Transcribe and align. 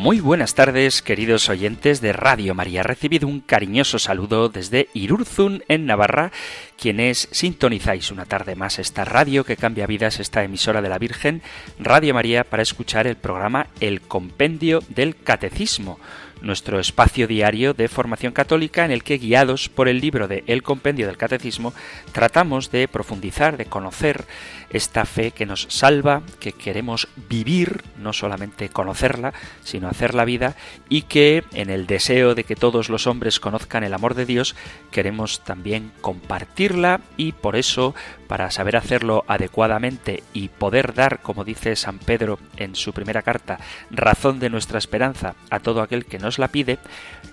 Muy 0.00 0.20
buenas 0.20 0.54
tardes, 0.54 1.02
queridos 1.02 1.50
oyentes 1.50 2.00
de 2.00 2.14
Radio 2.14 2.54
María. 2.54 2.82
Recibido 2.82 3.28
un 3.28 3.40
cariñoso 3.40 3.98
saludo 3.98 4.48
desde 4.48 4.88
Irurzun, 4.94 5.62
en 5.68 5.84
Navarra, 5.84 6.32
quienes 6.78 7.28
sintonizáis 7.32 8.10
una 8.10 8.24
tarde 8.24 8.54
más 8.54 8.78
esta 8.78 9.04
radio 9.04 9.44
que 9.44 9.58
cambia 9.58 9.86
vidas, 9.86 10.18
esta 10.18 10.42
emisora 10.42 10.80
de 10.80 10.88
la 10.88 10.96
Virgen, 10.96 11.42
Radio 11.78 12.14
María, 12.14 12.44
para 12.44 12.62
escuchar 12.62 13.06
el 13.06 13.16
programa 13.16 13.66
El 13.78 14.00
Compendio 14.00 14.82
del 14.88 15.16
Catecismo 15.16 16.00
nuestro 16.42 16.80
espacio 16.80 17.26
diario 17.26 17.74
de 17.74 17.88
formación 17.88 18.32
católica 18.32 18.84
en 18.84 18.90
el 18.90 19.02
que, 19.02 19.18
guiados 19.18 19.68
por 19.68 19.88
el 19.88 20.00
libro 20.00 20.28
de 20.28 20.44
El 20.46 20.62
Compendio 20.62 21.06
del 21.06 21.16
Catecismo, 21.16 21.74
tratamos 22.12 22.70
de 22.70 22.88
profundizar, 22.88 23.56
de 23.56 23.66
conocer 23.66 24.24
esta 24.70 25.04
fe 25.04 25.32
que 25.32 25.46
nos 25.46 25.66
salva, 25.68 26.22
que 26.38 26.52
queremos 26.52 27.08
vivir, 27.28 27.82
no 27.98 28.12
solamente 28.12 28.68
conocerla, 28.68 29.34
sino 29.62 29.88
hacer 29.88 30.14
la 30.14 30.24
vida, 30.24 30.56
y 30.88 31.02
que 31.02 31.44
en 31.52 31.70
el 31.70 31.86
deseo 31.86 32.34
de 32.34 32.44
que 32.44 32.56
todos 32.56 32.88
los 32.88 33.06
hombres 33.06 33.40
conozcan 33.40 33.84
el 33.84 33.94
amor 33.94 34.14
de 34.14 34.26
Dios, 34.26 34.54
queremos 34.90 35.44
también 35.44 35.92
compartirla 36.00 37.00
y 37.16 37.32
por 37.32 37.56
eso, 37.56 37.94
para 38.30 38.52
saber 38.52 38.76
hacerlo 38.76 39.24
adecuadamente 39.26 40.22
y 40.32 40.50
poder 40.50 40.94
dar, 40.94 41.18
como 41.20 41.42
dice 41.42 41.74
San 41.74 41.98
Pedro 41.98 42.38
en 42.56 42.76
su 42.76 42.92
primera 42.92 43.22
carta, 43.22 43.58
razón 43.90 44.38
de 44.38 44.50
nuestra 44.50 44.78
esperanza 44.78 45.34
a 45.50 45.58
todo 45.58 45.82
aquel 45.82 46.06
que 46.06 46.20
nos 46.20 46.38
la 46.38 46.46
pide, 46.46 46.78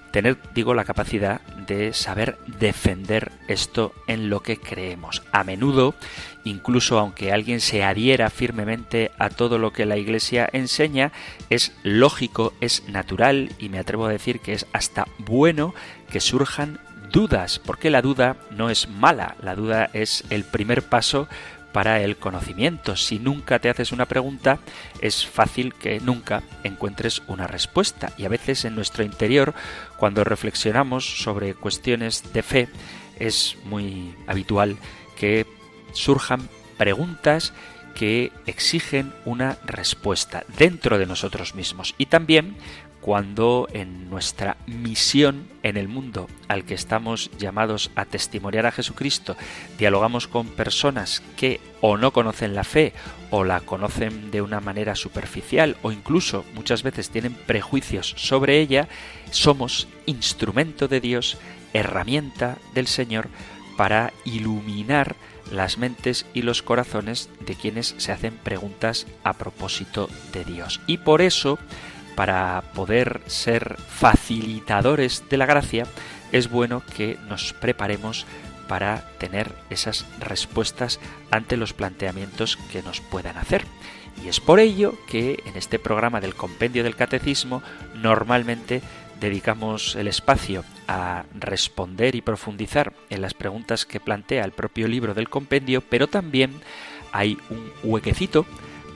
tener, 0.09 0.39
digo, 0.55 0.73
la 0.73 0.85
capacidad 0.85 1.41
de 1.67 1.93
saber 1.93 2.39
defender 2.47 3.31
esto 3.47 3.93
en 4.07 4.31
lo 4.31 4.39
que 4.39 4.57
creemos. 4.57 5.21
A 5.31 5.43
menudo, 5.43 5.93
incluso 6.45 6.97
aunque 6.97 7.31
alguien 7.31 7.61
se 7.61 7.83
adhiera 7.83 8.31
firmemente 8.31 9.11
a 9.19 9.29
todo 9.29 9.59
lo 9.59 9.73
que 9.73 9.85
la 9.85 9.97
Iglesia 9.97 10.49
enseña, 10.51 11.11
es 11.51 11.73
lógico, 11.83 12.53
es 12.59 12.89
natural 12.89 13.51
y 13.59 13.69
me 13.69 13.77
atrevo 13.77 14.07
a 14.07 14.11
decir 14.11 14.39
que 14.39 14.53
es 14.53 14.65
hasta 14.73 15.05
bueno 15.19 15.75
que 16.09 16.21
surjan 16.21 16.79
dudas, 17.11 17.59
porque 17.59 17.89
la 17.89 18.01
duda 18.01 18.37
no 18.51 18.69
es 18.69 18.87
mala, 18.87 19.35
la 19.41 19.55
duda 19.55 19.89
es 19.93 20.23
el 20.29 20.43
primer 20.43 20.83
paso 20.83 21.27
para 21.71 22.01
el 22.01 22.17
conocimiento. 22.17 22.95
Si 22.95 23.19
nunca 23.19 23.59
te 23.59 23.69
haces 23.69 23.91
una 23.91 24.07
pregunta, 24.07 24.59
es 25.01 25.27
fácil 25.27 25.73
que 25.73 25.99
nunca 25.99 26.41
encuentres 26.63 27.21
una 27.27 27.45
respuesta. 27.45 28.13
Y 28.17 28.25
a 28.25 28.29
veces 28.29 28.65
en 28.65 28.75
nuestro 28.75 29.03
interior, 29.03 29.53
cuando 29.97 30.23
reflexionamos 30.23 31.21
sobre 31.21 31.53
cuestiones 31.53 32.33
de 32.33 32.43
fe, 32.43 32.69
es 33.19 33.57
muy 33.65 34.15
habitual 34.27 34.77
que 35.17 35.45
surjan 35.93 36.49
preguntas 36.77 37.53
que 37.97 38.31
exigen 38.45 39.11
una 39.25 39.57
respuesta 39.65 40.45
dentro 40.57 40.99
de 40.99 41.07
nosotros 41.07 41.55
mismos 41.55 41.95
y 41.97 42.05
también 42.05 42.55
cuando 43.07 43.69
en 43.71 44.09
nuestra 44.09 44.57
misión 44.65 45.47
en 45.63 45.77
el 45.77 45.87
mundo 45.87 46.27
al 46.49 46.65
que 46.65 46.73
estamos 46.73 47.31
llamados 47.37 47.89
a 47.95 48.03
testimoniar 48.03 48.65
a 48.65 48.73
Jesucristo, 48.73 49.37
dialogamos 49.77 50.27
con 50.27 50.47
personas 50.47 51.23
que 51.37 51.61
o 51.79 51.95
no 51.95 52.11
conocen 52.11 52.53
la 52.53 52.65
fe 52.65 52.91
o 53.29 53.45
la 53.45 53.61
conocen 53.61 54.29
de 54.29 54.41
una 54.41 54.59
manera 54.59 54.93
superficial 54.93 55.77
o 55.83 55.93
incluso 55.93 56.43
muchas 56.53 56.83
veces 56.83 57.09
tienen 57.09 57.33
prejuicios 57.33 58.13
sobre 58.17 58.59
ella, 58.59 58.89
somos 59.31 59.87
instrumento 60.05 60.89
de 60.89 60.99
Dios, 60.99 61.37
herramienta 61.71 62.57
del 62.73 62.87
Señor 62.87 63.29
para 63.77 64.11
iluminar 64.25 65.15
las 65.49 65.77
mentes 65.77 66.25
y 66.33 66.41
los 66.41 66.61
corazones 66.61 67.29
de 67.39 67.55
quienes 67.55 67.95
se 67.99 68.11
hacen 68.11 68.35
preguntas 68.35 69.07
a 69.23 69.31
propósito 69.31 70.09
de 70.33 70.43
Dios. 70.43 70.81
Y 70.87 70.97
por 70.97 71.21
eso 71.21 71.57
para 72.17 72.63
poder 72.73 73.21
ser 73.27 73.77
facilitadores 73.77 75.23
de 75.29 75.37
la 75.37 75.45
gracia, 75.45 75.85
es 76.31 76.49
bueno 76.49 76.81
que 76.95 77.15
nos 77.29 77.53
preparemos 77.53 78.25
para 78.67 79.03
tener 79.19 79.53
esas 79.69 80.03
respuestas 80.19 80.99
ante 81.29 81.57
los 81.57 81.73
planteamientos 81.73 82.57
que 82.71 82.81
nos 82.81 83.01
puedan 83.01 83.37
hacer. 83.37 83.65
Y 84.23 84.29
es 84.29 84.39
por 84.39 84.59
ello 84.59 84.95
que 85.07 85.43
en 85.45 85.57
este 85.57 85.77
programa 85.77 86.19
del 86.19 86.33
Compendio 86.33 86.83
del 86.83 86.95
Catecismo 86.95 87.61
normalmente 87.93 88.81
dedicamos 89.19 89.95
el 89.95 90.07
espacio 90.07 90.63
a 90.87 91.23
responder 91.35 92.15
y 92.15 92.21
profundizar 92.21 92.93
en 93.11 93.21
las 93.21 93.35
preguntas 93.35 93.85
que 93.85 93.99
plantea 93.99 94.43
el 94.43 94.53
propio 94.53 94.87
libro 94.87 95.13
del 95.13 95.29
compendio, 95.29 95.81
pero 95.81 96.07
también 96.07 96.61
hay 97.11 97.37
un 97.51 97.71
huequecito 97.83 98.47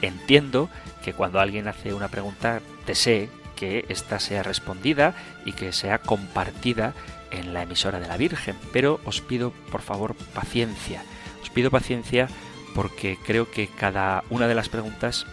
Entiendo 0.00 0.70
que 1.04 1.12
cuando 1.12 1.40
alguien 1.40 1.68
hace 1.68 1.92
una 1.92 2.08
pregunta 2.08 2.60
desee 2.86 3.28
que 3.54 3.84
ésta 3.88 4.20
sea 4.20 4.42
respondida 4.42 5.14
y 5.44 5.52
que 5.52 5.72
sea 5.72 5.98
compartida 5.98 6.94
en 7.30 7.54
la 7.54 7.62
emisora 7.62 8.00
de 8.00 8.08
la 8.08 8.16
Virgen, 8.16 8.56
pero 8.72 9.00
os 9.04 9.20
pido 9.20 9.52
por 9.70 9.82
favor 9.82 10.14
paciencia. 10.34 11.02
Os 11.42 11.50
pido 11.50 11.70
paciencia 11.70 12.28
porque 12.74 13.18
creo 13.24 13.50
que 13.50 13.66
cada 13.66 14.24
una 14.30 14.46
de 14.48 14.54
las 14.54 14.68
preguntas 14.68 15.26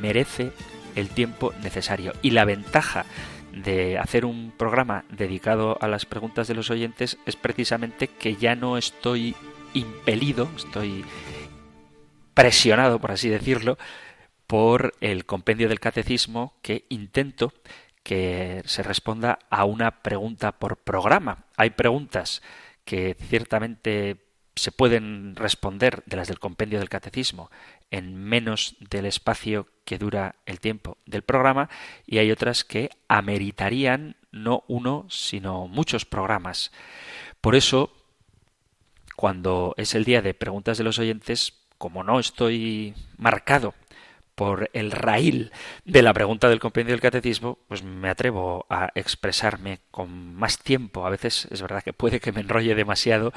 merece 0.00 0.52
el 0.94 1.08
tiempo 1.08 1.52
necesario. 1.62 2.12
Y 2.22 2.30
la 2.30 2.44
ventaja 2.44 3.04
de 3.52 3.98
hacer 3.98 4.24
un 4.24 4.52
programa 4.56 5.04
dedicado 5.10 5.78
a 5.80 5.88
las 5.88 6.06
preguntas 6.06 6.48
de 6.48 6.54
los 6.54 6.70
oyentes 6.70 7.18
es 7.26 7.36
precisamente 7.36 8.08
que 8.08 8.36
ya 8.36 8.56
no 8.56 8.76
estoy 8.76 9.34
impelido, 9.74 10.48
estoy 10.56 11.04
presionado, 12.34 12.98
por 12.98 13.12
así 13.12 13.28
decirlo, 13.28 13.78
por 14.46 14.94
el 15.00 15.24
compendio 15.24 15.68
del 15.68 15.80
catecismo 15.80 16.54
que 16.62 16.84
intento 16.88 17.52
que 18.04 18.62
se 18.66 18.84
responda 18.84 19.40
a 19.50 19.64
una 19.64 20.02
pregunta 20.02 20.52
por 20.52 20.76
programa. 20.76 21.46
Hay 21.56 21.70
preguntas 21.70 22.42
que 22.84 23.16
ciertamente 23.18 24.18
se 24.54 24.70
pueden 24.70 25.34
responder 25.34 26.04
de 26.06 26.16
las 26.16 26.28
del 26.28 26.38
compendio 26.38 26.78
del 26.78 26.88
catecismo 26.88 27.50
en 27.90 28.14
menos 28.14 28.76
del 28.78 29.06
espacio 29.06 29.66
que 29.84 29.98
dura 29.98 30.36
el 30.46 30.60
tiempo 30.60 30.98
del 31.06 31.22
programa 31.22 31.68
y 32.06 32.18
hay 32.18 32.30
otras 32.30 32.62
que 32.62 32.90
ameritarían 33.08 34.16
no 34.30 34.64
uno, 34.68 35.06
sino 35.08 35.66
muchos 35.66 36.04
programas. 36.04 36.72
Por 37.40 37.56
eso, 37.56 37.92
cuando 39.16 39.74
es 39.76 39.94
el 39.94 40.04
día 40.04 40.22
de 40.22 40.34
preguntas 40.34 40.76
de 40.76 40.84
los 40.84 40.98
oyentes, 40.98 41.54
como 41.78 42.04
no 42.04 42.20
estoy 42.20 42.94
marcado 43.16 43.74
por 44.34 44.70
el 44.72 44.90
raíl 44.90 45.52
de 45.84 46.02
la 46.02 46.12
pregunta 46.12 46.48
del 46.48 46.60
compendio 46.60 46.92
del 46.92 47.00
catecismo, 47.00 47.58
pues 47.68 47.82
me 47.82 48.08
atrevo 48.08 48.66
a 48.68 48.90
expresarme 48.94 49.80
con 49.90 50.34
más 50.34 50.58
tiempo. 50.58 51.06
A 51.06 51.10
veces 51.10 51.48
es 51.50 51.62
verdad 51.62 51.82
que 51.82 51.92
puede 51.92 52.20
que 52.20 52.32
me 52.32 52.40
enrolle 52.40 52.74
demasiado, 52.74 53.32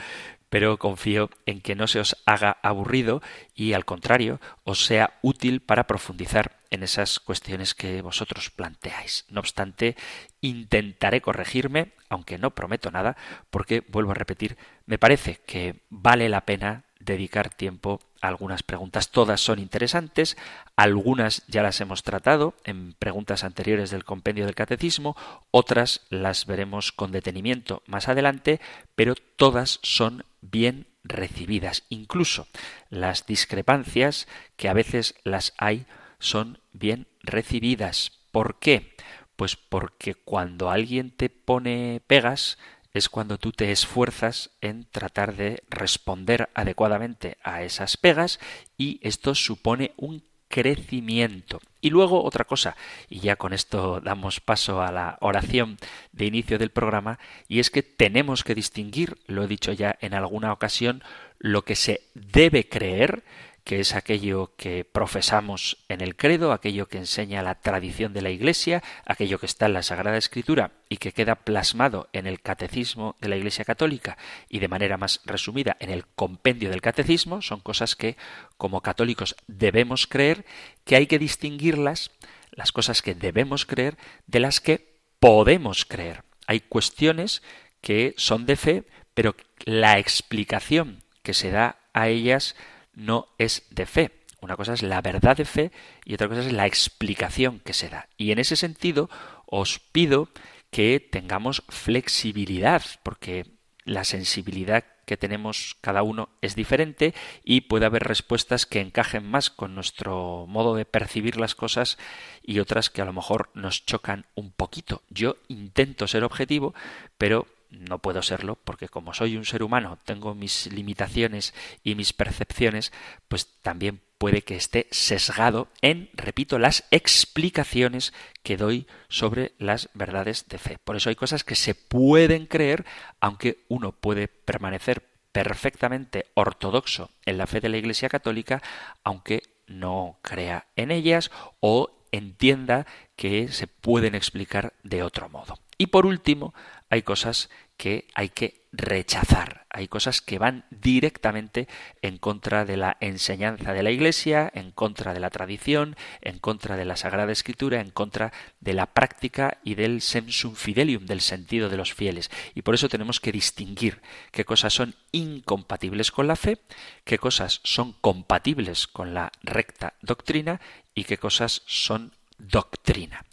pero 0.49 0.77
confío 0.77 1.29
en 1.45 1.61
que 1.61 1.75
no 1.75 1.87
se 1.87 1.99
os 1.99 2.17
haga 2.25 2.57
aburrido 2.63 3.21
y 3.53 3.73
al 3.73 3.85
contrario 3.85 4.39
os 4.63 4.85
sea 4.85 5.13
útil 5.21 5.61
para 5.61 5.87
profundizar 5.87 6.57
en 6.69 6.83
esas 6.83 7.19
cuestiones 7.19 7.73
que 7.73 8.01
vosotros 8.01 8.49
planteáis. 8.49 9.25
No 9.29 9.39
obstante, 9.39 9.95
intentaré 10.41 11.21
corregirme, 11.21 11.93
aunque 12.09 12.37
no 12.37 12.51
prometo 12.51 12.91
nada, 12.91 13.17
porque, 13.49 13.83
vuelvo 13.87 14.11
a 14.11 14.15
repetir, 14.15 14.57
me 14.85 14.97
parece 14.97 15.39
que 15.45 15.81
vale 15.89 16.29
la 16.29 16.41
pena 16.41 16.83
dedicar 17.07 17.49
tiempo 17.49 17.99
a 18.21 18.27
algunas 18.27 18.61
preguntas. 18.61 19.09
Todas 19.09 19.41
son 19.41 19.57
interesantes, 19.57 20.37
algunas 20.75 21.43
ya 21.47 21.63
las 21.63 21.81
hemos 21.81 22.03
tratado 22.03 22.53
en 22.63 22.93
preguntas 22.93 23.43
anteriores 23.43 23.89
del 23.89 24.03
compendio 24.03 24.45
del 24.45 24.55
catecismo, 24.55 25.15
otras 25.49 26.01
las 26.09 26.45
veremos 26.45 26.91
con 26.91 27.11
detenimiento 27.11 27.81
más 27.87 28.07
adelante, 28.09 28.59
pero 28.95 29.15
todas 29.15 29.79
son 29.81 30.23
bien 30.41 30.87
recibidas. 31.03 31.83
Incluso 31.89 32.47
las 32.89 33.25
discrepancias, 33.25 34.27
que 34.55 34.69
a 34.69 34.73
veces 34.73 35.15
las 35.23 35.53
hay, 35.57 35.85
son 36.19 36.59
bien 36.73 37.07
recibidas. 37.21 38.11
¿Por 38.31 38.59
qué? 38.59 38.93
Pues 39.35 39.55
porque 39.55 40.15
cuando 40.15 40.69
alguien 40.69 41.11
te 41.11 41.29
pone 41.29 42.01
pegas, 42.07 42.57
es 42.93 43.09
cuando 43.09 43.37
tú 43.37 43.51
te 43.51 43.71
esfuerzas 43.71 44.51
en 44.61 44.85
tratar 44.85 45.35
de 45.35 45.63
responder 45.69 46.49
adecuadamente 46.53 47.37
a 47.43 47.63
esas 47.63 47.97
pegas 47.97 48.39
y 48.77 48.99
esto 49.01 49.35
supone 49.35 49.93
un 49.97 50.23
crecimiento. 50.47 51.59
Y 51.81 51.89
luego 51.89 52.23
otra 52.23 52.45
cosa, 52.45 52.75
y 53.09 53.19
ya 53.19 53.35
con 53.35 53.53
esto 53.53 54.01
damos 54.01 54.39
paso 54.39 54.81
a 54.81 54.91
la 54.91 55.17
oración 55.21 55.77
de 56.11 56.25
inicio 56.25 56.57
del 56.57 56.71
programa, 56.71 57.19
y 57.47 57.59
es 57.59 57.69
que 57.69 57.83
tenemos 57.83 58.43
que 58.43 58.55
distinguir, 58.55 59.17
lo 59.27 59.43
he 59.43 59.47
dicho 59.47 59.71
ya 59.73 59.97
en 60.01 60.13
alguna 60.13 60.51
ocasión, 60.51 61.03
lo 61.39 61.63
que 61.63 61.75
se 61.75 62.01
debe 62.13 62.67
creer 62.67 63.23
que 63.67 63.81
es 63.81 63.95
aquello 63.95 64.53
que 64.55 64.85
profesamos 64.85 65.83
en 65.89 65.99
el 65.99 66.15
credo, 66.15 66.53
aquello 66.53 66.87
que 66.87 66.99
enseña 66.99 67.43
la 67.43 67.55
tradición 67.55 68.13
de 68.13 68.21
la 68.21 68.29
Iglesia, 68.29 68.81
aquello 69.05 69.39
que 69.39 69.45
está 69.45 69.65
en 69.65 69.73
la 69.73 69.83
Sagrada 69.83 70.15
Escritura 70.15 70.71
y 70.87 70.95
que 70.95 71.11
queda 71.11 71.35
plasmado 71.35 72.07
en 72.13 72.27
el 72.27 72.39
catecismo 72.39 73.17
de 73.19 73.27
la 73.27 73.35
Iglesia 73.35 73.65
Católica 73.65 74.17
y 74.47 74.59
de 74.59 74.69
manera 74.69 74.95
más 74.95 75.19
resumida 75.25 75.75
en 75.81 75.89
el 75.89 76.05
compendio 76.07 76.69
del 76.69 76.79
catecismo, 76.79 77.41
son 77.41 77.59
cosas 77.59 77.97
que 77.97 78.15
como 78.55 78.79
católicos 78.79 79.35
debemos 79.47 80.07
creer, 80.07 80.45
que 80.85 80.95
hay 80.95 81.07
que 81.07 81.19
distinguirlas, 81.19 82.11
las 82.51 82.71
cosas 82.71 83.01
que 83.01 83.15
debemos 83.15 83.65
creer, 83.65 83.97
de 84.27 84.39
las 84.39 84.61
que 84.61 84.95
podemos 85.19 85.83
creer. 85.83 86.23
Hay 86.47 86.61
cuestiones 86.61 87.43
que 87.81 88.13
son 88.15 88.45
de 88.45 88.55
fe, 88.55 88.83
pero 89.13 89.35
la 89.65 89.99
explicación 89.99 91.03
que 91.21 91.33
se 91.33 91.51
da 91.51 91.79
a 91.91 92.07
ellas 92.07 92.55
no 92.97 93.27
es 93.37 93.63
de 93.69 93.85
fe. 93.85 94.11
Una 94.41 94.57
cosa 94.57 94.73
es 94.73 94.83
la 94.83 95.01
verdad 95.01 95.37
de 95.37 95.45
fe 95.45 95.71
y 96.03 96.15
otra 96.15 96.27
cosa 96.27 96.41
es 96.41 96.51
la 96.51 96.65
explicación 96.65 97.59
que 97.59 97.73
se 97.73 97.89
da. 97.89 98.09
Y 98.17 98.31
en 98.31 98.39
ese 98.39 98.55
sentido 98.55 99.09
os 99.45 99.79
pido 99.79 100.29
que 100.71 100.99
tengamos 100.99 101.63
flexibilidad, 101.69 102.83
porque 103.03 103.45
la 103.85 104.03
sensibilidad 104.03 104.83
que 105.05 105.15
tenemos 105.15 105.77
cada 105.79 106.03
uno 106.03 106.27
es 106.41 106.55
diferente 106.55 107.13
y 107.43 107.61
puede 107.61 107.85
haber 107.85 108.03
respuestas 108.03 108.65
que 108.65 108.81
encajen 108.81 109.25
más 109.25 109.49
con 109.49 109.73
nuestro 109.73 110.45
modo 110.47 110.75
de 110.75 110.83
percibir 110.83 111.37
las 111.37 111.55
cosas 111.55 111.97
y 112.43 112.59
otras 112.59 112.89
que 112.89 113.01
a 113.01 113.05
lo 113.05 113.13
mejor 113.13 113.49
nos 113.53 113.85
chocan 113.85 114.25
un 114.35 114.51
poquito. 114.51 115.03
Yo 115.09 115.37
intento 115.47 116.07
ser 116.07 116.25
objetivo, 116.25 116.73
pero 117.17 117.47
no 117.69 117.99
puedo 117.99 118.21
serlo 118.21 118.55
porque 118.55 118.89
como 118.89 119.13
soy 119.13 119.37
un 119.37 119.45
ser 119.45 119.63
humano, 119.63 119.99
tengo 120.05 120.35
mis 120.35 120.71
limitaciones 120.71 121.53
y 121.83 121.95
mis 121.95 122.13
percepciones, 122.13 122.91
pues 123.27 123.47
también 123.61 124.01
puede 124.17 124.41
que 124.41 124.55
esté 124.55 124.87
sesgado 124.91 125.67
en, 125.81 126.09
repito, 126.13 126.59
las 126.59 126.85
explicaciones 126.91 128.13
que 128.43 128.57
doy 128.57 128.87
sobre 129.09 129.53
las 129.59 129.89
verdades 129.93 130.47
de 130.47 130.57
fe. 130.57 130.77
Por 130.83 130.95
eso 130.95 131.09
hay 131.09 131.15
cosas 131.15 131.43
que 131.43 131.55
se 131.55 131.75
pueden 131.75 132.45
creer, 132.45 132.85
aunque 133.19 133.63
uno 133.67 133.91
puede 133.91 134.27
permanecer 134.27 135.03
perfectamente 135.31 136.25
ortodoxo 136.33 137.11
en 137.25 137.37
la 137.37 137.47
fe 137.47 137.59
de 137.59 137.69
la 137.69 137.77
Iglesia 137.77 138.09
Católica, 138.09 138.63
aunque 139.03 139.43
no 139.67 140.17
crea 140.21 140.67
en 140.75 140.91
ellas 140.91 141.29
o 141.59 141.91
entienda 142.11 142.87
que 143.15 143.49
se 143.49 143.67
pueden 143.67 144.15
explicar 144.15 144.73
de 144.83 145.03
otro 145.03 145.29
modo. 145.29 145.59
Y 145.77 145.87
por 145.87 146.05
último, 146.07 146.53
hay 146.89 147.01
cosas 147.01 147.49
que 147.77 148.07
hay 148.15 148.29
que 148.29 148.65
rechazar. 148.71 149.65
Hay 149.69 149.87
cosas 149.87 150.21
que 150.21 150.39
van 150.39 150.65
directamente 150.71 151.67
en 152.01 152.17
contra 152.17 152.65
de 152.65 152.77
la 152.77 152.97
enseñanza 152.99 153.73
de 153.73 153.83
la 153.83 153.91
Iglesia, 153.91 154.51
en 154.53 154.71
contra 154.71 155.13
de 155.13 155.19
la 155.19 155.29
tradición, 155.29 155.95
en 156.21 156.39
contra 156.39 156.77
de 156.77 156.85
la 156.85 156.95
Sagrada 156.95 157.31
Escritura, 157.31 157.79
en 157.79 157.91
contra 157.91 158.33
de 158.59 158.73
la 158.73 158.87
práctica 158.87 159.59
y 159.63 159.75
del 159.75 160.01
sensum 160.01 160.55
fidelium, 160.55 161.05
del 161.05 161.21
sentido 161.21 161.69
de 161.69 161.77
los 161.77 161.93
fieles. 161.93 162.31
Y 162.55 162.63
por 162.63 162.73
eso 162.73 162.89
tenemos 162.89 163.19
que 163.19 163.31
distinguir 163.31 164.01
qué 164.31 164.45
cosas 164.45 164.73
son 164.73 164.95
incompatibles 165.11 166.11
con 166.11 166.27
la 166.27 166.35
fe, 166.35 166.59
qué 167.03 167.19
cosas 167.19 167.61
son 167.63 167.93
compatibles 167.93 168.87
con 168.87 169.13
la 169.13 169.31
recta 169.43 169.93
doctrina 170.01 170.59
y 170.95 171.03
qué 171.03 171.17
cosas 171.17 171.61
son 171.67 172.13
doctrina. 172.39 173.23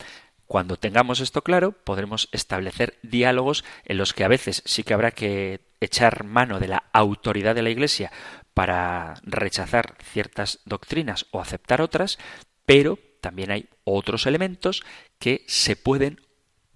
Cuando 0.46 0.76
tengamos 0.76 1.20
esto 1.20 1.42
claro, 1.42 1.72
podremos 1.72 2.28
establecer 2.32 2.98
diálogos 3.02 3.64
en 3.84 3.96
los 3.96 4.12
que 4.12 4.24
a 4.24 4.28
veces 4.28 4.62
sí 4.66 4.84
que 4.84 4.94
habrá 4.94 5.10
que 5.10 5.60
echar 5.80 6.24
mano 6.24 6.60
de 6.60 6.68
la 6.68 6.84
autoridad 6.92 7.54
de 7.54 7.62
la 7.62 7.70
Iglesia 7.70 8.12
para 8.52 9.14
rechazar 9.22 9.96
ciertas 10.12 10.60
doctrinas 10.64 11.26
o 11.30 11.40
aceptar 11.40 11.80
otras, 11.80 12.18
pero 12.66 12.98
también 13.20 13.50
hay 13.50 13.68
otros 13.84 14.26
elementos 14.26 14.84
que 15.18 15.44
se 15.48 15.76
pueden 15.76 16.20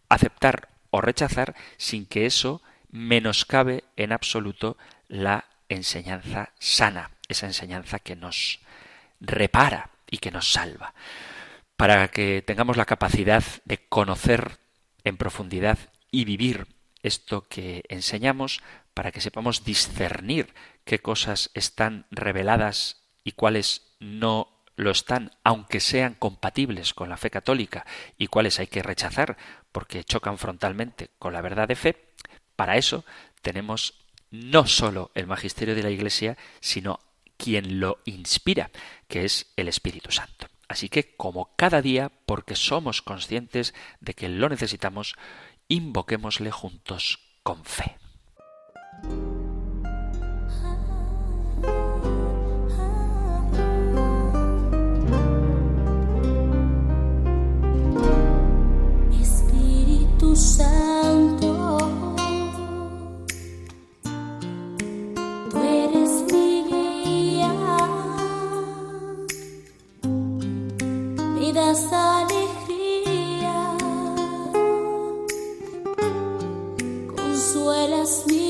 aceptar 0.08 0.68
o 0.90 1.00
rechazar 1.00 1.54
sin 1.76 2.06
que 2.06 2.26
eso 2.26 2.62
menoscabe 2.90 3.84
en 3.96 4.12
absoluto 4.12 4.78
la 5.08 5.44
enseñanza 5.68 6.52
sana, 6.58 7.10
esa 7.28 7.46
enseñanza 7.46 7.98
que 7.98 8.16
nos 8.16 8.60
repara 9.20 9.90
y 10.10 10.18
que 10.18 10.30
nos 10.30 10.50
salva 10.50 10.94
para 11.78 12.08
que 12.08 12.42
tengamos 12.42 12.76
la 12.76 12.86
capacidad 12.86 13.44
de 13.64 13.78
conocer 13.88 14.58
en 15.04 15.16
profundidad 15.16 15.78
y 16.10 16.24
vivir 16.24 16.66
esto 17.04 17.46
que 17.46 17.84
enseñamos, 17.88 18.60
para 18.94 19.12
que 19.12 19.20
sepamos 19.20 19.64
discernir 19.64 20.52
qué 20.84 20.98
cosas 20.98 21.52
están 21.54 22.06
reveladas 22.10 23.04
y 23.22 23.30
cuáles 23.30 23.94
no 24.00 24.48
lo 24.74 24.90
están, 24.90 25.30
aunque 25.44 25.78
sean 25.78 26.14
compatibles 26.14 26.94
con 26.94 27.10
la 27.10 27.16
fe 27.16 27.30
católica, 27.30 27.86
y 28.16 28.26
cuáles 28.26 28.58
hay 28.58 28.66
que 28.66 28.82
rechazar 28.82 29.36
porque 29.70 30.02
chocan 30.02 30.36
frontalmente 30.36 31.10
con 31.20 31.32
la 31.32 31.42
verdad 31.42 31.68
de 31.68 31.76
fe, 31.76 31.96
para 32.56 32.76
eso 32.76 33.04
tenemos 33.40 33.94
no 34.32 34.66
sólo 34.66 35.12
el 35.14 35.28
magisterio 35.28 35.76
de 35.76 35.84
la 35.84 35.90
Iglesia, 35.90 36.36
sino 36.58 36.98
quien 37.36 37.78
lo 37.78 37.98
inspira, 38.04 38.72
que 39.06 39.24
es 39.24 39.52
el 39.54 39.68
Espíritu 39.68 40.10
Santo. 40.10 40.48
Así 40.68 40.88
que, 40.88 41.16
como 41.16 41.54
cada 41.56 41.80
día, 41.80 42.12
porque 42.26 42.54
somos 42.54 43.00
conscientes 43.02 43.74
de 44.00 44.14
que 44.14 44.28
lo 44.28 44.48
necesitamos, 44.48 45.16
invoquémosle 45.68 46.50
juntos 46.50 47.20
con 47.42 47.64
fe. 47.64 47.96
Alegría, 71.92 73.76
consuelas 77.14 78.24
mi 78.26 78.47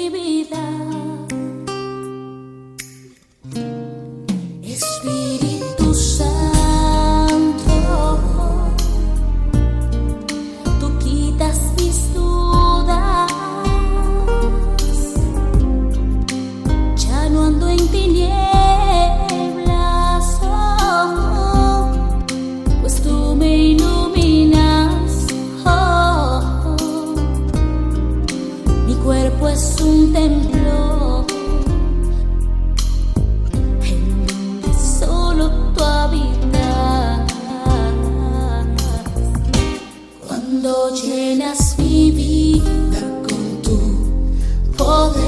Cuando 40.61 40.93
llenas 40.93 41.79
mi 41.79 42.11
vida 42.11 43.01
con 43.29 43.63
tu 43.63 44.77
poder. 44.77 45.28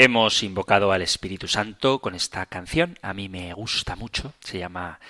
Hemos 0.00 0.44
invocado 0.44 0.92
al 0.92 1.02
Espíritu 1.02 1.48
Santo 1.48 1.98
con 1.98 2.14
esta 2.14 2.46
canción. 2.46 2.96
A 3.02 3.12
mí 3.12 3.28
me 3.28 3.52
gusta 3.52 3.96
mucho. 3.96 4.32
Se 4.38 4.56
llama 4.56 5.00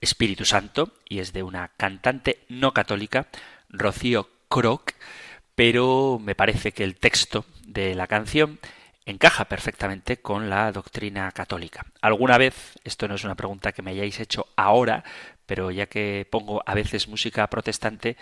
Espíritu 0.00 0.44
Santo 0.44 0.92
y 1.08 1.18
es 1.18 1.32
de 1.32 1.42
una 1.42 1.72
cantante 1.76 2.38
no 2.48 2.72
católica, 2.72 3.26
Rocío 3.68 4.28
Croc, 4.48 4.92
pero 5.56 6.20
me 6.22 6.36
parece 6.36 6.70
que 6.70 6.84
el 6.84 6.94
texto 6.94 7.44
de 7.66 7.96
la 7.96 8.06
canción 8.06 8.60
encaja 9.04 9.46
perfectamente 9.46 10.18
con 10.18 10.48
la 10.48 10.70
doctrina 10.70 11.32
católica. 11.32 11.84
Alguna 12.00 12.38
vez, 12.38 12.78
esto 12.84 13.08
no 13.08 13.16
es 13.16 13.24
una 13.24 13.34
pregunta 13.34 13.72
que 13.72 13.82
me 13.82 13.90
hayáis 13.90 14.20
hecho 14.20 14.46
ahora, 14.54 15.02
pero 15.44 15.72
ya 15.72 15.86
que 15.86 16.24
pongo 16.30 16.62
a 16.64 16.74
veces 16.74 17.08
música 17.08 17.48
protestante, 17.48 18.16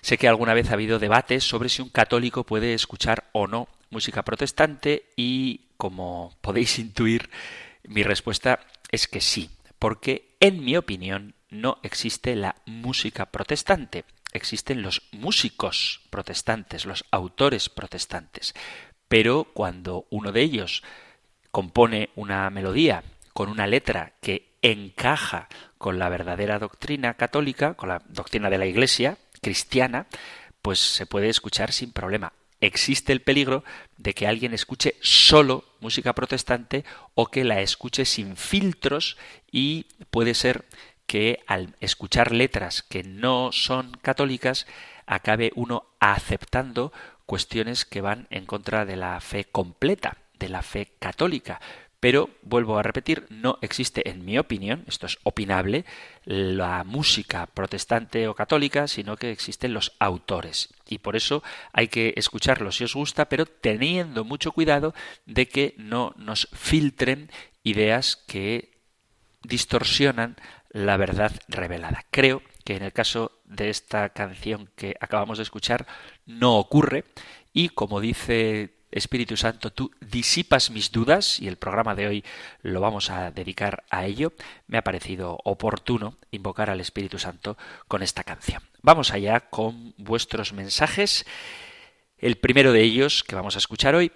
sé 0.00 0.18
que 0.18 0.26
alguna 0.26 0.54
vez 0.54 0.70
ha 0.70 0.74
habido 0.74 0.98
debates 0.98 1.44
sobre 1.44 1.68
si 1.68 1.82
un 1.82 1.90
católico 1.90 2.42
puede 2.42 2.74
escuchar 2.74 3.28
o 3.30 3.46
no 3.46 3.68
música 3.90 4.22
protestante 4.22 5.10
y, 5.16 5.68
como 5.76 6.36
podéis 6.40 6.78
intuir, 6.80 7.30
mi 7.84 8.02
respuesta 8.02 8.60
es 8.90 9.08
que 9.08 9.20
sí, 9.20 9.50
porque 9.78 10.36
en 10.40 10.64
mi 10.64 10.76
opinión 10.76 11.34
no 11.50 11.78
existe 11.82 12.34
la 12.36 12.56
música 12.66 13.26
protestante, 13.26 14.04
existen 14.32 14.82
los 14.82 15.02
músicos 15.12 16.02
protestantes, 16.10 16.86
los 16.86 17.04
autores 17.10 17.68
protestantes. 17.68 18.54
Pero 19.08 19.44
cuando 19.54 20.06
uno 20.10 20.32
de 20.32 20.42
ellos 20.42 20.82
compone 21.50 22.10
una 22.16 22.50
melodía 22.50 23.04
con 23.32 23.48
una 23.48 23.66
letra 23.66 24.14
que 24.20 24.56
encaja 24.62 25.48
con 25.78 25.98
la 25.98 26.08
verdadera 26.08 26.58
doctrina 26.58 27.14
católica, 27.14 27.74
con 27.74 27.88
la 27.88 28.02
doctrina 28.08 28.50
de 28.50 28.58
la 28.58 28.66
Iglesia 28.66 29.18
cristiana, 29.40 30.06
pues 30.62 30.80
se 30.80 31.06
puede 31.06 31.28
escuchar 31.28 31.72
sin 31.72 31.92
problema 31.92 32.32
existe 32.60 33.12
el 33.12 33.20
peligro 33.20 33.64
de 33.96 34.14
que 34.14 34.26
alguien 34.26 34.54
escuche 34.54 34.96
solo 35.00 35.64
música 35.80 36.14
protestante 36.14 36.84
o 37.14 37.26
que 37.26 37.44
la 37.44 37.60
escuche 37.60 38.04
sin 38.04 38.36
filtros 38.36 39.16
y 39.50 39.86
puede 40.10 40.34
ser 40.34 40.64
que 41.06 41.40
al 41.46 41.76
escuchar 41.80 42.32
letras 42.32 42.82
que 42.82 43.02
no 43.02 43.52
son 43.52 43.92
católicas 44.02 44.66
acabe 45.06 45.52
uno 45.54 45.84
aceptando 46.00 46.92
cuestiones 47.26 47.84
que 47.84 48.00
van 48.00 48.26
en 48.30 48.46
contra 48.46 48.84
de 48.84 48.96
la 48.96 49.20
fe 49.20 49.44
completa, 49.44 50.18
de 50.38 50.48
la 50.48 50.62
fe 50.62 50.92
católica. 50.98 51.60
Pero, 51.98 52.30
vuelvo 52.42 52.78
a 52.78 52.82
repetir, 52.82 53.26
no 53.30 53.58
existe, 53.62 54.08
en 54.08 54.24
mi 54.24 54.38
opinión, 54.38 54.84
esto 54.86 55.06
es 55.06 55.18
opinable, 55.22 55.84
la 56.24 56.84
música 56.84 57.46
protestante 57.46 58.28
o 58.28 58.34
católica, 58.34 58.86
sino 58.86 59.16
que 59.16 59.30
existen 59.30 59.72
los 59.72 59.92
autores. 59.98 60.74
Y 60.88 60.98
por 60.98 61.16
eso 61.16 61.42
hay 61.72 61.88
que 61.88 62.12
escucharlos 62.16 62.76
si 62.76 62.84
os 62.84 62.94
gusta, 62.94 63.28
pero 63.28 63.46
teniendo 63.46 64.24
mucho 64.24 64.52
cuidado 64.52 64.94
de 65.24 65.48
que 65.48 65.74
no 65.78 66.12
nos 66.16 66.48
filtren 66.52 67.30
ideas 67.62 68.16
que 68.16 68.76
distorsionan 69.42 70.36
la 70.70 70.96
verdad 70.96 71.32
revelada. 71.48 72.04
Creo 72.10 72.42
que 72.64 72.76
en 72.76 72.82
el 72.82 72.92
caso 72.92 73.40
de 73.44 73.70
esta 73.70 74.10
canción 74.10 74.68
que 74.76 74.96
acabamos 75.00 75.38
de 75.38 75.44
escuchar 75.44 75.86
no 76.26 76.56
ocurre 76.58 77.04
y 77.52 77.70
como 77.70 78.00
dice 78.00 78.75
Espíritu 78.90 79.36
Santo, 79.36 79.72
tú 79.72 79.90
disipas 80.00 80.70
mis 80.70 80.92
dudas 80.92 81.40
y 81.40 81.48
el 81.48 81.56
programa 81.56 81.94
de 81.94 82.06
hoy 82.06 82.24
lo 82.62 82.80
vamos 82.80 83.10
a 83.10 83.30
dedicar 83.30 83.84
a 83.90 84.06
ello, 84.06 84.32
me 84.66 84.78
ha 84.78 84.84
parecido 84.84 85.38
oportuno 85.44 86.16
invocar 86.30 86.70
al 86.70 86.80
Espíritu 86.80 87.18
Santo 87.18 87.56
con 87.88 88.02
esta 88.02 88.24
canción. 88.24 88.62
Vamos 88.82 89.12
allá 89.12 89.40
con 89.40 89.94
vuestros 89.98 90.52
mensajes. 90.52 91.26
El 92.18 92.36
primero 92.36 92.72
de 92.72 92.82
ellos 92.82 93.24
que 93.24 93.34
vamos 93.34 93.56
a 93.56 93.58
escuchar 93.58 93.94
hoy 93.94 94.12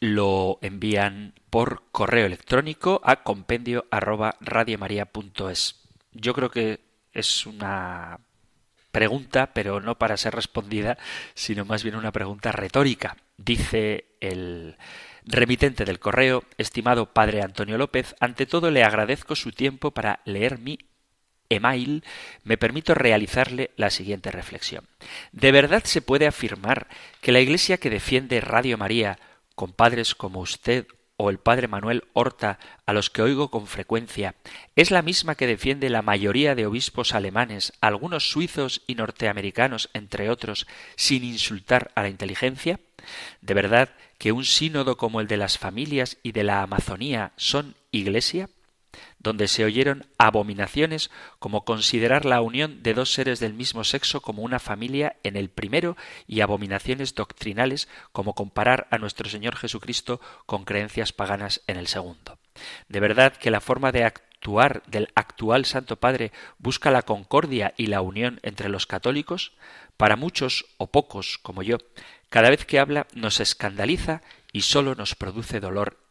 lo 0.00 0.58
envían 0.62 1.34
por 1.48 1.84
correo 1.92 2.26
electrónico 2.26 3.00
a 3.04 3.22
compendio 3.22 3.86
arroba 3.90 4.36
Yo 6.12 6.34
creo 6.34 6.50
que 6.50 6.80
es 7.12 7.46
una 7.46 8.18
pregunta, 8.90 9.52
pero 9.54 9.80
no 9.80 9.98
para 9.98 10.16
ser 10.16 10.34
respondida, 10.34 10.98
sino 11.34 11.64
más 11.64 11.82
bien 11.82 11.94
una 11.96 12.10
pregunta 12.10 12.52
retórica. 12.52 13.16
Dice 13.44 14.04
el 14.20 14.76
remitente 15.24 15.84
del 15.84 15.98
correo, 15.98 16.44
estimado 16.58 17.12
padre 17.12 17.42
Antonio 17.42 17.76
López, 17.76 18.14
ante 18.20 18.46
todo 18.46 18.70
le 18.70 18.84
agradezco 18.84 19.34
su 19.34 19.50
tiempo 19.50 19.90
para 19.90 20.20
leer 20.24 20.58
mi 20.58 20.78
email, 21.48 22.04
me 22.44 22.56
permito 22.56 22.94
realizarle 22.94 23.72
la 23.76 23.90
siguiente 23.90 24.30
reflexión. 24.30 24.86
¿De 25.32 25.50
verdad 25.50 25.82
se 25.84 26.02
puede 26.02 26.28
afirmar 26.28 26.86
que 27.20 27.32
la 27.32 27.40
Iglesia 27.40 27.78
que 27.78 27.90
defiende 27.90 28.40
Radio 28.40 28.78
María, 28.78 29.18
con 29.56 29.72
padres 29.72 30.14
como 30.14 30.38
usted 30.38 30.86
o 31.16 31.28
el 31.28 31.38
padre 31.38 31.66
Manuel 31.66 32.04
Horta, 32.12 32.60
a 32.86 32.92
los 32.92 33.10
que 33.10 33.22
oigo 33.22 33.50
con 33.50 33.66
frecuencia, 33.66 34.36
es 34.76 34.92
la 34.92 35.02
misma 35.02 35.34
que 35.34 35.48
defiende 35.48 35.90
la 35.90 36.02
mayoría 36.02 36.54
de 36.54 36.66
obispos 36.66 37.12
alemanes, 37.12 37.72
algunos 37.80 38.30
suizos 38.30 38.82
y 38.86 38.94
norteamericanos, 38.94 39.90
entre 39.94 40.30
otros, 40.30 40.68
sin 40.96 41.24
insultar 41.24 41.90
a 41.96 42.02
la 42.02 42.08
inteligencia? 42.08 42.78
¿De 43.40 43.54
verdad 43.54 43.90
que 44.18 44.32
un 44.32 44.44
sínodo 44.44 44.96
como 44.96 45.20
el 45.20 45.26
de 45.26 45.36
las 45.36 45.58
familias 45.58 46.18
y 46.22 46.32
de 46.32 46.44
la 46.44 46.62
Amazonía 46.62 47.32
son 47.36 47.74
iglesia? 47.90 48.48
donde 49.18 49.48
se 49.48 49.64
oyeron 49.64 50.06
abominaciones 50.18 51.10
como 51.38 51.64
considerar 51.64 52.24
la 52.24 52.40
unión 52.40 52.82
de 52.82 52.94
dos 52.94 53.12
seres 53.12 53.40
del 53.40 53.54
mismo 53.54 53.84
sexo 53.84 54.20
como 54.20 54.42
una 54.42 54.58
familia 54.58 55.16
en 55.22 55.36
el 55.36 55.48
primero 55.48 55.96
y 56.26 56.40
abominaciones 56.40 57.14
doctrinales 57.14 57.88
como 58.12 58.34
comparar 58.34 58.88
a 58.90 58.98
nuestro 58.98 59.28
Señor 59.28 59.56
Jesucristo 59.56 60.20
con 60.46 60.64
creencias 60.64 61.12
paganas 61.12 61.62
en 61.66 61.76
el 61.76 61.86
segundo. 61.86 62.38
De 62.88 63.00
verdad 63.00 63.34
que 63.34 63.50
la 63.50 63.60
forma 63.60 63.92
de 63.92 64.04
actuar 64.42 64.82
del 64.88 65.08
actual 65.14 65.64
Santo 65.66 66.00
Padre 66.00 66.32
busca 66.58 66.90
la 66.90 67.02
concordia 67.02 67.74
y 67.76 67.86
la 67.86 68.00
unión 68.00 68.40
entre 68.42 68.68
los 68.68 68.86
católicos, 68.88 69.52
para 69.96 70.16
muchos 70.16 70.66
o 70.78 70.88
pocos 70.88 71.38
como 71.38 71.62
yo, 71.62 71.78
cada 72.28 72.50
vez 72.50 72.64
que 72.64 72.80
habla 72.80 73.06
nos 73.14 73.38
escandaliza 73.38 74.20
y 74.52 74.62
solo 74.62 74.96
nos 74.96 75.14
produce 75.14 75.60
dolor 75.60 76.01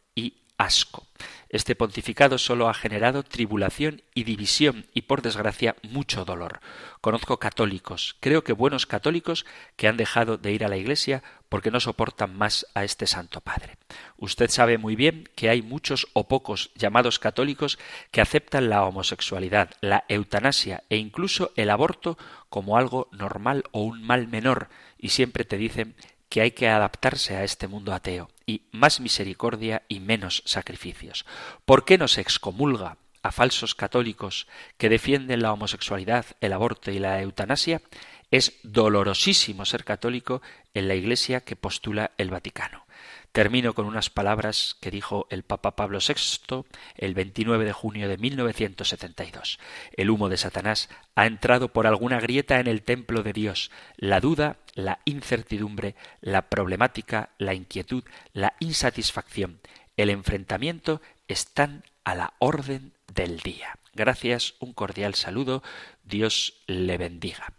asco. 0.62 1.06
Este 1.48 1.74
pontificado 1.74 2.38
solo 2.38 2.70
ha 2.70 2.74
generado 2.74 3.24
tribulación 3.24 4.00
y 4.14 4.24
división 4.24 4.86
y, 4.94 5.02
por 5.02 5.20
desgracia, 5.20 5.76
mucho 5.82 6.24
dolor. 6.24 6.60
Conozco 7.02 7.38
católicos, 7.38 8.16
creo 8.20 8.42
que 8.42 8.54
buenos 8.54 8.86
católicos, 8.86 9.44
que 9.76 9.86
han 9.86 9.98
dejado 9.98 10.38
de 10.38 10.52
ir 10.52 10.64
a 10.64 10.68
la 10.68 10.78
Iglesia 10.78 11.22
porque 11.50 11.70
no 11.70 11.78
soportan 11.78 12.34
más 12.34 12.66
a 12.74 12.84
este 12.84 13.06
Santo 13.06 13.42
Padre. 13.42 13.76
Usted 14.16 14.48
sabe 14.48 14.78
muy 14.78 14.96
bien 14.96 15.28
que 15.34 15.50
hay 15.50 15.60
muchos 15.60 16.08
o 16.14 16.26
pocos 16.26 16.70
llamados 16.74 17.18
católicos 17.18 17.78
que 18.10 18.22
aceptan 18.22 18.70
la 18.70 18.84
homosexualidad, 18.84 19.72
la 19.82 20.04
eutanasia 20.08 20.84
e 20.88 20.96
incluso 20.96 21.52
el 21.56 21.68
aborto 21.68 22.16
como 22.48 22.78
algo 22.78 23.08
normal 23.12 23.64
o 23.72 23.82
un 23.82 24.02
mal 24.02 24.26
menor, 24.26 24.68
y 24.96 25.10
siempre 25.10 25.44
te 25.44 25.58
dicen 25.58 25.94
que 26.32 26.40
hay 26.40 26.52
que 26.52 26.66
adaptarse 26.66 27.36
a 27.36 27.44
este 27.44 27.68
mundo 27.68 27.92
ateo 27.92 28.30
y 28.46 28.62
más 28.72 29.00
misericordia 29.00 29.82
y 29.86 30.00
menos 30.00 30.42
sacrificios. 30.46 31.26
¿Por 31.66 31.84
qué 31.84 31.98
no 31.98 32.08
se 32.08 32.22
excomulga 32.22 32.96
a 33.22 33.32
falsos 33.32 33.74
católicos 33.74 34.46
que 34.78 34.88
defienden 34.88 35.42
la 35.42 35.52
homosexualidad, 35.52 36.24
el 36.40 36.54
aborto 36.54 36.90
y 36.90 36.98
la 36.98 37.20
eutanasia? 37.20 37.82
Es 38.30 38.54
dolorosísimo 38.62 39.66
ser 39.66 39.84
católico 39.84 40.40
en 40.72 40.88
la 40.88 40.94
Iglesia 40.94 41.42
que 41.42 41.54
postula 41.54 42.12
el 42.16 42.30
Vaticano. 42.30 42.86
Termino 43.32 43.72
con 43.72 43.86
unas 43.86 44.10
palabras 44.10 44.76
que 44.80 44.90
dijo 44.90 45.26
el 45.30 45.42
Papa 45.42 45.74
Pablo 45.74 46.00
VI 46.06 46.64
el 46.96 47.14
29 47.14 47.64
de 47.64 47.72
junio 47.72 48.06
de 48.06 48.18
1972. 48.18 49.58
El 49.96 50.10
humo 50.10 50.28
de 50.28 50.36
Satanás 50.36 50.90
ha 51.14 51.24
entrado 51.24 51.68
por 51.68 51.86
alguna 51.86 52.20
grieta 52.20 52.60
en 52.60 52.66
el 52.66 52.82
templo 52.82 53.22
de 53.22 53.32
Dios. 53.32 53.70
La 53.96 54.20
duda, 54.20 54.58
la 54.74 55.00
incertidumbre, 55.06 55.94
la 56.20 56.50
problemática, 56.50 57.30
la 57.38 57.54
inquietud, 57.54 58.04
la 58.34 58.52
insatisfacción, 58.60 59.60
el 59.96 60.10
enfrentamiento 60.10 61.00
están 61.26 61.84
a 62.04 62.14
la 62.14 62.34
orden 62.38 62.92
del 63.14 63.38
día. 63.40 63.78
Gracias, 63.94 64.54
un 64.58 64.74
cordial 64.74 65.14
saludo, 65.14 65.62
Dios 66.04 66.62
le 66.66 66.98
bendiga. 66.98 67.54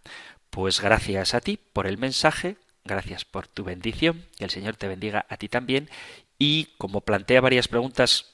Pues 0.49 0.81
gracias 0.81 1.33
a 1.33 1.41
ti 1.41 1.57
por 1.57 1.88
el 1.88 1.97
mensaje, 1.97 2.57
Gracias 2.85 3.25
por 3.25 3.47
tu 3.47 3.63
bendición, 3.63 4.25
que 4.37 4.43
el 4.43 4.49
Señor 4.49 4.75
te 4.75 4.87
bendiga 4.87 5.25
a 5.29 5.37
ti 5.37 5.47
también. 5.47 5.89
Y 6.37 6.65
como 6.77 7.01
plantea 7.01 7.41
varias 7.41 7.67
preguntas, 7.67 8.33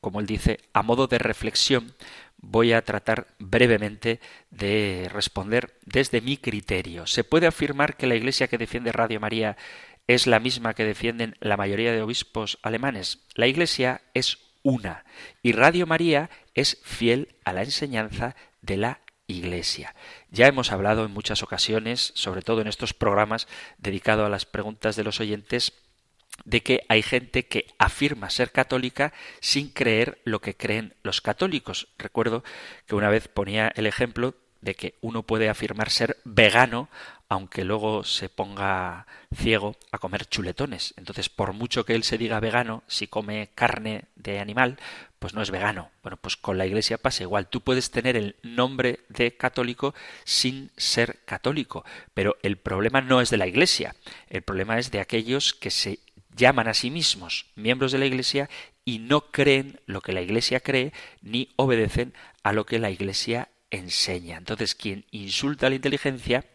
como 0.00 0.20
él 0.20 0.26
dice, 0.26 0.60
a 0.72 0.82
modo 0.82 1.06
de 1.06 1.18
reflexión, 1.18 1.94
voy 2.36 2.72
a 2.72 2.84
tratar 2.84 3.28
brevemente 3.38 4.20
de 4.50 5.08
responder 5.12 5.78
desde 5.84 6.20
mi 6.20 6.36
criterio. 6.36 7.06
¿Se 7.06 7.24
puede 7.24 7.46
afirmar 7.46 7.96
que 7.96 8.06
la 8.06 8.14
Iglesia 8.14 8.48
que 8.48 8.58
defiende 8.58 8.92
Radio 8.92 9.20
María 9.20 9.56
es 10.06 10.26
la 10.26 10.40
misma 10.40 10.74
que 10.74 10.84
defienden 10.84 11.36
la 11.40 11.56
mayoría 11.56 11.92
de 11.92 12.02
obispos 12.02 12.58
alemanes? 12.62 13.26
La 13.34 13.46
Iglesia 13.46 14.02
es 14.14 14.38
una 14.62 15.04
y 15.42 15.52
Radio 15.52 15.86
María 15.86 16.30
es 16.54 16.78
fiel 16.82 17.36
a 17.44 17.52
la 17.52 17.62
enseñanza 17.62 18.36
de 18.60 18.76
la 18.76 19.00
Iglesia. 19.28 19.94
Ya 20.30 20.48
hemos 20.48 20.72
hablado 20.72 21.04
en 21.04 21.12
muchas 21.12 21.44
ocasiones, 21.44 22.12
sobre 22.16 22.42
todo 22.42 22.60
en 22.60 22.66
estos 22.66 22.94
programas 22.94 23.46
dedicados 23.76 24.26
a 24.26 24.30
las 24.30 24.46
preguntas 24.46 24.96
de 24.96 25.04
los 25.04 25.20
oyentes, 25.20 25.74
de 26.44 26.62
que 26.62 26.84
hay 26.88 27.02
gente 27.02 27.46
que 27.46 27.66
afirma 27.78 28.30
ser 28.30 28.50
católica 28.50 29.12
sin 29.40 29.68
creer 29.68 30.20
lo 30.24 30.40
que 30.40 30.56
creen 30.56 30.94
los 31.02 31.20
católicos. 31.20 31.88
Recuerdo 31.98 32.42
que 32.86 32.94
una 32.94 33.10
vez 33.10 33.28
ponía 33.28 33.72
el 33.76 33.86
ejemplo 33.86 34.34
de 34.60 34.74
que 34.74 34.94
uno 35.00 35.22
puede 35.22 35.48
afirmar 35.48 35.90
ser 35.90 36.16
vegano 36.24 36.88
aunque 37.28 37.64
luego 37.64 38.04
se 38.04 38.28
ponga 38.28 39.06
ciego 39.34 39.76
a 39.92 39.98
comer 39.98 40.26
chuletones. 40.26 40.94
Entonces, 40.96 41.28
por 41.28 41.52
mucho 41.52 41.84
que 41.84 41.94
él 41.94 42.02
se 42.02 42.18
diga 42.18 42.40
vegano, 42.40 42.82
si 42.86 43.06
come 43.06 43.50
carne 43.54 44.04
de 44.16 44.40
animal, 44.40 44.78
pues 45.18 45.34
no 45.34 45.42
es 45.42 45.50
vegano. 45.50 45.90
Bueno, 46.02 46.16
pues 46.16 46.36
con 46.36 46.56
la 46.56 46.66
Iglesia 46.66 46.96
pasa 46.96 47.24
igual. 47.24 47.48
Tú 47.48 47.60
puedes 47.60 47.90
tener 47.90 48.16
el 48.16 48.36
nombre 48.42 49.00
de 49.08 49.36
católico 49.36 49.94
sin 50.24 50.70
ser 50.76 51.18
católico, 51.26 51.84
pero 52.14 52.36
el 52.42 52.56
problema 52.56 53.00
no 53.00 53.20
es 53.20 53.28
de 53.30 53.36
la 53.36 53.46
Iglesia. 53.46 53.94
El 54.28 54.42
problema 54.42 54.78
es 54.78 54.90
de 54.90 55.00
aquellos 55.00 55.52
que 55.52 55.70
se 55.70 55.98
llaman 56.34 56.68
a 56.68 56.74
sí 56.74 56.90
mismos 56.90 57.46
miembros 57.56 57.92
de 57.92 57.98
la 57.98 58.06
Iglesia 58.06 58.48
y 58.84 59.00
no 59.00 59.32
creen 59.32 59.80
lo 59.84 60.00
que 60.00 60.12
la 60.12 60.22
Iglesia 60.22 60.60
cree 60.60 60.92
ni 61.20 61.50
obedecen 61.56 62.14
a 62.42 62.52
lo 62.52 62.64
que 62.64 62.78
la 62.78 62.90
Iglesia 62.90 63.48
enseña. 63.70 64.38
Entonces, 64.38 64.74
quien 64.74 65.04
insulta 65.10 65.66
a 65.66 65.70
la 65.70 65.76
inteligencia, 65.76 66.46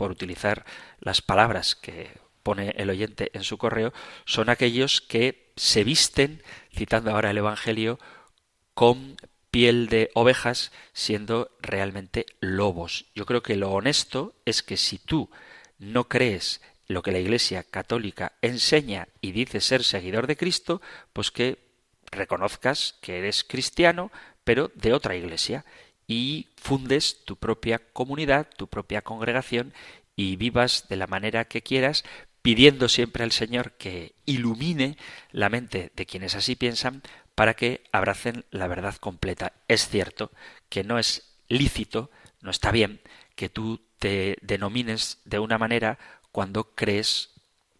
por 0.00 0.10
utilizar 0.10 0.64
las 0.98 1.20
palabras 1.20 1.76
que 1.76 2.08
pone 2.42 2.70
el 2.78 2.88
oyente 2.88 3.30
en 3.34 3.44
su 3.44 3.58
correo, 3.58 3.92
son 4.24 4.48
aquellos 4.48 5.02
que 5.02 5.52
se 5.56 5.84
visten, 5.84 6.42
citando 6.74 7.10
ahora 7.10 7.30
el 7.30 7.36
Evangelio, 7.36 7.98
con 8.72 9.18
piel 9.50 9.88
de 9.88 10.10
ovejas, 10.14 10.72
siendo 10.94 11.54
realmente 11.60 12.24
lobos. 12.40 13.10
Yo 13.14 13.26
creo 13.26 13.42
que 13.42 13.56
lo 13.56 13.72
honesto 13.72 14.34
es 14.46 14.62
que 14.62 14.78
si 14.78 14.96
tú 14.96 15.28
no 15.78 16.08
crees 16.08 16.62
lo 16.86 17.02
que 17.02 17.12
la 17.12 17.18
Iglesia 17.18 17.62
católica 17.62 18.32
enseña 18.40 19.06
y 19.20 19.32
dice 19.32 19.60
ser 19.60 19.84
seguidor 19.84 20.26
de 20.26 20.38
Cristo, 20.38 20.80
pues 21.12 21.30
que 21.30 21.58
reconozcas 22.10 22.96
que 23.02 23.18
eres 23.18 23.44
cristiano, 23.44 24.10
pero 24.44 24.72
de 24.74 24.94
otra 24.94 25.14
Iglesia, 25.14 25.66
y 26.10 26.48
fundes 26.56 27.24
tu 27.24 27.36
propia 27.36 27.78
comunidad, 27.78 28.48
tu 28.56 28.66
propia 28.66 29.00
congregación 29.00 29.72
y 30.16 30.34
vivas 30.34 30.86
de 30.88 30.96
la 30.96 31.06
manera 31.06 31.44
que 31.44 31.62
quieras, 31.62 32.04
pidiendo 32.42 32.88
siempre 32.88 33.22
al 33.22 33.30
Señor 33.30 33.74
que 33.74 34.12
ilumine 34.26 34.96
la 35.30 35.48
mente 35.48 35.92
de 35.94 36.06
quienes 36.06 36.34
así 36.34 36.56
piensan 36.56 37.02
para 37.36 37.54
que 37.54 37.84
abracen 37.92 38.44
la 38.50 38.66
verdad 38.66 38.96
completa. 38.96 39.52
Es 39.68 39.88
cierto 39.88 40.32
que 40.68 40.82
no 40.82 40.98
es 40.98 41.36
lícito, 41.48 42.10
no 42.40 42.50
está 42.50 42.72
bien 42.72 43.00
que 43.36 43.48
tú 43.48 43.80
te 44.00 44.36
denomines 44.42 45.20
de 45.24 45.38
una 45.38 45.58
manera 45.58 45.96
cuando 46.32 46.74
crees 46.74 47.30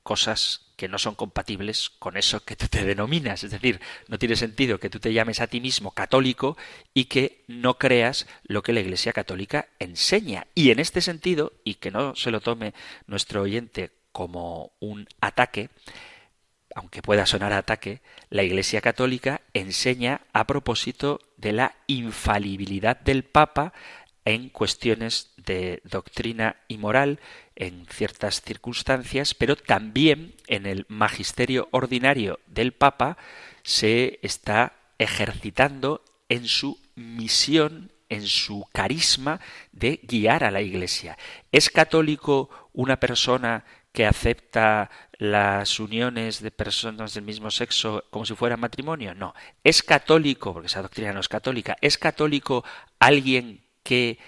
cosas 0.02 0.70
que 0.76 0.88
no 0.88 0.98
son 0.98 1.14
compatibles 1.14 1.90
con 1.90 2.16
eso 2.16 2.42
que 2.42 2.56
tú 2.56 2.66
te 2.66 2.84
denominas. 2.84 3.44
Es 3.44 3.50
decir, 3.50 3.80
no 4.08 4.18
tiene 4.18 4.34
sentido 4.34 4.80
que 4.80 4.88
tú 4.88 4.98
te 4.98 5.12
llames 5.12 5.40
a 5.40 5.46
ti 5.46 5.60
mismo 5.60 5.90
católico 5.90 6.56
y 6.94 7.04
que 7.04 7.44
no 7.48 7.76
creas 7.76 8.26
lo 8.44 8.62
que 8.62 8.72
la 8.72 8.80
Iglesia 8.80 9.12
católica 9.12 9.68
enseña. 9.78 10.46
Y 10.54 10.70
en 10.70 10.78
este 10.78 11.02
sentido, 11.02 11.52
y 11.64 11.74
que 11.74 11.90
no 11.90 12.16
se 12.16 12.30
lo 12.30 12.40
tome 12.40 12.72
nuestro 13.06 13.42
oyente 13.42 13.90
como 14.12 14.72
un 14.80 15.06
ataque, 15.20 15.68
aunque 16.74 17.02
pueda 17.02 17.26
sonar 17.26 17.52
ataque, 17.52 18.00
la 18.30 18.42
Iglesia 18.42 18.80
católica 18.80 19.42
enseña 19.52 20.22
a 20.32 20.46
propósito 20.46 21.20
de 21.36 21.52
la 21.52 21.74
infalibilidad 21.88 22.98
del 22.98 23.24
Papa 23.24 23.72
en 24.30 24.48
cuestiones 24.48 25.32
de 25.36 25.82
doctrina 25.84 26.56
y 26.68 26.78
moral 26.78 27.18
en 27.56 27.86
ciertas 27.90 28.42
circunstancias, 28.42 29.34
pero 29.34 29.56
también 29.56 30.34
en 30.46 30.66
el 30.66 30.86
magisterio 30.88 31.68
ordinario 31.72 32.38
del 32.46 32.72
Papa 32.72 33.16
se 33.64 34.20
está 34.22 34.74
ejercitando 34.98 36.04
en 36.28 36.46
su 36.46 36.78
misión, 36.94 37.90
en 38.08 38.26
su 38.26 38.66
carisma 38.72 39.40
de 39.72 39.98
guiar 40.04 40.44
a 40.44 40.52
la 40.52 40.62
Iglesia. 40.62 41.18
¿Es 41.50 41.68
católico 41.68 42.50
una 42.72 43.00
persona 43.00 43.64
que 43.92 44.06
acepta 44.06 44.90
las 45.18 45.80
uniones 45.80 46.40
de 46.40 46.52
personas 46.52 47.14
del 47.14 47.24
mismo 47.24 47.50
sexo 47.50 48.04
como 48.10 48.24
si 48.24 48.36
fuera 48.36 48.56
matrimonio? 48.56 49.12
No. 49.12 49.34
¿Es 49.64 49.82
católico, 49.82 50.52
porque 50.52 50.68
esa 50.68 50.82
doctrina 50.82 51.12
no 51.12 51.18
es 51.18 51.28
católica, 51.28 51.76
es 51.80 51.98
católico 51.98 52.64
alguien 53.00 53.64
que, 53.90 54.20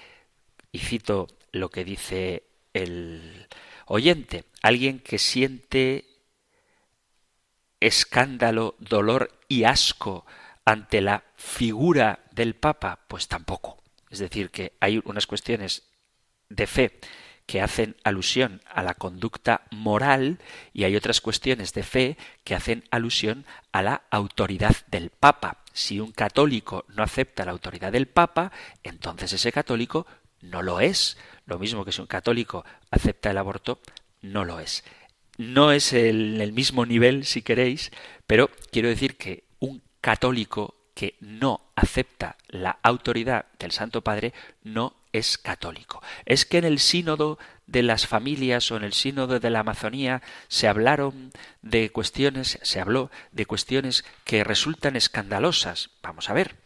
y 0.72 0.80
cito 0.80 1.28
lo 1.52 1.70
que 1.70 1.84
dice 1.84 2.42
el 2.72 3.46
oyente, 3.86 4.42
alguien 4.60 4.98
que 4.98 5.18
siente 5.18 6.04
escándalo, 7.78 8.74
dolor 8.80 9.38
y 9.46 9.62
asco 9.62 10.26
ante 10.64 11.00
la 11.00 11.22
figura 11.36 12.24
del 12.32 12.56
Papa, 12.56 13.04
pues 13.06 13.28
tampoco. 13.28 13.80
Es 14.10 14.18
decir, 14.18 14.50
que 14.50 14.72
hay 14.80 15.00
unas 15.04 15.28
cuestiones 15.28 15.84
de 16.48 16.66
fe 16.66 16.98
que 17.46 17.60
hacen 17.60 17.94
alusión 18.02 18.62
a 18.68 18.82
la 18.82 18.94
conducta 18.94 19.62
moral 19.70 20.40
y 20.72 20.82
hay 20.82 20.96
otras 20.96 21.20
cuestiones 21.20 21.72
de 21.72 21.84
fe 21.84 22.16
que 22.42 22.56
hacen 22.56 22.82
alusión 22.90 23.46
a 23.70 23.82
la 23.82 24.02
autoridad 24.10 24.74
del 24.88 25.10
Papa. 25.10 25.61
Si 25.72 26.00
un 26.00 26.12
católico 26.12 26.84
no 26.88 27.02
acepta 27.02 27.44
la 27.44 27.52
autoridad 27.52 27.92
del 27.92 28.06
Papa, 28.06 28.52
entonces 28.82 29.32
ese 29.32 29.52
católico 29.52 30.06
no 30.40 30.62
lo 30.62 30.80
es. 30.80 31.16
Lo 31.46 31.58
mismo 31.58 31.84
que 31.84 31.92
si 31.92 32.00
un 32.00 32.06
católico 32.06 32.64
acepta 32.90 33.30
el 33.30 33.38
aborto, 33.38 33.80
no 34.20 34.44
lo 34.44 34.60
es. 34.60 34.84
No 35.38 35.72
es 35.72 35.92
el, 35.92 36.40
el 36.40 36.52
mismo 36.52 36.84
nivel, 36.86 37.24
si 37.24 37.42
queréis, 37.42 37.90
pero 38.26 38.50
quiero 38.70 38.88
decir 38.88 39.16
que 39.16 39.44
un 39.60 39.82
católico 40.00 40.74
que 40.94 41.16
no 41.20 41.60
acepta 41.74 42.36
la 42.48 42.78
autoridad 42.82 43.46
del 43.58 43.72
Santo 43.72 44.02
Padre 44.02 44.32
no 44.62 44.94
es 45.12 45.38
católico. 45.38 46.02
Es 46.26 46.44
que 46.44 46.58
en 46.58 46.64
el 46.64 46.78
sínodo 46.78 47.38
de 47.72 47.82
las 47.82 48.06
familias 48.06 48.70
o 48.70 48.76
en 48.76 48.84
el 48.84 48.92
sínodo 48.92 49.40
de 49.40 49.50
la 49.50 49.60
Amazonía 49.60 50.22
se 50.48 50.68
hablaron 50.68 51.32
de 51.62 51.90
cuestiones, 51.90 52.58
se 52.62 52.80
habló 52.80 53.10
de 53.32 53.46
cuestiones 53.46 54.04
que 54.24 54.44
resultan 54.44 54.94
escandalosas. 54.94 55.90
Vamos 56.02 56.28
a 56.28 56.34
ver, 56.34 56.56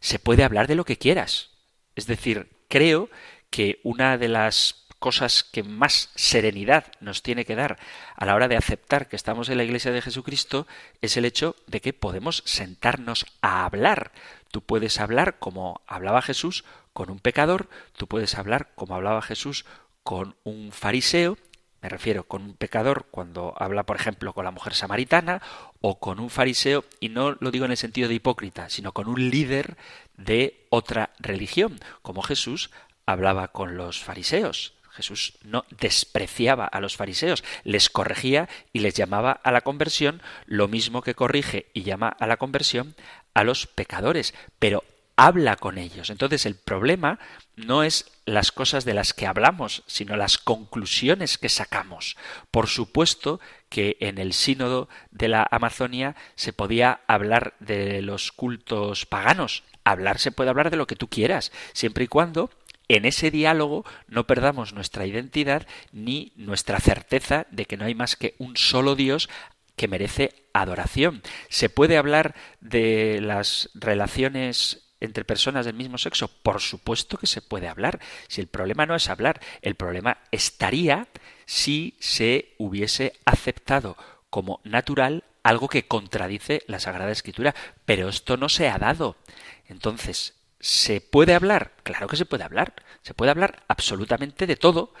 se 0.00 0.20
puede 0.20 0.44
hablar 0.44 0.68
de 0.68 0.76
lo 0.76 0.84
que 0.84 0.96
quieras. 0.96 1.50
Es 1.96 2.06
decir, 2.06 2.48
creo 2.68 3.10
que 3.50 3.80
una 3.82 4.16
de 4.16 4.28
las 4.28 4.86
cosas 5.00 5.42
que 5.42 5.64
más 5.64 6.10
serenidad 6.14 6.92
nos 7.00 7.22
tiene 7.22 7.44
que 7.44 7.56
dar 7.56 7.76
a 8.14 8.24
la 8.24 8.36
hora 8.36 8.46
de 8.46 8.56
aceptar 8.56 9.08
que 9.08 9.16
estamos 9.16 9.48
en 9.48 9.56
la 9.56 9.64
Iglesia 9.64 9.90
de 9.90 10.00
Jesucristo 10.00 10.68
es 11.00 11.16
el 11.16 11.24
hecho 11.24 11.56
de 11.66 11.80
que 11.80 11.92
podemos 11.92 12.44
sentarnos 12.46 13.26
a 13.40 13.64
hablar. 13.64 14.12
Tú 14.52 14.62
puedes 14.62 15.00
hablar 15.00 15.40
como 15.40 15.80
hablaba 15.88 16.22
Jesús 16.22 16.64
con 16.92 17.10
un 17.10 17.18
pecador, 17.18 17.68
tú 17.96 18.06
puedes 18.06 18.36
hablar 18.36 18.70
como 18.76 18.94
hablaba 18.94 19.22
Jesús 19.22 19.64
con 20.02 20.36
un 20.44 20.72
fariseo, 20.72 21.38
me 21.80 21.88
refiero 21.88 22.24
con 22.24 22.42
un 22.42 22.54
pecador 22.54 23.06
cuando 23.10 23.54
habla, 23.58 23.82
por 23.82 23.96
ejemplo, 23.96 24.32
con 24.32 24.44
la 24.44 24.52
mujer 24.52 24.74
samaritana 24.74 25.42
o 25.80 25.98
con 25.98 26.20
un 26.20 26.30
fariseo, 26.30 26.84
y 27.00 27.08
no 27.08 27.36
lo 27.40 27.50
digo 27.50 27.64
en 27.64 27.72
el 27.72 27.76
sentido 27.76 28.08
de 28.08 28.14
hipócrita, 28.14 28.68
sino 28.68 28.92
con 28.92 29.08
un 29.08 29.30
líder 29.30 29.76
de 30.16 30.66
otra 30.70 31.10
religión, 31.18 31.80
como 32.02 32.22
Jesús 32.22 32.70
hablaba 33.04 33.48
con 33.48 33.76
los 33.76 34.00
fariseos. 34.00 34.74
Jesús 34.92 35.38
no 35.42 35.64
despreciaba 35.80 36.66
a 36.66 36.80
los 36.80 36.96
fariseos, 36.96 37.42
les 37.64 37.88
corregía 37.88 38.48
y 38.72 38.80
les 38.80 38.94
llamaba 38.94 39.32
a 39.32 39.50
la 39.50 39.62
conversión, 39.62 40.22
lo 40.46 40.68
mismo 40.68 41.02
que 41.02 41.14
corrige 41.14 41.66
y 41.72 41.82
llama 41.82 42.08
a 42.08 42.26
la 42.26 42.36
conversión 42.36 42.94
a 43.34 43.42
los 43.42 43.66
pecadores, 43.66 44.34
pero 44.58 44.84
habla 45.16 45.56
con 45.56 45.78
ellos. 45.78 46.10
Entonces 46.10 46.46
el 46.46 46.56
problema 46.56 47.18
no 47.56 47.82
es 47.82 48.10
las 48.24 48.52
cosas 48.52 48.84
de 48.84 48.94
las 48.94 49.12
que 49.12 49.26
hablamos, 49.26 49.82
sino 49.86 50.16
las 50.16 50.38
conclusiones 50.38 51.38
que 51.38 51.48
sacamos. 51.48 52.16
Por 52.50 52.68
supuesto 52.68 53.40
que 53.68 53.96
en 54.00 54.18
el 54.18 54.32
sínodo 54.32 54.88
de 55.10 55.28
la 55.28 55.46
Amazonia 55.50 56.16
se 56.34 56.52
podía 56.52 57.00
hablar 57.06 57.54
de 57.60 58.02
los 58.02 58.32
cultos 58.32 59.06
paganos. 59.06 59.64
Hablar 59.84 60.18
se 60.18 60.32
puede 60.32 60.50
hablar 60.50 60.70
de 60.70 60.76
lo 60.76 60.86
que 60.86 60.96
tú 60.96 61.08
quieras, 61.08 61.52
siempre 61.72 62.04
y 62.04 62.08
cuando 62.08 62.50
en 62.88 63.04
ese 63.04 63.30
diálogo 63.30 63.84
no 64.06 64.26
perdamos 64.26 64.72
nuestra 64.74 65.06
identidad 65.06 65.66
ni 65.92 66.32
nuestra 66.36 66.78
certeza 66.78 67.46
de 67.50 67.64
que 67.64 67.76
no 67.76 67.84
hay 67.84 67.94
más 67.94 68.16
que 68.16 68.34
un 68.38 68.56
solo 68.56 68.94
Dios 68.94 69.28
que 69.76 69.88
merece 69.88 70.34
adoración. 70.52 71.22
Se 71.48 71.68
puede 71.68 71.96
hablar 71.96 72.34
de 72.60 73.20
las 73.22 73.70
relaciones 73.74 74.81
entre 75.04 75.24
personas 75.24 75.66
del 75.66 75.74
mismo 75.74 75.98
sexo? 75.98 76.28
Por 76.28 76.60
supuesto 76.60 77.18
que 77.18 77.26
se 77.26 77.42
puede 77.42 77.68
hablar. 77.68 78.00
Si 78.28 78.40
el 78.40 78.46
problema 78.46 78.86
no 78.86 78.94
es 78.94 79.08
hablar, 79.08 79.40
el 79.60 79.74
problema 79.74 80.18
estaría 80.30 81.08
si 81.44 81.96
se 82.00 82.54
hubiese 82.58 83.12
aceptado 83.24 83.96
como 84.30 84.60
natural 84.64 85.24
algo 85.42 85.68
que 85.68 85.86
contradice 85.86 86.62
la 86.66 86.80
Sagrada 86.80 87.10
Escritura. 87.10 87.54
Pero 87.84 88.08
esto 88.08 88.36
no 88.36 88.48
se 88.48 88.68
ha 88.68 88.78
dado. 88.78 89.16
Entonces, 89.68 90.34
¿Se 90.62 91.00
puede 91.00 91.34
hablar? 91.34 91.72
Claro 91.82 92.06
que 92.06 92.16
se 92.16 92.24
puede 92.24 92.44
hablar. 92.44 92.74
Se 93.02 93.14
puede 93.14 93.32
hablar 93.32 93.64
absolutamente 93.66 94.46
de 94.46 94.54
todo. 94.54 94.94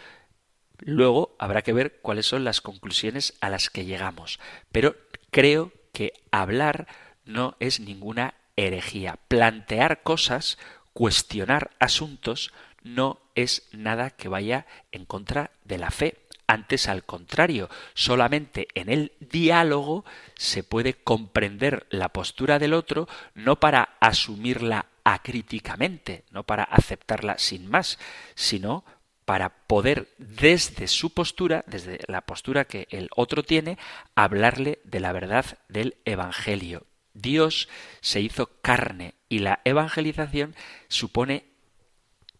Luego 0.80 1.36
habrá 1.38 1.62
que 1.62 1.72
ver 1.72 2.00
cuáles 2.02 2.26
son 2.26 2.42
las 2.42 2.60
conclusiones 2.60 3.34
a 3.40 3.48
las 3.48 3.70
que 3.70 3.84
llegamos. 3.84 4.40
Pero 4.72 4.96
creo 5.30 5.70
que 5.92 6.14
hablar 6.32 6.88
no 7.24 7.56
es 7.60 7.78
ninguna 7.78 8.34
herejía. 8.56 9.18
Plantear 9.28 10.02
cosas, 10.02 10.58
cuestionar 10.92 11.70
asuntos, 11.78 12.52
no 12.82 13.20
es 13.34 13.68
nada 13.72 14.10
que 14.10 14.28
vaya 14.28 14.66
en 14.90 15.04
contra 15.04 15.50
de 15.64 15.78
la 15.78 15.90
fe. 15.90 16.18
Antes, 16.46 16.88
al 16.88 17.04
contrario, 17.04 17.70
solamente 17.94 18.68
en 18.74 18.90
el 18.90 19.12
diálogo 19.20 20.04
se 20.34 20.62
puede 20.62 20.94
comprender 20.94 21.86
la 21.90 22.10
postura 22.10 22.58
del 22.58 22.74
otro, 22.74 23.08
no 23.34 23.58
para 23.58 23.96
asumirla 24.00 24.86
acríticamente, 25.04 26.24
no 26.30 26.44
para 26.44 26.64
aceptarla 26.64 27.38
sin 27.38 27.70
más, 27.70 27.98
sino 28.34 28.84
para 29.24 29.50
poder 29.66 30.08
desde 30.18 30.88
su 30.88 31.14
postura, 31.14 31.64
desde 31.66 32.00
la 32.06 32.22
postura 32.22 32.64
que 32.64 32.86
el 32.90 33.08
otro 33.14 33.42
tiene, 33.42 33.78
hablarle 34.14 34.80
de 34.84 35.00
la 35.00 35.12
verdad 35.12 35.46
del 35.68 35.96
Evangelio. 36.04 36.84
Dios 37.14 37.68
se 38.00 38.20
hizo 38.20 38.60
carne 38.60 39.14
y 39.28 39.40
la 39.40 39.60
evangelización 39.64 40.54
supone, 40.88 41.44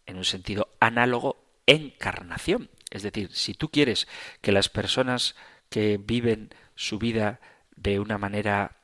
en 0.05 0.17
un 0.17 0.25
sentido 0.25 0.69
análogo, 0.79 1.43
encarnación. 1.65 2.69
Es 2.89 3.03
decir, 3.03 3.29
si 3.33 3.53
tú 3.53 3.69
quieres 3.69 4.07
que 4.41 4.51
las 4.51 4.69
personas 4.69 5.35
que 5.69 5.97
viven 5.97 6.53
su 6.75 6.99
vida 6.99 7.39
de 7.75 7.99
una 7.99 8.17
manera 8.17 8.77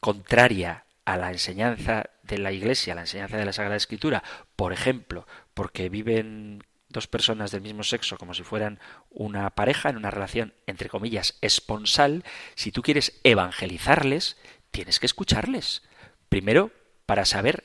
contraria 0.00 0.84
a 1.04 1.16
la 1.16 1.30
enseñanza 1.30 2.10
de 2.22 2.38
la 2.38 2.52
Iglesia, 2.52 2.92
a 2.92 2.96
la 2.96 3.02
enseñanza 3.02 3.36
de 3.36 3.44
la 3.44 3.52
Sagrada 3.52 3.76
Escritura, 3.76 4.22
por 4.56 4.72
ejemplo, 4.72 5.26
porque 5.54 5.88
viven 5.88 6.62
dos 6.88 7.06
personas 7.06 7.50
del 7.50 7.62
mismo 7.62 7.82
sexo 7.84 8.18
como 8.18 8.34
si 8.34 8.42
fueran 8.42 8.80
una 9.10 9.48
pareja 9.50 9.88
en 9.88 9.96
una 9.96 10.10
relación 10.10 10.52
entre 10.66 10.88
comillas 10.88 11.38
esponsal, 11.40 12.24
si 12.54 12.72
tú 12.72 12.82
quieres 12.82 13.20
evangelizarles, 13.24 14.36
tienes 14.70 14.98
que 14.98 15.06
escucharles. 15.06 15.82
Primero, 16.28 16.70
para 17.06 17.24
saber 17.24 17.64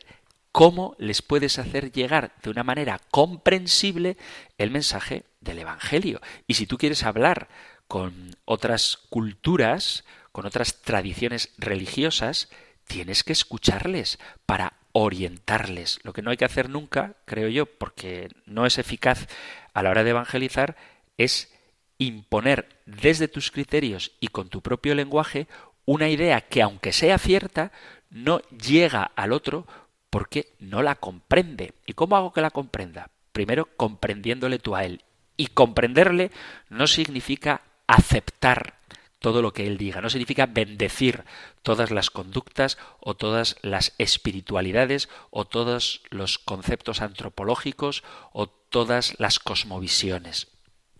cómo 0.52 0.96
les 0.98 1.22
puedes 1.22 1.60
hacer 1.60 1.92
llegar 1.92 2.34
de 2.42 2.50
una 2.50 2.64
manera 2.64 3.02
comprensible 3.12 4.18
el 4.58 4.72
mensaje 4.72 5.26
del 5.42 5.60
Evangelio. 5.60 6.22
Y 6.48 6.54
si 6.54 6.66
tú 6.66 6.78
quieres 6.78 7.04
hablar 7.04 7.50
con 7.88 8.36
otras 8.46 8.98
culturas, 9.10 10.06
con 10.32 10.46
otras 10.46 10.82
tradiciones 10.82 11.54
religiosas, 11.58 12.50
tienes 12.88 13.24
que 13.24 13.34
escucharles 13.34 14.20
para 14.46 14.74
orientarles. 14.94 16.00
Lo 16.04 16.14
que 16.14 16.22
no 16.22 16.32
hay 16.32 16.38
que 16.38 16.46
hacer 16.46 16.70
nunca, 16.70 17.16
creo 17.26 17.50
yo, 17.50 17.66
porque 17.66 18.30
no 18.46 18.66
es 18.66 18.78
eficaz 18.78 19.28
a 19.74 19.84
la 19.84 19.90
hora 19.90 20.04
de 20.06 20.12
evangelizar, 20.12 20.78
es 21.18 21.54
imponer 21.98 22.82
desde 22.86 23.28
tus 23.28 23.52
criterios 23.52 24.14
y 24.20 24.30
con 24.30 24.50
tu 24.50 24.62
propio 24.62 24.96
lenguaje 24.96 25.48
una 25.86 26.10
idea 26.10 26.42
que, 26.42 26.62
aunque 26.62 26.92
sea 26.92 27.18
cierta, 27.18 27.72
no 28.10 28.40
llega 28.50 29.12
al 29.16 29.32
otro 29.32 29.68
porque 30.10 30.54
no 30.60 30.82
la 30.82 30.96
comprende. 30.96 31.74
¿Y 31.86 31.94
cómo 31.94 32.16
hago 32.16 32.34
que 32.34 32.42
la 32.42 32.52
comprenda? 32.52 33.10
Primero 33.32 33.70
comprendiéndole 33.76 34.60
tú 34.60 34.76
a 34.76 34.86
él. 34.86 35.04
Y 35.38 35.48
comprenderle 35.48 36.32
no 36.70 36.88
significa 36.88 37.62
aceptar 37.88 38.76
todo 39.20 39.42
lo 39.42 39.54
que 39.54 39.68
él 39.68 39.78
diga. 39.78 40.02
No 40.02 40.10
significa 40.10 40.46
bendecir 40.46 41.24
todas 41.64 41.92
las 41.92 42.10
conductas 42.10 42.78
o 43.00 43.16
todas 43.16 43.58
las 43.62 43.94
espiritualidades 43.98 45.10
o 45.32 45.46
todos 45.46 46.02
los 46.10 46.38
conceptos 46.38 47.02
antropológicos 47.02 48.04
o 48.32 48.48
todas 48.48 49.20
las 49.20 49.40
cosmovisiones. 49.40 50.48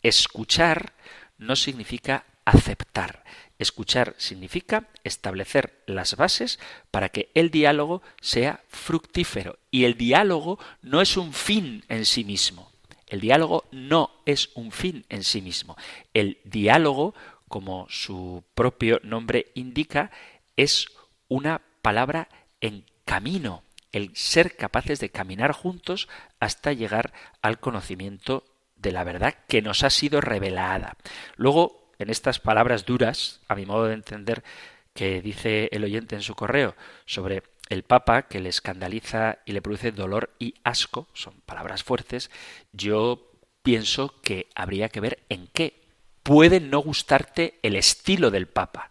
Escuchar 0.02 0.94
no 1.38 1.56
significa 1.56 2.26
aceptar. 2.46 3.24
Escuchar 3.58 4.16
significa 4.18 4.88
establecer 5.04 5.82
las 5.86 6.16
bases 6.16 6.60
para 6.92 7.10
que 7.10 7.30
el 7.34 7.52
diálogo 7.52 8.02
sea 8.22 8.62
fructífero. 8.68 9.58
Y 9.72 9.86
el 9.86 9.96
diálogo 9.96 10.60
no 10.82 11.02
es 11.02 11.18
un 11.18 11.34
fin 11.34 11.84
en 11.88 12.06
sí 12.06 12.24
mismo. 12.24 12.72
El 13.08 13.22
diálogo 13.22 13.66
no 13.72 14.12
es 14.26 14.50
un 14.56 14.72
fin 14.72 15.06
en 15.10 15.24
sí 15.24 15.42
mismo. 15.42 15.78
El 16.14 16.40
diálogo 16.44 17.14
como 17.48 17.88
su 17.90 18.44
propio 18.54 19.00
nombre 19.04 19.52
indica, 19.54 20.12
es 20.56 20.88
una 21.28 21.62
palabra 21.82 22.28
en 22.62 22.86
camino, 23.06 23.64
el 23.92 24.16
ser 24.16 24.56
capaces 24.56 25.00
de 25.00 25.10
caminar 25.10 25.52
juntos 25.52 26.10
hasta 26.40 26.74
llegar 26.74 27.14
al 27.42 27.60
conocimiento 27.60 28.44
de 28.76 28.92
la 28.92 29.04
verdad 29.04 29.36
que 29.48 29.62
nos 29.62 29.84
ha 29.84 29.90
sido 29.90 30.22
revelada. 30.22 30.98
Luego, 31.38 31.85
en 32.00 32.10
estas 32.10 32.40
palabras 32.40 32.86
duras, 32.86 33.42
a 33.48 33.56
mi 33.56 33.66
modo 33.66 33.86
de 33.86 33.94
entender, 33.94 34.44
que 34.94 35.22
dice 35.22 35.70
el 35.72 35.84
oyente 35.84 36.16
en 36.16 36.22
su 36.22 36.36
correo 36.36 36.76
sobre 37.06 37.44
el 37.70 37.84
Papa 37.84 38.24
que 38.24 38.40
le 38.40 38.50
escandaliza 38.50 39.40
y 39.46 39.52
le 39.52 39.62
produce 39.62 39.92
dolor 39.92 40.32
y 40.40 40.56
asco, 40.64 41.08
son 41.14 41.42
palabras 41.46 41.84
fuertes, 41.84 42.32
yo 42.72 43.32
pienso 43.64 44.22
que 44.22 44.48
habría 44.56 44.90
que 44.90 45.00
ver 45.00 45.24
en 45.30 45.48
qué. 45.48 45.82
Puede 46.24 46.60
no 46.60 46.80
gustarte 46.80 47.60
el 47.62 47.76
estilo 47.76 48.32
del 48.32 48.48
Papa, 48.48 48.90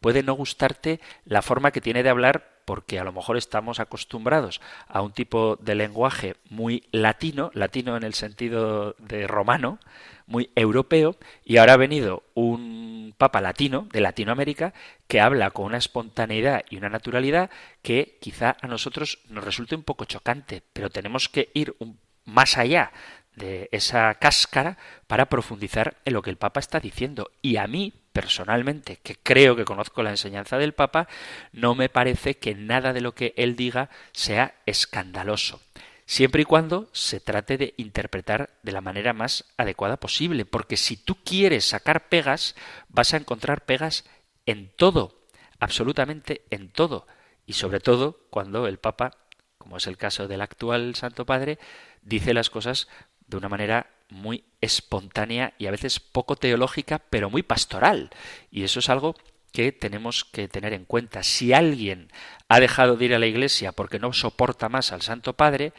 puede 0.00 0.22
no 0.22 0.34
gustarte 0.34 1.00
la 1.24 1.42
forma 1.42 1.70
que 1.70 1.80
tiene 1.80 2.02
de 2.02 2.10
hablar 2.10 2.55
porque 2.66 2.98
a 2.98 3.04
lo 3.04 3.12
mejor 3.12 3.38
estamos 3.38 3.80
acostumbrados 3.80 4.60
a 4.88 5.00
un 5.00 5.12
tipo 5.12 5.56
de 5.56 5.74
lenguaje 5.74 6.36
muy 6.50 6.84
latino, 6.90 7.50
latino 7.54 7.96
en 7.96 8.02
el 8.02 8.12
sentido 8.12 8.94
de 8.98 9.26
romano, 9.26 9.78
muy 10.26 10.50
europeo, 10.56 11.16
y 11.44 11.56
ahora 11.56 11.74
ha 11.74 11.78
venido 11.78 12.24
un 12.34 13.14
papa 13.16 13.40
latino 13.40 13.88
de 13.92 14.00
Latinoamérica 14.00 14.74
que 15.06 15.20
habla 15.20 15.52
con 15.52 15.66
una 15.66 15.78
espontaneidad 15.78 16.64
y 16.68 16.76
una 16.76 16.88
naturalidad 16.88 17.50
que 17.80 18.18
quizá 18.20 18.56
a 18.60 18.66
nosotros 18.66 19.20
nos 19.30 19.44
resulte 19.44 19.76
un 19.76 19.84
poco 19.84 20.04
chocante, 20.04 20.62
pero 20.72 20.90
tenemos 20.90 21.28
que 21.28 21.50
ir 21.54 21.76
más 22.24 22.58
allá 22.58 22.92
de 23.36 23.68
esa 23.70 24.14
cáscara 24.14 24.76
para 25.06 25.26
profundizar 25.26 25.98
en 26.04 26.14
lo 26.14 26.22
que 26.22 26.30
el 26.30 26.36
Papa 26.36 26.58
está 26.58 26.80
diciendo. 26.80 27.30
Y 27.42 27.56
a 27.58 27.66
mí, 27.66 27.92
personalmente, 28.16 28.98
que 29.02 29.14
creo 29.14 29.56
que 29.56 29.66
conozco 29.66 30.02
la 30.02 30.08
enseñanza 30.08 30.56
del 30.56 30.72
Papa, 30.72 31.06
no 31.52 31.74
me 31.74 31.90
parece 31.90 32.38
que 32.38 32.54
nada 32.54 32.94
de 32.94 33.02
lo 33.02 33.14
que 33.14 33.34
él 33.36 33.56
diga 33.56 33.90
sea 34.12 34.54
escandaloso 34.64 35.60
siempre 36.06 36.42
y 36.42 36.44
cuando 36.44 36.88
se 36.92 37.20
trate 37.20 37.58
de 37.58 37.74
interpretar 37.76 38.50
de 38.62 38.72
la 38.72 38.80
manera 38.80 39.12
más 39.12 39.44
adecuada 39.56 39.98
posible, 39.98 40.44
porque 40.44 40.76
si 40.76 40.96
tú 40.96 41.16
quieres 41.24 41.64
sacar 41.66 42.08
pegas, 42.08 42.54
vas 42.88 43.12
a 43.12 43.16
encontrar 43.16 43.64
pegas 43.66 44.04
en 44.46 44.70
todo, 44.76 45.26
absolutamente 45.58 46.42
en 46.50 46.70
todo, 46.70 47.08
y 47.44 47.54
sobre 47.54 47.80
todo 47.80 48.20
cuando 48.30 48.68
el 48.68 48.78
Papa, 48.78 49.18
como 49.58 49.76
es 49.76 49.88
el 49.88 49.96
caso 49.96 50.28
del 50.28 50.42
actual 50.42 50.94
Santo 50.94 51.26
Padre, 51.26 51.58
dice 52.02 52.32
las 52.34 52.50
cosas 52.50 52.86
de 53.26 53.36
una 53.36 53.48
manera 53.48 53.90
muy 54.08 54.44
espontánea 54.60 55.54
y 55.58 55.66
a 55.66 55.70
veces 55.70 56.00
poco 56.00 56.36
teológica, 56.36 56.98
pero 56.98 57.30
muy 57.30 57.42
pastoral. 57.42 58.10
Y 58.50 58.64
eso 58.64 58.80
es 58.80 58.88
algo 58.88 59.14
que 59.52 59.72
tenemos 59.72 60.24
que 60.24 60.48
tener 60.48 60.72
en 60.72 60.84
cuenta. 60.84 61.22
Si 61.22 61.52
alguien 61.52 62.10
ha 62.48 62.60
dejado 62.60 62.96
de 62.96 63.06
ir 63.06 63.14
a 63.14 63.18
la 63.18 63.26
iglesia 63.26 63.72
porque 63.72 63.98
no 63.98 64.12
soporta 64.12 64.68
más 64.68 64.92
al 64.92 65.02
Santo 65.02 65.32
Padre, 65.32 65.72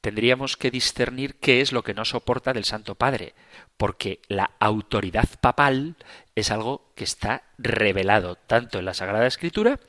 tendríamos 0.00 0.56
que 0.56 0.70
discernir 0.70 1.36
qué 1.36 1.60
es 1.60 1.72
lo 1.72 1.82
que 1.82 1.94
no 1.94 2.04
soporta 2.04 2.52
del 2.52 2.64
Santo 2.64 2.94
Padre, 2.94 3.34
porque 3.76 4.20
la 4.28 4.52
autoridad 4.60 5.28
papal 5.40 5.96
es 6.34 6.50
algo 6.50 6.92
que 6.94 7.04
está 7.04 7.42
revelado 7.58 8.36
tanto 8.36 8.78
en 8.78 8.84
la 8.84 8.94
Sagrada 8.94 9.26
Escritura 9.26 9.80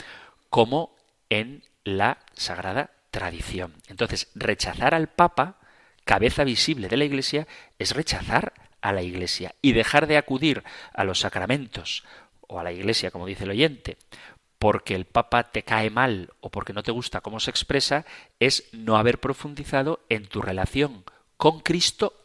como 0.50 0.96
en 1.30 1.64
la 1.84 2.20
Sagrada 2.34 2.92
Tradición. 3.12 3.74
Entonces, 3.88 4.30
rechazar 4.36 4.94
al 4.94 5.08
Papa 5.08 5.59
cabeza 6.10 6.44
visible 6.44 6.88
de 6.88 6.98
la 6.98 7.06
Iglesia, 7.06 7.48
es 7.78 7.94
rechazar 7.94 8.54
a 8.82 8.92
la 8.94 9.04
Iglesia 9.04 9.54
y 9.62 9.74
dejar 9.74 10.08
de 10.08 10.18
acudir 10.18 10.64
a 10.92 11.04
los 11.04 11.20
sacramentos 11.20 12.04
o 12.48 12.60
a 12.60 12.64
la 12.64 12.72
Iglesia, 12.72 13.12
como 13.12 13.28
dice 13.28 13.44
el 13.44 13.52
oyente, 13.52 13.96
porque 14.58 14.96
el 14.96 15.06
Papa 15.06 15.52
te 15.52 15.62
cae 15.62 15.92
mal 15.92 16.32
o 16.42 16.50
porque 16.50 16.74
no 16.74 16.82
te 16.82 16.92
gusta 16.92 17.22
cómo 17.22 17.40
se 17.40 17.52
expresa, 17.52 18.08
es 18.40 18.70
no 18.72 18.98
haber 18.98 19.20
profundizado 19.20 20.00
en 20.10 20.26
tu 20.26 20.42
relación 20.42 21.04
con 21.38 21.60
Cristo 21.60 22.16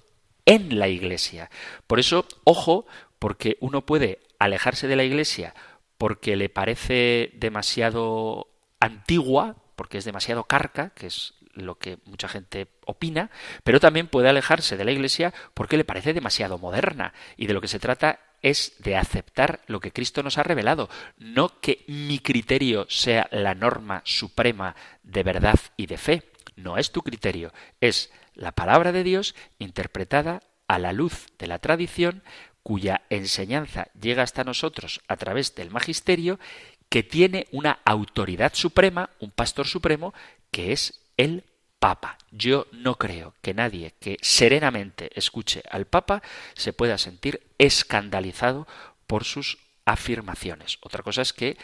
en 0.46 0.78
la 0.78 0.88
Iglesia. 0.88 1.50
Por 1.86 2.00
eso, 2.00 2.26
ojo, 2.44 2.86
porque 3.18 3.58
uno 3.60 3.84
puede 3.84 4.20
alejarse 4.38 4.88
de 4.88 4.96
la 4.96 5.04
Iglesia 5.04 5.54
porque 5.98 6.36
le 6.36 6.48
parece 6.48 7.32
demasiado 7.34 8.48
antigua, 8.80 9.56
porque 9.76 9.98
es 9.98 10.06
demasiado 10.06 10.44
carca, 10.44 10.88
que 10.94 11.08
es 11.08 11.34
lo 11.54 11.78
que 11.78 11.98
mucha 12.04 12.28
gente 12.28 12.68
opina, 12.86 13.30
pero 13.62 13.80
también 13.80 14.08
puede 14.08 14.28
alejarse 14.28 14.76
de 14.76 14.84
la 14.84 14.92
Iglesia 14.92 15.32
porque 15.54 15.76
le 15.76 15.84
parece 15.84 16.12
demasiado 16.12 16.58
moderna. 16.58 17.14
Y 17.36 17.46
de 17.46 17.54
lo 17.54 17.60
que 17.60 17.68
se 17.68 17.78
trata 17.78 18.20
es 18.42 18.74
de 18.78 18.96
aceptar 18.96 19.62
lo 19.66 19.80
que 19.80 19.90
Cristo 19.90 20.22
nos 20.22 20.36
ha 20.36 20.42
revelado, 20.42 20.90
no 21.16 21.60
que 21.60 21.84
mi 21.86 22.18
criterio 22.18 22.86
sea 22.90 23.26
la 23.30 23.54
norma 23.54 24.02
suprema 24.04 24.76
de 25.02 25.22
verdad 25.22 25.58
y 25.76 25.86
de 25.86 25.96
fe. 25.96 26.22
No 26.56 26.76
es 26.76 26.92
tu 26.92 27.02
criterio, 27.02 27.52
es 27.80 28.12
la 28.34 28.52
palabra 28.52 28.92
de 28.92 29.02
Dios 29.02 29.34
interpretada 29.58 30.42
a 30.68 30.78
la 30.78 30.92
luz 30.92 31.26
de 31.38 31.46
la 31.46 31.58
tradición 31.58 32.22
cuya 32.62 33.02
enseñanza 33.10 33.88
llega 34.00 34.22
hasta 34.22 34.42
nosotros 34.42 35.00
a 35.06 35.16
través 35.16 35.54
del 35.54 35.70
magisterio, 35.70 36.40
que 36.88 37.02
tiene 37.02 37.46
una 37.52 37.80
autoridad 37.84 38.52
suprema, 38.54 39.10
un 39.20 39.30
pastor 39.30 39.66
supremo, 39.66 40.14
que 40.50 40.72
es 40.72 41.03
el 41.16 41.44
Papa. 41.78 42.16
Yo 42.30 42.66
no 42.72 42.96
creo 42.96 43.34
que 43.42 43.52
nadie 43.52 43.94
que 44.00 44.16
serenamente 44.22 45.10
escuche 45.14 45.62
al 45.70 45.86
Papa 45.86 46.22
se 46.54 46.72
pueda 46.72 46.96
sentir 46.96 47.42
escandalizado 47.58 48.66
por 49.06 49.24
sus 49.24 49.58
afirmaciones. 49.84 50.78
Otra 50.80 51.02
cosa 51.02 51.20
es 51.20 51.34
que 51.34 51.58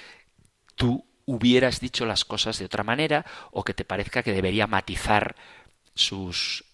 tú 0.75 1.07
hubieras 1.25 1.81
dicho 1.81 2.05
las 2.05 2.25
cosas 2.25 2.59
de 2.59 2.67
otra 2.67 2.83
manera 2.83 3.25
o 3.51 3.65
que 3.65 3.73
te 3.73 3.85
parezca 3.85 4.23
que 4.23 4.33
debería 4.33 4.67
matizar 4.67 5.37
sus 5.95 6.65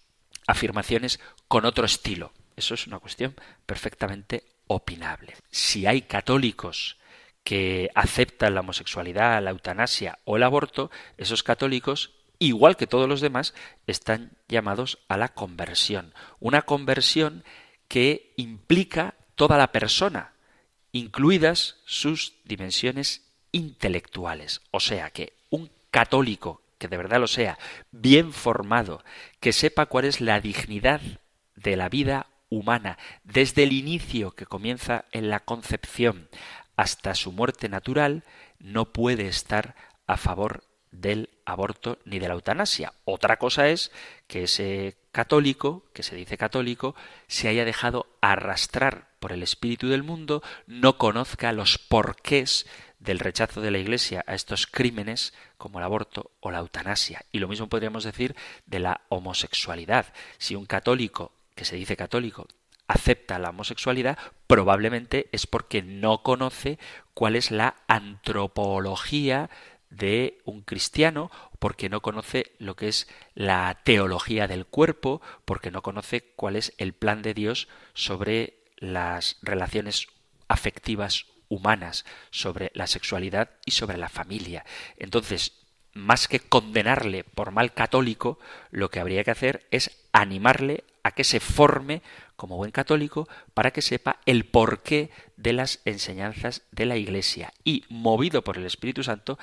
afirmaciones 0.45 1.19
con 1.47 1.65
otro 1.65 1.85
estilo. 1.85 2.33
Eso 2.55 2.73
es 2.73 2.87
una 2.87 2.99
cuestión 2.99 3.35
perfectamente 3.65 4.43
opinable. 4.67 5.35
Si 5.51 5.85
hay 5.85 6.01
católicos 6.01 6.97
que 7.43 7.89
aceptan 7.95 8.55
la 8.55 8.59
homosexualidad, 8.59 9.41
la 9.41 9.51
eutanasia 9.51 10.19
o 10.25 10.35
el 10.35 10.43
aborto, 10.43 10.91
esos 11.17 11.43
católicos 11.43 12.16
igual 12.39 12.75
que 12.75 12.87
todos 12.87 13.07
los 13.07 13.21
demás, 13.21 13.53
están 13.87 14.31
llamados 14.47 14.99
a 15.07 15.17
la 15.17 15.29
conversión. 15.29 16.13
Una 16.39 16.61
conversión 16.61 17.43
que 17.87 18.33
implica 18.37 19.15
toda 19.35 19.57
la 19.57 19.71
persona, 19.71 20.33
incluidas 20.91 21.77
sus 21.85 22.33
dimensiones 22.43 23.23
intelectuales. 23.51 24.61
O 24.71 24.79
sea 24.79 25.09
que 25.11 25.33
un 25.49 25.69
católico, 25.91 26.61
que 26.77 26.87
de 26.87 26.97
verdad 26.97 27.19
lo 27.19 27.27
sea, 27.27 27.57
bien 27.91 28.33
formado, 28.33 29.03
que 29.39 29.53
sepa 29.53 29.85
cuál 29.87 30.05
es 30.05 30.21
la 30.21 30.39
dignidad 30.41 31.01
de 31.55 31.75
la 31.75 31.89
vida 31.89 32.27
humana, 32.49 32.97
desde 33.23 33.63
el 33.63 33.73
inicio 33.73 34.31
que 34.31 34.45
comienza 34.45 35.05
en 35.11 35.29
la 35.29 35.41
concepción 35.41 36.29
hasta 36.75 37.15
su 37.15 37.31
muerte 37.31 37.69
natural, 37.69 38.23
no 38.59 38.93
puede 38.93 39.27
estar 39.27 39.75
a 40.05 40.17
favor 40.17 40.63
del 41.01 41.29
aborto 41.45 41.99
ni 42.05 42.19
de 42.19 42.27
la 42.27 42.33
eutanasia. 42.33 42.93
Otra 43.05 43.37
cosa 43.37 43.69
es 43.69 43.91
que 44.27 44.43
ese 44.43 44.97
católico, 45.11 45.83
que 45.93 46.03
se 46.03 46.15
dice 46.15 46.37
católico, 46.37 46.95
se 47.27 47.47
haya 47.47 47.65
dejado 47.65 48.07
arrastrar 48.21 49.07
por 49.19 49.31
el 49.31 49.43
espíritu 49.43 49.87
del 49.87 50.03
mundo, 50.03 50.43
no 50.67 50.97
conozca 50.97 51.51
los 51.53 51.77
porqués 51.77 52.65
del 52.99 53.19
rechazo 53.19 53.61
de 53.61 53.71
la 53.71 53.77
Iglesia 53.77 54.23
a 54.27 54.33
estos 54.33 54.67
crímenes 54.67 55.33
como 55.57 55.79
el 55.79 55.85
aborto 55.85 56.31
o 56.39 56.51
la 56.51 56.59
eutanasia. 56.59 57.23
Y 57.31 57.39
lo 57.39 57.47
mismo 57.47 57.67
podríamos 57.67 58.03
decir 58.03 58.35
de 58.65 58.79
la 58.79 59.01
homosexualidad. 59.09 60.13
Si 60.37 60.55
un 60.55 60.65
católico, 60.65 61.31
que 61.55 61.65
se 61.65 61.75
dice 61.75 61.95
católico, 61.95 62.47
acepta 62.87 63.39
la 63.39 63.49
homosexualidad, 63.49 64.17
probablemente 64.47 65.29
es 65.31 65.45
porque 65.45 65.81
no 65.81 66.23
conoce 66.23 66.79
cuál 67.13 67.35
es 67.35 67.51
la 67.51 67.75
antropología 67.87 69.49
de 69.89 70.39
un 70.43 70.61
cristiano 70.61 71.31
porque 71.59 71.89
no 71.89 72.01
conoce 72.01 72.51
lo 72.59 72.75
que 72.75 72.87
es 72.87 73.07
la 73.33 73.79
teología 73.83 74.47
del 74.47 74.65
cuerpo, 74.65 75.21
porque 75.45 75.71
no 75.71 75.81
conoce 75.81 76.33
cuál 76.35 76.55
es 76.55 76.73
el 76.77 76.93
plan 76.93 77.21
de 77.21 77.33
Dios 77.33 77.67
sobre 77.93 78.59
las 78.77 79.37
relaciones 79.41 80.07
afectivas 80.47 81.25
humanas, 81.49 82.05
sobre 82.29 82.71
la 82.73 82.87
sexualidad 82.87 83.51
y 83.65 83.71
sobre 83.71 83.97
la 83.97 84.09
familia. 84.09 84.65
Entonces, 84.97 85.53
más 85.93 86.27
que 86.27 86.39
condenarle 86.39 87.23
por 87.23 87.51
mal 87.51 87.73
católico, 87.73 88.39
lo 88.69 88.89
que 88.89 88.99
habría 88.99 89.23
que 89.23 89.31
hacer 89.31 89.67
es 89.71 90.05
animarle 90.11 90.83
a 91.03 91.11
que 91.11 91.23
se 91.23 91.39
forme 91.39 92.01
como 92.35 92.57
buen 92.57 92.71
católico 92.71 93.27
para 93.53 93.71
que 93.71 93.81
sepa 93.81 94.19
el 94.25 94.45
porqué 94.45 95.09
de 95.37 95.53
las 95.53 95.79
enseñanzas 95.85 96.63
de 96.71 96.85
la 96.85 96.97
Iglesia 96.97 97.53
y, 97.63 97.83
movido 97.89 98.43
por 98.43 98.57
el 98.57 98.65
Espíritu 98.65 99.03
Santo, 99.03 99.39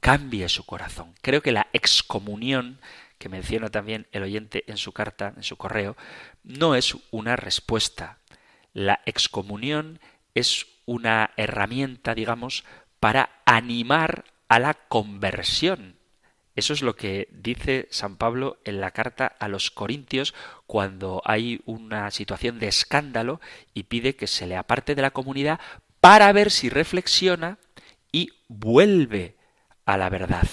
cambie 0.00 0.48
su 0.48 0.64
corazón. 0.64 1.14
Creo 1.22 1.42
que 1.42 1.52
la 1.52 1.68
excomunión 1.72 2.80
que 3.18 3.28
menciona 3.28 3.68
también 3.68 4.06
el 4.12 4.22
oyente 4.22 4.64
en 4.68 4.76
su 4.76 4.92
carta, 4.92 5.34
en 5.36 5.42
su 5.42 5.56
correo, 5.56 5.96
no 6.44 6.74
es 6.74 6.96
una 7.10 7.36
respuesta. 7.36 8.18
La 8.72 9.00
excomunión 9.06 10.00
es 10.34 10.66
una 10.86 11.32
herramienta, 11.36 12.14
digamos, 12.14 12.64
para 13.00 13.30
animar 13.44 14.24
a 14.48 14.58
la 14.58 14.74
conversión. 14.74 15.96
Eso 16.54 16.72
es 16.72 16.82
lo 16.82 16.96
que 16.96 17.28
dice 17.30 17.86
San 17.90 18.16
Pablo 18.16 18.58
en 18.64 18.80
la 18.80 18.90
carta 18.90 19.26
a 19.26 19.46
los 19.46 19.70
Corintios 19.70 20.34
cuando 20.66 21.22
hay 21.24 21.60
una 21.66 22.10
situación 22.10 22.58
de 22.58 22.66
escándalo 22.66 23.40
y 23.74 23.84
pide 23.84 24.16
que 24.16 24.26
se 24.26 24.46
le 24.46 24.56
aparte 24.56 24.96
de 24.96 25.02
la 25.02 25.12
comunidad 25.12 25.60
para 26.00 26.32
ver 26.32 26.50
si 26.50 26.68
reflexiona 26.68 27.58
y 28.10 28.32
vuelve 28.48 29.37
a 29.88 29.96
la 29.96 30.10
verdad. 30.10 30.46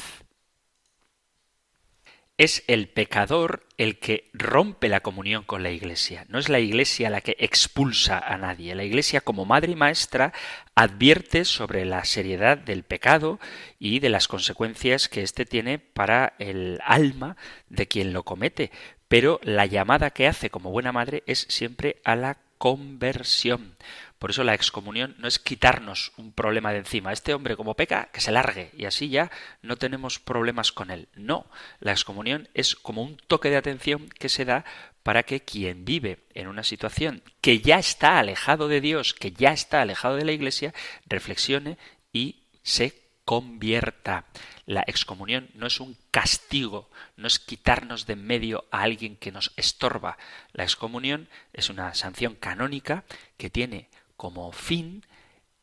es 2.37 2.63
el 2.67 2.89
pecador 2.89 3.65
el 3.77 3.97
que 3.97 4.29
rompe 4.33 4.89
la 4.89 4.99
comunión 4.99 5.43
con 5.43 5.63
la 5.63 5.71
Iglesia. 5.71 6.25
No 6.27 6.37
es 6.37 6.49
la 6.49 6.59
Iglesia 6.59 7.09
la 7.09 7.21
que 7.21 7.35
expulsa 7.39 8.19
a 8.19 8.37
nadie. 8.37 8.75
La 8.75 8.83
Iglesia 8.83 9.21
como 9.21 9.45
madre 9.45 9.71
y 9.71 9.75
maestra 9.75 10.33
advierte 10.73 11.45
sobre 11.45 11.85
la 11.85 12.03
seriedad 12.03 12.57
del 12.57 12.83
pecado 12.83 13.39
y 13.79 13.99
de 13.99 14.09
las 14.09 14.27
consecuencias 14.27 15.07
que 15.07 15.21
éste 15.21 15.45
tiene 15.45 15.79
para 15.79 16.33
el 16.39 16.79
alma 16.83 17.37
de 17.69 17.87
quien 17.87 18.11
lo 18.11 18.23
comete. 18.23 18.71
Pero 19.07 19.39
la 19.43 19.65
llamada 19.65 20.11
que 20.11 20.27
hace 20.27 20.49
como 20.49 20.71
buena 20.71 20.91
madre 20.91 21.23
es 21.27 21.45
siempre 21.49 22.01
a 22.03 22.15
la 22.17 22.37
conversión. 22.57 23.75
Por 24.19 24.31
eso 24.31 24.43
la 24.43 24.53
excomunión 24.53 25.15
no 25.17 25.27
es 25.27 25.39
quitarnos 25.39 26.13
un 26.17 26.31
problema 26.31 26.71
de 26.71 26.79
encima. 26.79 27.11
Este 27.11 27.33
hombre 27.33 27.55
como 27.55 27.75
peca, 27.75 28.09
que 28.11 28.21
se 28.21 28.31
largue 28.31 28.71
y 28.77 28.85
así 28.85 29.09
ya 29.09 29.29
no 29.61 29.75
tenemos 29.75 30.19
problemas 30.19 30.71
con 30.71 30.89
él. 30.89 31.09
No, 31.15 31.47
la 31.79 31.91
excomunión 31.91 32.47
es 32.53 32.75
como 32.75 33.03
un 33.03 33.17
toque 33.17 33.49
de 33.49 33.57
atención 33.57 34.09
que 34.09 34.29
se 34.29 34.45
da 34.45 34.65
para 35.03 35.23
que 35.23 35.41
quien 35.41 35.85
vive 35.85 36.19
en 36.33 36.47
una 36.47 36.63
situación 36.63 37.21
que 37.41 37.59
ya 37.59 37.77
está 37.77 38.17
alejado 38.17 38.67
de 38.67 38.81
Dios, 38.81 39.13
que 39.13 39.31
ya 39.31 39.51
está 39.51 39.81
alejado 39.81 40.15
de 40.15 40.25
la 40.25 40.31
Iglesia, 40.31 40.73
reflexione 41.05 41.77
y 42.11 42.47
se 42.63 43.05
convierta. 43.25 44.25
La 44.65 44.83
excomunión 44.87 45.49
no 45.53 45.67
es 45.67 45.79
un 45.79 45.97
castigo, 46.09 46.89
no 47.17 47.27
es 47.27 47.39
quitarnos 47.39 48.05
de 48.05 48.13
en 48.13 48.25
medio 48.25 48.65
a 48.71 48.81
alguien 48.81 49.17
que 49.17 49.31
nos 49.31 49.51
estorba. 49.57 50.17
La 50.53 50.63
excomunión 50.63 51.27
es 51.53 51.69
una 51.69 51.93
sanción 51.93 52.35
canónica 52.35 53.03
que 53.37 53.49
tiene 53.49 53.89
como 54.15 54.51
fin 54.51 55.05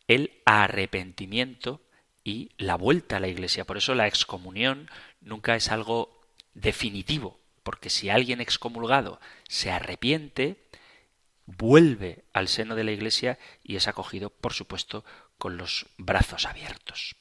el 0.09 0.41
arrepentimiento 0.45 1.81
y 2.25 2.51
la 2.57 2.77
vuelta 2.77 3.17
a 3.17 3.21
la 3.21 3.29
iglesia. 3.29 3.65
Por 3.65 3.77
eso 3.77 3.95
la 3.95 4.07
excomunión 4.07 4.91
nunca 5.21 5.57
es 5.57 5.71
algo 5.71 6.21
definitivo, 6.55 7.39
porque 7.63 7.91
si 7.91 8.11
alguien 8.11 8.41
excomulgado 8.41 9.21
se 9.49 9.71
arrepiente, 9.71 10.65
vuelve 11.47 12.25
al 12.33 12.49
seno 12.49 12.75
de 12.75 12.85
la 12.85 12.93
iglesia 12.93 13.39
y 13.63 13.77
es 13.77 13.89
acogido, 13.89 14.31
por 14.31 14.53
supuesto, 14.53 15.05
con 15.39 15.57
los 15.57 15.87
brazos 15.99 16.47
abiertos. 16.47 17.17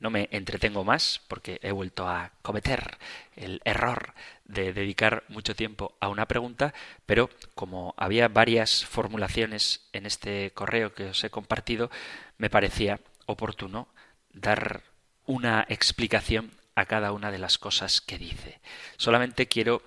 No 0.00 0.10
me 0.10 0.28
entretengo 0.32 0.82
más 0.82 1.20
porque 1.28 1.60
he 1.62 1.72
vuelto 1.72 2.08
a 2.08 2.32
cometer 2.42 2.98
el 3.36 3.60
error 3.64 4.14
de 4.44 4.72
dedicar 4.72 5.24
mucho 5.28 5.54
tiempo 5.54 5.94
a 6.00 6.08
una 6.08 6.26
pregunta, 6.26 6.74
pero 7.06 7.30
como 7.54 7.94
había 7.96 8.28
varias 8.28 8.84
formulaciones 8.84 9.88
en 9.92 10.06
este 10.06 10.52
correo 10.52 10.94
que 10.94 11.10
os 11.10 11.22
he 11.22 11.30
compartido, 11.30 11.90
me 12.38 12.50
parecía 12.50 13.00
oportuno 13.26 13.88
dar 14.32 14.82
una 15.26 15.66
explicación 15.68 16.50
a 16.74 16.86
cada 16.86 17.12
una 17.12 17.30
de 17.30 17.38
las 17.38 17.58
cosas 17.58 18.00
que 18.00 18.18
dice. 18.18 18.60
Solamente 18.96 19.48
quiero 19.48 19.82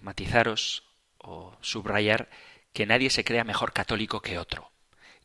matizaros 0.00 0.84
o 1.18 1.56
subrayar 1.60 2.28
que 2.72 2.86
nadie 2.86 3.10
se 3.10 3.24
crea 3.24 3.44
mejor 3.44 3.72
católico 3.72 4.20
que 4.20 4.38
otro. 4.38 4.70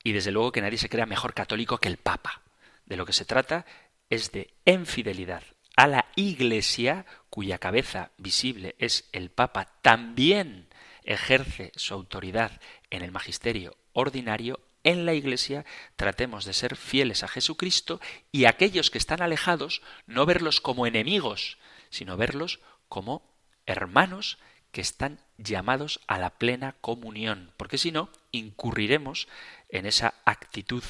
Y 0.03 0.11
desde 0.11 0.31
luego 0.31 0.51
que 0.51 0.61
nadie 0.61 0.77
se 0.77 0.89
crea 0.89 1.05
mejor 1.05 1.33
católico 1.33 1.77
que 1.77 1.87
el 1.87 1.97
Papa. 1.97 2.41
De 2.85 2.97
lo 2.97 3.05
que 3.05 3.13
se 3.13 3.25
trata 3.25 3.65
es 4.09 4.31
de 4.31 4.53
infidelidad 4.65 5.43
a 5.75 5.87
la 5.87 6.07
Iglesia, 6.15 7.05
cuya 7.29 7.57
cabeza 7.57 8.11
visible 8.17 8.75
es 8.79 9.07
el 9.13 9.29
Papa, 9.29 9.79
también 9.81 10.67
ejerce 11.03 11.71
su 11.75 11.93
autoridad 11.93 12.59
en 12.89 13.01
el 13.01 13.11
magisterio 13.11 13.77
ordinario, 13.93 14.59
en 14.83 15.05
la 15.05 15.13
Iglesia 15.13 15.65
tratemos 15.95 16.45
de 16.45 16.53
ser 16.53 16.75
fieles 16.75 17.23
a 17.23 17.27
Jesucristo 17.27 18.01
y 18.31 18.45
aquellos 18.45 18.91
que 18.91 18.97
están 18.97 19.21
alejados 19.21 19.81
no 20.05 20.25
verlos 20.25 20.61
como 20.61 20.85
enemigos, 20.85 21.57
sino 21.89 22.17
verlos 22.17 22.59
como 22.87 23.23
hermanos 23.65 24.37
que 24.71 24.81
están 24.81 25.19
llamados 25.37 25.99
a 26.07 26.17
la 26.19 26.31
plena 26.31 26.75
comunión, 26.81 27.53
porque 27.57 27.77
si 27.77 27.91
no, 27.91 28.09
incurriremos 28.31 29.27
en 29.69 29.85
esa 29.85 30.13
actitud 30.25 30.83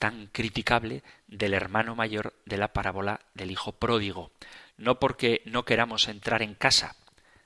tan 0.00 0.28
criticable 0.28 1.04
del 1.28 1.52
hermano 1.52 1.94
mayor 1.94 2.32
de 2.46 2.56
la 2.56 2.72
parábola 2.72 3.20
del 3.34 3.50
hijo 3.50 3.72
pródigo. 3.72 4.32
No 4.78 4.98
porque 4.98 5.42
no 5.44 5.66
queramos 5.66 6.08
entrar 6.08 6.40
en 6.40 6.54
casa, 6.54 6.96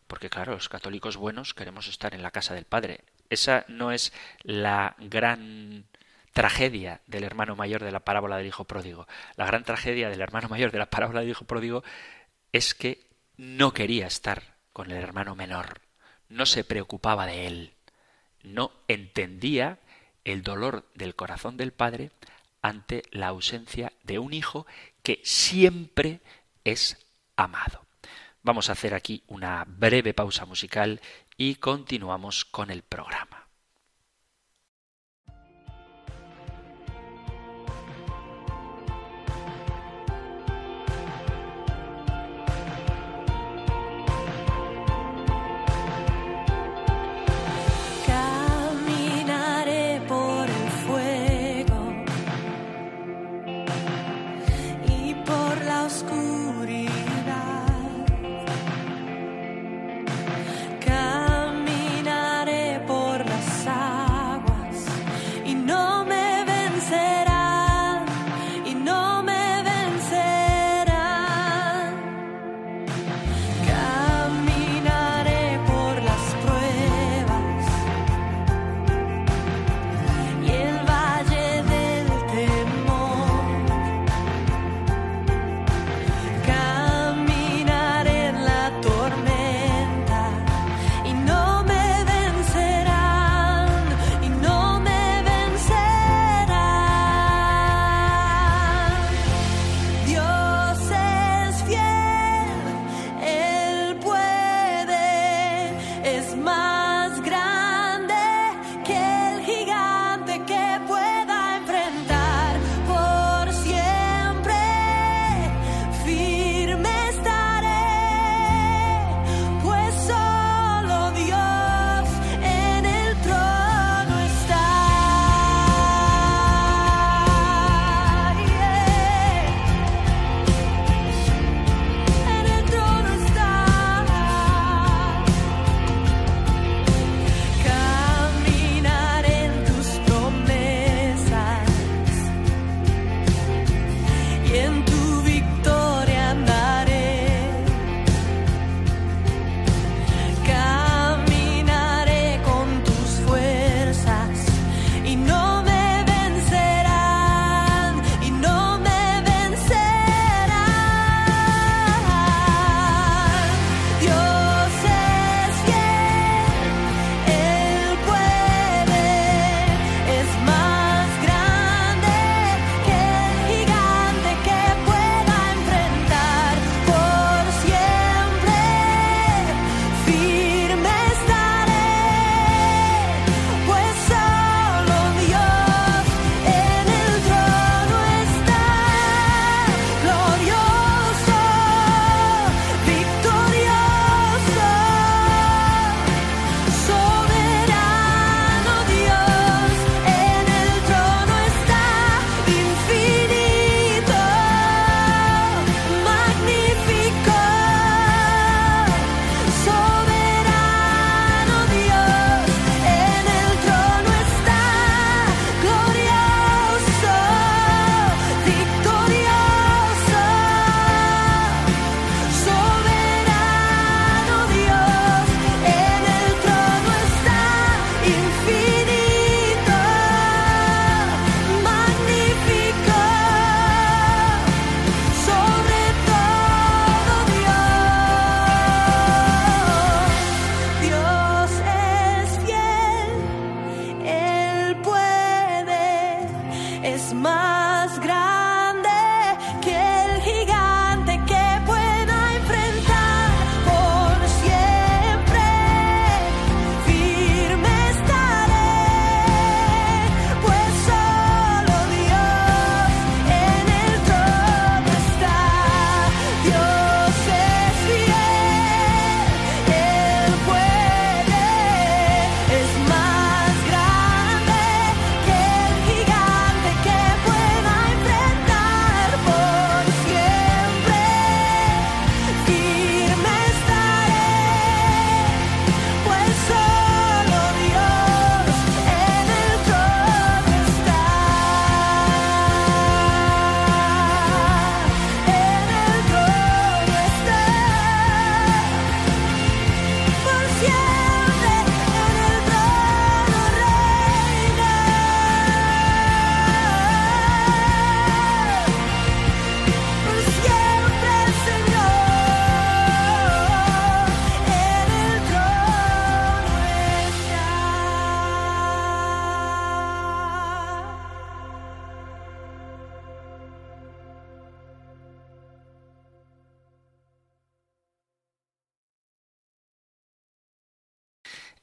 porque 0.07 0.30
claro, 0.30 0.52
los 0.52 0.68
católicos 0.68 1.16
buenos 1.16 1.52
queremos 1.52 1.88
estar 1.88 2.14
en 2.14 2.22
la 2.22 2.30
casa 2.30 2.55
del 2.55 2.64
Padre. 2.64 3.00
Esa 3.28 3.64
no 3.66 3.90
es 3.90 4.12
la 4.44 4.94
gran 5.00 5.86
tragedia 6.32 7.00
del 7.09 7.24
hermano 7.24 7.57
mayor 7.57 7.82
de 7.82 7.90
la 7.90 8.05
parábola 8.05 8.36
del 8.36 8.46
hijo 8.46 8.64
pródigo. 8.64 9.09
La 9.34 9.46
gran 9.46 9.64
tragedia 9.64 10.09
del 10.09 10.20
hermano 10.20 10.48
mayor 10.48 10.70
de 10.70 10.78
la 10.78 10.90
parábola 10.90 11.20
del 11.20 11.30
hijo 11.30 11.46
pródigo 11.46 11.82
es 12.52 12.72
que 12.72 13.05
no 13.36 13.72
quería 13.72 14.07
estar 14.07 14.55
con 14.72 14.92
el 14.92 14.98
hermano 14.98 15.34
menor, 15.34 15.80
no 16.28 16.46
se 16.46 16.62
preocupaba 16.62 17.26
de 17.26 17.48
él, 17.48 17.74
no 18.44 18.70
entendía 18.86 19.80
el 20.22 20.42
dolor 20.42 20.88
del 20.94 21.16
corazón 21.16 21.57
del 21.57 21.72
Padre 21.72 22.12
ante 22.64 23.02
la 23.10 23.28
ausencia 23.28 23.92
de 24.04 24.18
un 24.18 24.32
hijo 24.32 24.66
que 25.02 25.20
siempre 25.22 26.22
es 26.64 26.96
amado. 27.36 27.84
Vamos 28.42 28.70
a 28.70 28.72
hacer 28.72 28.94
aquí 28.94 29.22
una 29.26 29.66
breve 29.68 30.14
pausa 30.14 30.46
musical 30.46 31.02
y 31.36 31.56
continuamos 31.56 32.46
con 32.46 32.70
el 32.70 32.80
programa. 32.80 33.43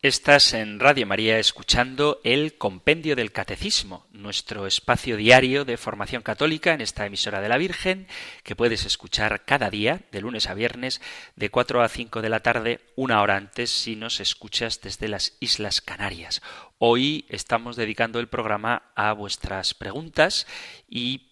Estás 0.04 0.56
en 0.56 0.80
Radio 0.80 1.06
María 1.06 1.38
escuchando 1.38 2.22
el 2.24 2.58
Compendio 2.58 3.16
del 3.16 3.32
Catecismo, 3.32 4.08
nuestro 4.12 4.66
espacio 4.66 5.16
diario 5.16 5.64
de 5.64 5.78
formación 5.78 6.24
católica 6.24 6.74
en 6.74 6.82
esta 6.82 7.06
emisora 7.06 7.40
de 7.40 7.48
la 7.48 7.60
Virgen, 7.60 8.08
que 8.42 8.56
puedes 8.56 8.84
escuchar 8.88 9.46
cada 9.46 9.70
día, 9.70 10.02
de 10.12 10.22
lunes 10.22 10.50
a 10.50 10.56
viernes, 10.56 11.02
de 11.36 11.52
4 11.52 11.84
a 11.84 11.88
5 11.88 12.24
de 12.24 12.30
la 12.30 12.40
tarde, 12.40 12.80
una 12.96 13.22
hora 13.22 13.38
antes 13.38 13.70
si 13.70 13.96
nos 13.96 14.20
escuchas 14.22 14.82
desde 14.82 15.08
las 15.08 15.38
Islas 15.40 15.82
Canarias. 15.82 16.42
Hoy 16.80 17.26
estamos 17.30 17.76
dedicando 17.76 18.20
el 18.20 18.28
programa 18.28 18.92
a 18.96 19.14
vuestras 19.14 19.76
preguntas 19.76 20.48
y 20.90 21.31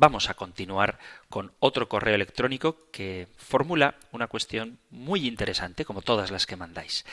Vamos 0.00 0.30
a 0.30 0.34
continuar 0.34 1.00
con 1.28 1.50
otro 1.58 1.88
correo 1.88 2.14
electrónico 2.14 2.76
que 2.92 3.26
formula 3.36 3.96
una 4.12 4.28
cuestión 4.28 4.78
muy 4.90 5.26
interesante, 5.26 5.84
como 5.84 6.02
todas 6.02 6.30
las 6.30 6.46
que 6.46 6.54
mandáis. 6.54 7.04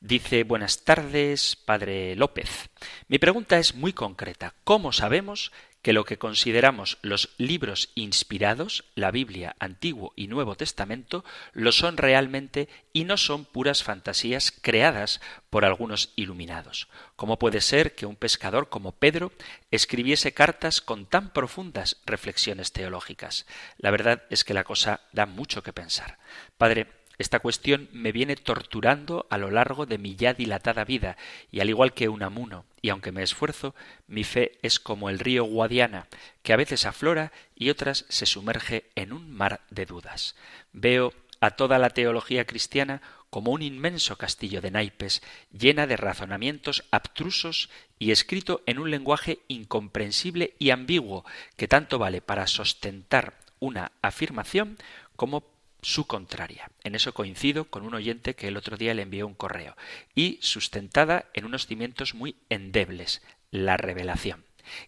Dice, 0.00 0.44
buenas 0.44 0.82
tardes, 0.82 1.54
padre 1.54 2.16
López. 2.16 2.70
Mi 3.08 3.18
pregunta 3.18 3.58
es 3.58 3.74
muy 3.74 3.92
concreta. 3.92 4.54
¿Cómo 4.64 4.90
sabemos 4.90 5.52
que 5.82 5.92
lo 5.92 6.04
que 6.04 6.18
consideramos 6.18 6.98
los 7.02 7.30
libros 7.38 7.90
inspirados, 7.94 8.84
la 8.94 9.10
Biblia, 9.10 9.56
Antiguo 9.58 10.12
y 10.14 10.26
Nuevo 10.26 10.54
Testamento, 10.54 11.24
lo 11.52 11.72
son 11.72 11.96
realmente 11.96 12.68
y 12.92 13.04
no 13.04 13.16
son 13.16 13.44
puras 13.44 13.82
fantasías 13.82 14.52
creadas 14.60 15.20
por 15.48 15.64
algunos 15.64 16.12
iluminados. 16.16 16.88
¿Cómo 17.16 17.38
puede 17.38 17.60
ser 17.60 17.94
que 17.94 18.06
un 18.06 18.16
pescador 18.16 18.68
como 18.68 18.92
Pedro 18.92 19.32
escribiese 19.70 20.32
cartas 20.32 20.80
con 20.80 21.06
tan 21.06 21.32
profundas 21.32 21.96
reflexiones 22.04 22.72
teológicas? 22.72 23.46
La 23.78 23.90
verdad 23.90 24.24
es 24.30 24.44
que 24.44 24.54
la 24.54 24.64
cosa 24.64 25.00
da 25.12 25.26
mucho 25.26 25.62
que 25.62 25.72
pensar. 25.72 26.18
Padre, 26.58 26.99
esta 27.20 27.40
cuestión 27.40 27.90
me 27.92 28.12
viene 28.12 28.34
torturando 28.34 29.26
a 29.28 29.36
lo 29.36 29.50
largo 29.50 29.84
de 29.84 29.98
mi 29.98 30.16
ya 30.16 30.32
dilatada 30.32 30.86
vida, 30.86 31.18
y 31.50 31.60
al 31.60 31.68
igual 31.68 31.92
que 31.92 32.08
un 32.08 32.22
amuno, 32.22 32.64
y 32.80 32.88
aunque 32.88 33.12
me 33.12 33.22
esfuerzo, 33.22 33.74
mi 34.06 34.24
fe 34.24 34.58
es 34.62 34.80
como 34.80 35.10
el 35.10 35.18
río 35.18 35.44
Guadiana, 35.44 36.06
que 36.42 36.54
a 36.54 36.56
veces 36.56 36.86
aflora 36.86 37.30
y 37.54 37.68
otras 37.68 38.06
se 38.08 38.24
sumerge 38.24 38.86
en 38.94 39.12
un 39.12 39.30
mar 39.30 39.60
de 39.68 39.84
dudas. 39.84 40.34
Veo 40.72 41.12
a 41.40 41.50
toda 41.50 41.78
la 41.78 41.90
teología 41.90 42.46
cristiana 42.46 43.02
como 43.28 43.50
un 43.50 43.60
inmenso 43.60 44.16
castillo 44.16 44.62
de 44.62 44.70
naipes, 44.70 45.22
llena 45.52 45.86
de 45.86 45.98
razonamientos 45.98 46.84
abstrusos 46.90 47.68
y 47.98 48.12
escrito 48.12 48.62
en 48.64 48.78
un 48.78 48.90
lenguaje 48.90 49.40
incomprensible 49.46 50.54
y 50.58 50.70
ambiguo, 50.70 51.26
que 51.58 51.68
tanto 51.68 51.98
vale 51.98 52.22
para 52.22 52.46
sustentar 52.46 53.34
una 53.58 53.92
afirmación 54.00 54.78
como 55.16 55.42
su 55.82 56.06
contraria. 56.06 56.70
En 56.84 56.94
eso 56.94 57.14
coincido 57.14 57.66
con 57.66 57.84
un 57.84 57.94
oyente 57.94 58.34
que 58.34 58.48
el 58.48 58.56
otro 58.56 58.76
día 58.76 58.94
le 58.94 59.02
envió 59.02 59.26
un 59.26 59.34
correo. 59.34 59.76
Y 60.14 60.38
sustentada 60.42 61.26
en 61.34 61.44
unos 61.44 61.66
cimientos 61.66 62.14
muy 62.14 62.36
endebles, 62.48 63.22
la 63.50 63.76
revelación. 63.76 64.44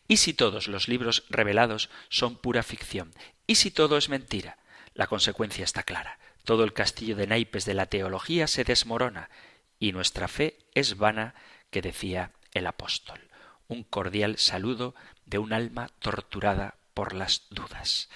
¿Y 0.09 0.19
si 0.19 0.35
todos 0.35 0.69
los 0.69 0.89
libros 0.89 1.25
revelados 1.29 1.91
son 2.09 2.37
pura 2.37 2.63
ficción? 2.63 3.13
¿Y 3.47 3.57
si 3.57 3.71
todo 3.71 3.97
es 3.97 4.09
mentira? 4.09 4.59
La 4.95 5.07
consecuencia 5.07 5.65
está 5.65 5.83
clara. 5.83 6.19
Todo 6.45 6.65
el 6.65 6.73
castillo 6.73 7.17
de 7.17 7.27
naipes 7.27 7.65
de 7.65 7.75
la 7.75 7.87
teología 7.87 8.47
se 8.47 8.65
desmorona 8.65 9.31
y 9.79 9.93
nuestra 9.93 10.29
fe 10.29 10.59
es 10.75 10.97
vana, 10.97 11.35
que 11.71 11.83
decía 11.83 12.33
el 12.53 12.67
apóstol. 12.67 13.21
Un 13.69 13.85
cordial 13.85 14.39
saludo 14.39 14.95
de 15.25 15.39
un 15.39 15.53
alma 15.53 15.91
torturada 15.99 16.77
por 16.95 17.15
las 17.15 17.47
dudas. 17.51 18.09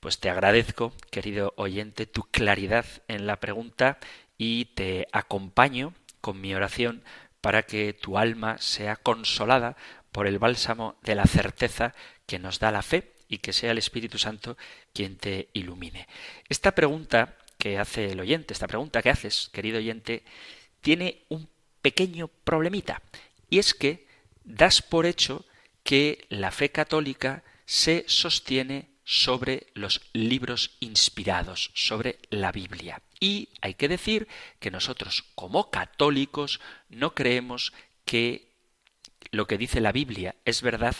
Pues 0.00 0.18
te 0.18 0.30
agradezco, 0.30 0.92
querido 1.10 1.52
oyente, 1.56 2.06
tu 2.06 2.22
claridad 2.24 2.84
en 3.08 3.26
la 3.26 3.40
pregunta 3.40 3.98
y 4.36 4.66
te 4.66 5.06
acompaño 5.12 5.94
con 6.20 6.40
mi 6.40 6.54
oración 6.54 7.02
para 7.40 7.64
que 7.64 7.92
tu 7.92 8.18
alma 8.18 8.58
sea 8.58 8.96
consolada 8.96 9.76
por 10.12 10.26
el 10.26 10.38
bálsamo 10.38 10.96
de 11.02 11.14
la 11.14 11.26
certeza 11.26 11.94
que 12.26 12.38
nos 12.38 12.58
da 12.58 12.70
la 12.70 12.82
fe 12.82 13.12
y 13.28 13.38
que 13.38 13.52
sea 13.52 13.72
el 13.72 13.78
Espíritu 13.78 14.18
Santo 14.18 14.56
quien 14.92 15.16
te 15.16 15.48
ilumine. 15.52 16.08
Esta 16.48 16.72
pregunta 16.72 17.36
que 17.58 17.78
hace 17.78 18.12
el 18.12 18.20
oyente, 18.20 18.54
esta 18.54 18.68
pregunta 18.68 19.02
que 19.02 19.10
haces, 19.10 19.50
querido 19.52 19.78
oyente, 19.78 20.24
tiene 20.80 21.22
un 21.28 21.48
pequeño 21.82 22.28
problemita 22.28 23.02
y 23.50 23.58
es 23.58 23.74
que 23.74 24.06
das 24.44 24.82
por 24.82 25.06
hecho 25.06 25.44
que 25.82 26.26
la 26.28 26.50
fe 26.50 26.70
católica 26.70 27.42
se 27.66 28.04
sostiene 28.06 28.90
sobre 29.04 29.66
los 29.74 30.00
libros 30.12 30.76
inspirados, 30.80 31.70
sobre 31.74 32.18
la 32.30 32.52
Biblia. 32.52 33.02
Y 33.20 33.50
hay 33.60 33.74
que 33.74 33.88
decir 33.88 34.28
que 34.58 34.70
nosotros, 34.70 35.24
como 35.34 35.70
católicos, 35.70 36.60
no 36.88 37.14
creemos 37.14 37.72
que 38.04 38.54
lo 39.30 39.46
que 39.46 39.58
dice 39.58 39.80
la 39.80 39.92
Biblia 39.92 40.34
es 40.44 40.62
verdad 40.62 40.96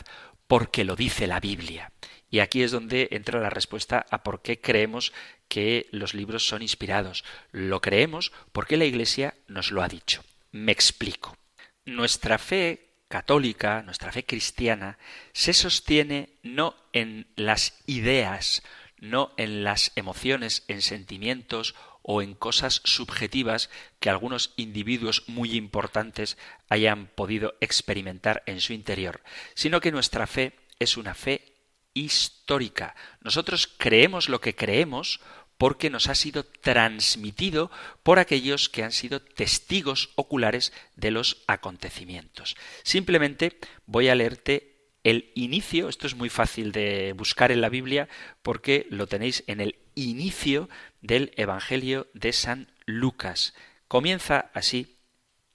porque 0.47 0.85
lo 0.85 0.97
dice 0.97 1.27
la 1.27 1.41
Biblia. 1.41 1.93
Y 2.31 2.41
aquí 2.41 2.62
es 2.62 2.73
donde 2.73 3.09
entra 3.12 3.41
la 3.41 3.51
respuesta 3.51 4.05
a 4.11 4.23
por 4.23 4.43
qué 4.43 4.61
creemos 4.61 5.12
que 5.49 5.87
los 5.93 6.15
libros 6.15 6.47
son 6.47 6.62
inspirados. 6.62 7.25
Lo 7.53 7.81
creemos 7.81 8.33
porque 8.53 8.77
la 8.77 8.85
Iglesia 8.85 9.35
nos 9.47 9.71
lo 9.71 9.83
ha 9.83 9.89
dicho. 9.89 10.25
Me 10.51 10.73
explico. 10.73 11.37
Nuestra 11.85 12.39
fe 12.39 12.84
católica, 13.15 13.81
nuestra 13.83 14.11
fe 14.11 14.27
cristiana, 14.27 14.99
se 15.33 15.53
sostiene 15.53 16.31
no 16.43 16.75
en 16.93 17.29
las 17.37 17.79
ideas, 17.87 18.65
no 18.99 19.31
en 19.37 19.62
las 19.62 19.93
emociones, 19.95 20.65
en 20.67 20.83
sentimientos 20.83 21.77
o 22.03 22.23
en 22.23 22.35
cosas 22.35 22.81
subjetivas 22.83 23.71
que 24.01 24.11
algunos 24.11 24.53
individuos 24.57 25.23
muy 25.29 25.53
importantes 25.53 26.37
hayan 26.69 27.07
podido 27.07 27.55
experimentar 27.61 28.43
en 28.47 28.61
su 28.61 28.73
interior, 28.73 29.23
sino 29.55 29.81
que 29.81 29.93
nuestra 29.93 30.27
fe 30.27 30.59
es 30.81 30.97
una 30.97 31.15
fe 31.15 31.55
histórica. 31.95 32.97
Nosotros 33.21 33.69
creemos 33.69 34.29
lo 34.29 34.41
que 34.41 34.57
creemos 34.57 35.21
porque 35.59 35.91
nos 35.91 36.09
ha 36.09 36.15
sido 36.15 36.45
transmitido 36.45 37.71
por 38.03 38.19
aquellos 38.19 38.69
que 38.69 38.83
han 38.83 38.93
sido 38.93 39.21
testigos 39.21 40.11
oculares 40.17 40.73
de 40.97 41.11
los 41.11 41.43
acontecimientos. 41.47 42.57
Simplemente 42.83 43.59
voy 43.87 44.09
a 44.09 44.15
leerte 44.15 44.75
el 45.05 45.31
inicio, 45.35 45.89
esto 45.89 46.07
es 46.07 46.17
muy 46.17 46.31
fácil 46.31 46.73
de 46.73 47.13
buscar 47.13 47.53
en 47.53 47.61
la 47.61 47.69
Biblia 47.69 48.09
porque 48.43 48.87
lo 48.91 49.07
tenéis 49.07 49.45
en 49.47 49.61
el 49.61 49.77
inicio 49.95 50.69
del 51.03 51.33
Evangelio 51.37 52.09
de 52.15 52.33
San 52.33 52.73
Lucas. 52.87 53.55
Comienza 53.87 54.51
así 54.55 54.97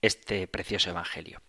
este 0.02 0.48
precioso 0.48 0.92
Evangelio. 0.92 1.42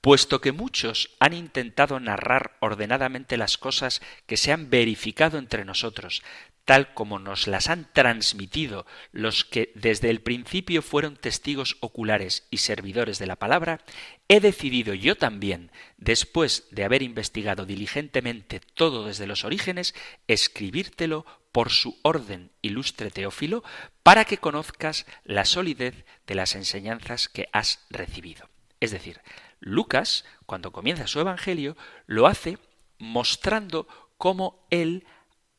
Puesto 0.00 0.40
que 0.40 0.52
muchos 0.52 1.10
han 1.18 1.32
intentado 1.32 2.00
narrar 2.00 2.56
ordenadamente 2.60 3.36
las 3.36 3.56
cosas 3.56 4.02
que 4.26 4.36
se 4.36 4.52
han 4.52 4.68
verificado 4.68 5.38
entre 5.38 5.64
nosotros, 5.64 6.22
tal 6.64 6.94
como 6.94 7.18
nos 7.18 7.46
las 7.46 7.68
han 7.68 7.88
transmitido 7.92 8.86
los 9.10 9.44
que 9.44 9.72
desde 9.74 10.10
el 10.10 10.20
principio 10.20 10.82
fueron 10.82 11.16
testigos 11.16 11.76
oculares 11.80 12.46
y 12.50 12.58
servidores 12.58 13.18
de 13.18 13.26
la 13.26 13.36
palabra, 13.36 13.80
he 14.28 14.40
decidido 14.40 14.94
yo 14.94 15.16
también, 15.16 15.70
después 15.96 16.68
de 16.70 16.84
haber 16.84 17.02
investigado 17.02 17.66
diligentemente 17.66 18.60
todo 18.60 19.06
desde 19.06 19.26
los 19.26 19.44
orígenes, 19.44 19.94
escribírtelo 20.28 21.26
por 21.50 21.70
su 21.70 21.98
orden, 22.02 22.50
ilustre 22.62 23.10
Teófilo, 23.10 23.62
para 24.02 24.24
que 24.24 24.38
conozcas 24.38 25.06
la 25.24 25.44
solidez 25.44 26.04
de 26.26 26.34
las 26.34 26.54
enseñanzas 26.54 27.28
que 27.28 27.48
has 27.52 27.84
recibido. 27.90 28.48
Es 28.80 28.90
decir, 28.90 29.20
Lucas, 29.60 30.24
cuando 30.46 30.72
comienza 30.72 31.06
su 31.06 31.20
Evangelio, 31.20 31.76
lo 32.06 32.26
hace 32.26 32.58
mostrando 32.98 33.86
cómo 34.16 34.66
él 34.70 35.04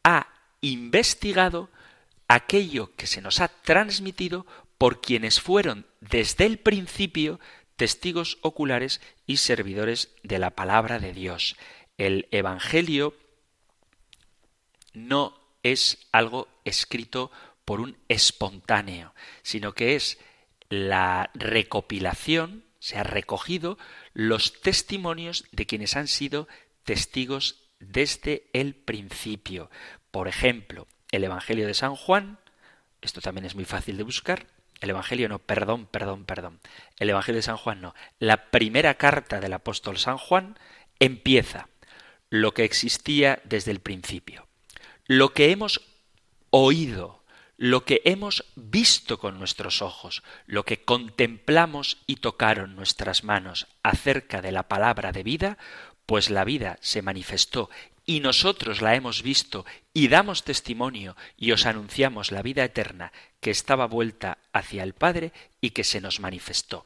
ha 0.03 0.32
investigado 0.63 1.69
aquello 2.27 2.95
que 2.95 3.05
se 3.05 3.21
nos 3.21 3.41
ha 3.41 3.49
transmitido 3.49 4.47
por 4.77 5.01
quienes 5.01 5.39
fueron 5.39 5.85
desde 5.99 6.45
el 6.45 6.57
principio 6.57 7.39
testigos 7.75 8.37
oculares 8.41 9.01
y 9.27 9.37
servidores 9.37 10.09
de 10.23 10.39
la 10.39 10.51
palabra 10.51 10.99
de 10.99 11.13
Dios. 11.13 11.55
El 11.97 12.27
Evangelio 12.31 13.13
no 14.93 15.37
es 15.63 16.07
algo 16.11 16.47
escrito 16.63 17.29
por 17.65 17.81
un 17.81 17.97
espontáneo, 18.07 19.13
sino 19.41 19.73
que 19.73 19.95
es 19.95 20.17
la 20.69 21.29
recopilación, 21.33 22.63
se 22.79 22.97
ha 22.97 23.03
recogido 23.03 23.77
los 24.13 24.61
testimonios 24.61 25.45
de 25.51 25.65
quienes 25.65 25.95
han 25.95 26.07
sido 26.07 26.47
testigos 26.83 27.69
desde 27.79 28.49
el 28.53 28.75
principio. 28.75 29.69
Por 30.13 30.27
ejemplo, 30.27 30.85
el 31.11 31.23
Evangelio 31.23 31.65
de 31.65 31.73
San 31.73 31.95
Juan, 31.95 32.37
esto 33.01 33.19
también 33.19 33.45
es 33.45 33.55
muy 33.55 33.65
fácil 33.65 33.97
de 33.97 34.03
buscar, 34.03 34.45
el 34.79 34.91
Evangelio 34.91 35.27
no, 35.27 35.39
perdón, 35.39 35.87
perdón, 35.87 36.23
perdón. 36.25 36.59
El 36.99 37.09
Evangelio 37.09 37.39
de 37.39 37.41
San 37.41 37.57
Juan 37.57 37.81
no. 37.81 37.95
La 38.19 38.51
primera 38.51 38.93
carta 38.93 39.39
del 39.39 39.53
apóstol 39.53 39.97
San 39.97 40.19
Juan 40.19 40.59
empieza 40.99 41.67
lo 42.29 42.53
que 42.53 42.63
existía 42.63 43.41
desde 43.43 43.71
el 43.71 43.79
principio. 43.79 44.45
Lo 45.07 45.33
que 45.33 45.49
hemos 45.49 45.81
oído, 46.51 47.23
lo 47.57 47.83
que 47.83 48.03
hemos 48.05 48.45
visto 48.55 49.17
con 49.17 49.39
nuestros 49.39 49.81
ojos, 49.81 50.21
lo 50.45 50.63
que 50.63 50.83
contemplamos 50.83 52.03
y 52.05 52.17
tocaron 52.17 52.75
nuestras 52.75 53.23
manos 53.23 53.65
acerca 53.81 54.43
de 54.43 54.51
la 54.51 54.67
palabra 54.67 55.11
de 55.11 55.23
vida, 55.23 55.57
pues 56.05 56.29
la 56.29 56.43
vida 56.43 56.77
se 56.81 57.01
manifestó 57.01 57.71
y 58.05 58.19
nosotros 58.19 58.81
la 58.81 58.95
hemos 58.95 59.23
visto 59.23 59.65
y 59.93 60.07
damos 60.07 60.43
testimonio 60.43 61.15
y 61.37 61.51
os 61.51 61.65
anunciamos 61.65 62.31
la 62.31 62.41
vida 62.41 62.63
eterna 62.63 63.11
que 63.39 63.51
estaba 63.51 63.87
vuelta 63.87 64.37
hacia 64.51 64.83
el 64.83 64.93
Padre 64.93 65.31
y 65.61 65.71
que 65.71 65.83
se 65.83 66.01
nos 66.01 66.19
manifestó. 66.19 66.85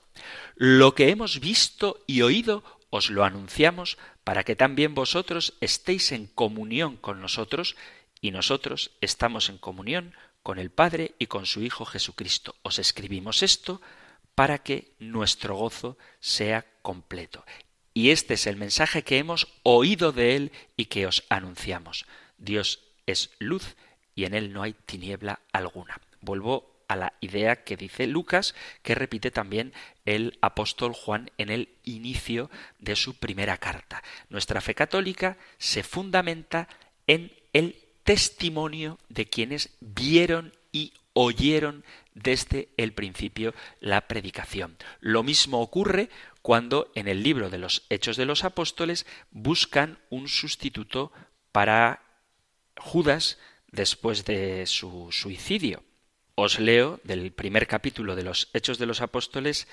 Lo 0.55 0.95
que 0.95 1.09
hemos 1.09 1.39
visto 1.39 2.03
y 2.07 2.21
oído 2.21 2.63
os 2.89 3.09
lo 3.09 3.23
anunciamos 3.23 3.97
para 4.23 4.43
que 4.43 4.55
también 4.55 4.93
vosotros 4.93 5.55
estéis 5.61 6.11
en 6.11 6.27
comunión 6.27 6.97
con 6.97 7.21
nosotros 7.21 7.75
y 8.21 8.31
nosotros 8.31 8.91
estamos 9.01 9.49
en 9.49 9.57
comunión 9.57 10.13
con 10.43 10.59
el 10.59 10.69
Padre 10.71 11.15
y 11.19 11.27
con 11.27 11.45
su 11.45 11.61
Hijo 11.61 11.85
Jesucristo. 11.85 12.55
Os 12.61 12.79
escribimos 12.79 13.43
esto 13.43 13.81
para 14.35 14.59
que 14.59 14.93
nuestro 14.99 15.55
gozo 15.55 15.97
sea 16.19 16.65
completo. 16.81 17.43
Y 17.97 18.11
este 18.11 18.35
es 18.35 18.45
el 18.45 18.57
mensaje 18.57 19.01
que 19.01 19.17
hemos 19.17 19.47
oído 19.63 20.11
de 20.11 20.35
Él 20.35 20.51
y 20.75 20.85
que 20.85 21.07
os 21.07 21.23
anunciamos. 21.29 22.05
Dios 22.37 22.83
es 23.07 23.31
luz 23.39 23.75
y 24.13 24.25
en 24.25 24.35
Él 24.35 24.53
no 24.53 24.61
hay 24.61 24.73
tiniebla 24.73 25.39
alguna. 25.51 25.99
Vuelvo 26.21 26.83
a 26.87 26.95
la 26.95 27.13
idea 27.21 27.63
que 27.63 27.75
dice 27.75 28.05
Lucas, 28.05 28.53
que 28.83 28.93
repite 28.93 29.31
también 29.31 29.73
el 30.05 30.37
apóstol 30.41 30.93
Juan 30.93 31.31
en 31.39 31.49
el 31.49 31.69
inicio 31.85 32.51
de 32.77 32.95
su 32.95 33.15
primera 33.15 33.57
carta. 33.57 34.03
Nuestra 34.29 34.61
fe 34.61 34.75
católica 34.75 35.39
se 35.57 35.81
fundamenta 35.81 36.67
en 37.07 37.33
el 37.51 37.77
testimonio 38.03 38.99
de 39.09 39.25
quienes 39.25 39.71
vieron 39.79 40.53
y 40.71 40.93
oyeron 41.19 41.83
desde 42.13 42.69
el 42.77 42.93
principio 42.93 43.55
la 43.79 44.07
predicación. 44.07 44.77
Lo 44.99 45.23
mismo 45.23 45.61
ocurre 45.61 46.09
cuando 46.43 46.91
en 46.93 47.07
el 47.07 47.23
libro 47.23 47.49
de 47.49 47.57
los 47.57 47.87
Hechos 47.89 48.17
de 48.17 48.25
los 48.25 48.43
Apóstoles 48.43 49.07
buscan 49.31 49.97
un 50.11 50.27
sustituto 50.27 51.11
para 51.51 52.03
Judas 52.77 53.39
después 53.71 54.25
de 54.25 54.67
su 54.67 55.09
suicidio. 55.11 55.83
Os 56.35 56.59
leo 56.59 56.99
del 57.03 57.31
primer 57.31 57.65
capítulo 57.65 58.15
de 58.15 58.23
los 58.23 58.49
Hechos 58.53 58.77
de 58.77 58.85
los 58.85 59.01
Apóstoles 59.01 59.67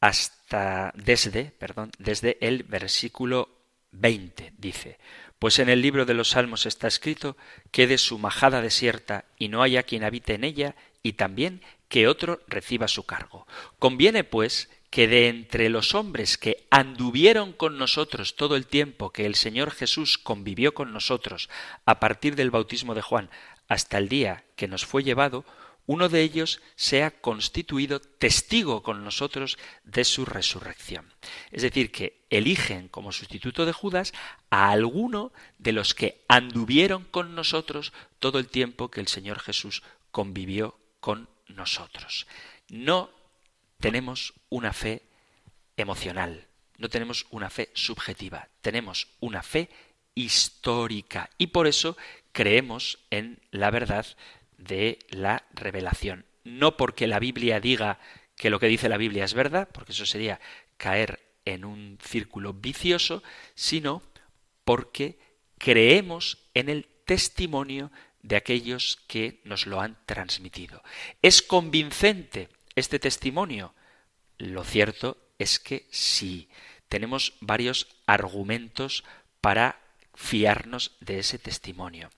hasta 0.00 0.92
desde, 0.94 1.52
perdón, 1.52 1.90
desde 1.98 2.36
el 2.42 2.64
versículo 2.64 3.48
20 3.92 4.52
dice, 4.58 4.98
pues 5.42 5.58
en 5.58 5.68
el 5.68 5.82
libro 5.82 6.04
de 6.04 6.14
los 6.14 6.28
Salmos 6.28 6.66
está 6.66 6.86
escrito, 6.86 7.36
quede 7.72 7.98
su 7.98 8.16
majada 8.16 8.62
desierta 8.62 9.24
y 9.36 9.48
no 9.48 9.64
haya 9.64 9.82
quien 9.82 10.04
habite 10.04 10.34
en 10.34 10.44
ella, 10.44 10.76
y 11.02 11.14
también 11.14 11.62
que 11.88 12.06
otro 12.06 12.38
reciba 12.46 12.86
su 12.86 13.06
cargo. 13.06 13.48
Conviene, 13.80 14.22
pues, 14.22 14.70
que 14.88 15.08
de 15.08 15.26
entre 15.26 15.68
los 15.68 15.96
hombres 15.96 16.38
que 16.38 16.64
anduvieron 16.70 17.52
con 17.52 17.76
nosotros 17.76 18.36
todo 18.36 18.54
el 18.54 18.68
tiempo 18.68 19.10
que 19.10 19.26
el 19.26 19.34
Señor 19.34 19.72
Jesús 19.72 20.16
convivió 20.16 20.74
con 20.74 20.92
nosotros 20.92 21.50
a 21.86 21.98
partir 21.98 22.36
del 22.36 22.52
bautismo 22.52 22.94
de 22.94 23.02
Juan 23.02 23.28
hasta 23.66 23.98
el 23.98 24.08
día 24.08 24.44
que 24.54 24.68
nos 24.68 24.86
fue 24.86 25.02
llevado, 25.02 25.44
uno 25.86 26.08
de 26.08 26.22
ellos 26.22 26.60
sea 26.76 27.10
constituido 27.10 28.00
testigo 28.00 28.82
con 28.82 29.04
nosotros 29.04 29.58
de 29.84 30.04
su 30.04 30.24
resurrección. 30.24 31.12
Es 31.50 31.62
decir, 31.62 31.90
que 31.90 32.24
eligen 32.30 32.88
como 32.88 33.12
sustituto 33.12 33.66
de 33.66 33.72
Judas 33.72 34.12
a 34.50 34.70
alguno 34.70 35.32
de 35.58 35.72
los 35.72 35.94
que 35.94 36.24
anduvieron 36.28 37.04
con 37.04 37.34
nosotros 37.34 37.92
todo 38.18 38.38
el 38.38 38.48
tiempo 38.48 38.90
que 38.90 39.00
el 39.00 39.08
Señor 39.08 39.40
Jesús 39.40 39.82
convivió 40.10 40.78
con 41.00 41.28
nosotros. 41.48 42.26
No 42.68 43.10
tenemos 43.80 44.34
una 44.48 44.72
fe 44.72 45.02
emocional, 45.76 46.46
no 46.78 46.88
tenemos 46.88 47.26
una 47.30 47.50
fe 47.50 47.70
subjetiva, 47.74 48.48
tenemos 48.60 49.08
una 49.20 49.42
fe 49.42 49.68
histórica 50.14 51.30
y 51.38 51.48
por 51.48 51.66
eso 51.66 51.96
creemos 52.32 52.98
en 53.10 53.40
la 53.50 53.70
verdad 53.70 54.06
de 54.64 54.98
la 55.10 55.44
revelación. 55.52 56.24
No 56.44 56.76
porque 56.76 57.06
la 57.06 57.18
Biblia 57.18 57.60
diga 57.60 57.98
que 58.36 58.50
lo 58.50 58.58
que 58.58 58.66
dice 58.66 58.88
la 58.88 58.96
Biblia 58.96 59.24
es 59.24 59.34
verdad, 59.34 59.68
porque 59.72 59.92
eso 59.92 60.06
sería 60.06 60.40
caer 60.76 61.20
en 61.44 61.64
un 61.64 61.98
círculo 62.02 62.54
vicioso, 62.54 63.22
sino 63.54 64.02
porque 64.64 65.18
creemos 65.58 66.38
en 66.54 66.68
el 66.68 66.86
testimonio 67.04 67.90
de 68.22 68.36
aquellos 68.36 68.98
que 69.06 69.40
nos 69.44 69.66
lo 69.66 69.80
han 69.80 69.98
transmitido. 70.06 70.82
¿Es 71.20 71.42
convincente 71.42 72.48
este 72.74 72.98
testimonio? 72.98 73.74
Lo 74.38 74.64
cierto 74.64 75.18
es 75.38 75.58
que 75.58 75.86
sí. 75.90 76.48
Tenemos 76.88 77.34
varios 77.40 77.88
argumentos 78.06 79.04
para 79.40 79.81
fiarnos 80.14 80.96
de 81.00 81.18
ese 81.18 81.38
testimonio. 81.38 82.10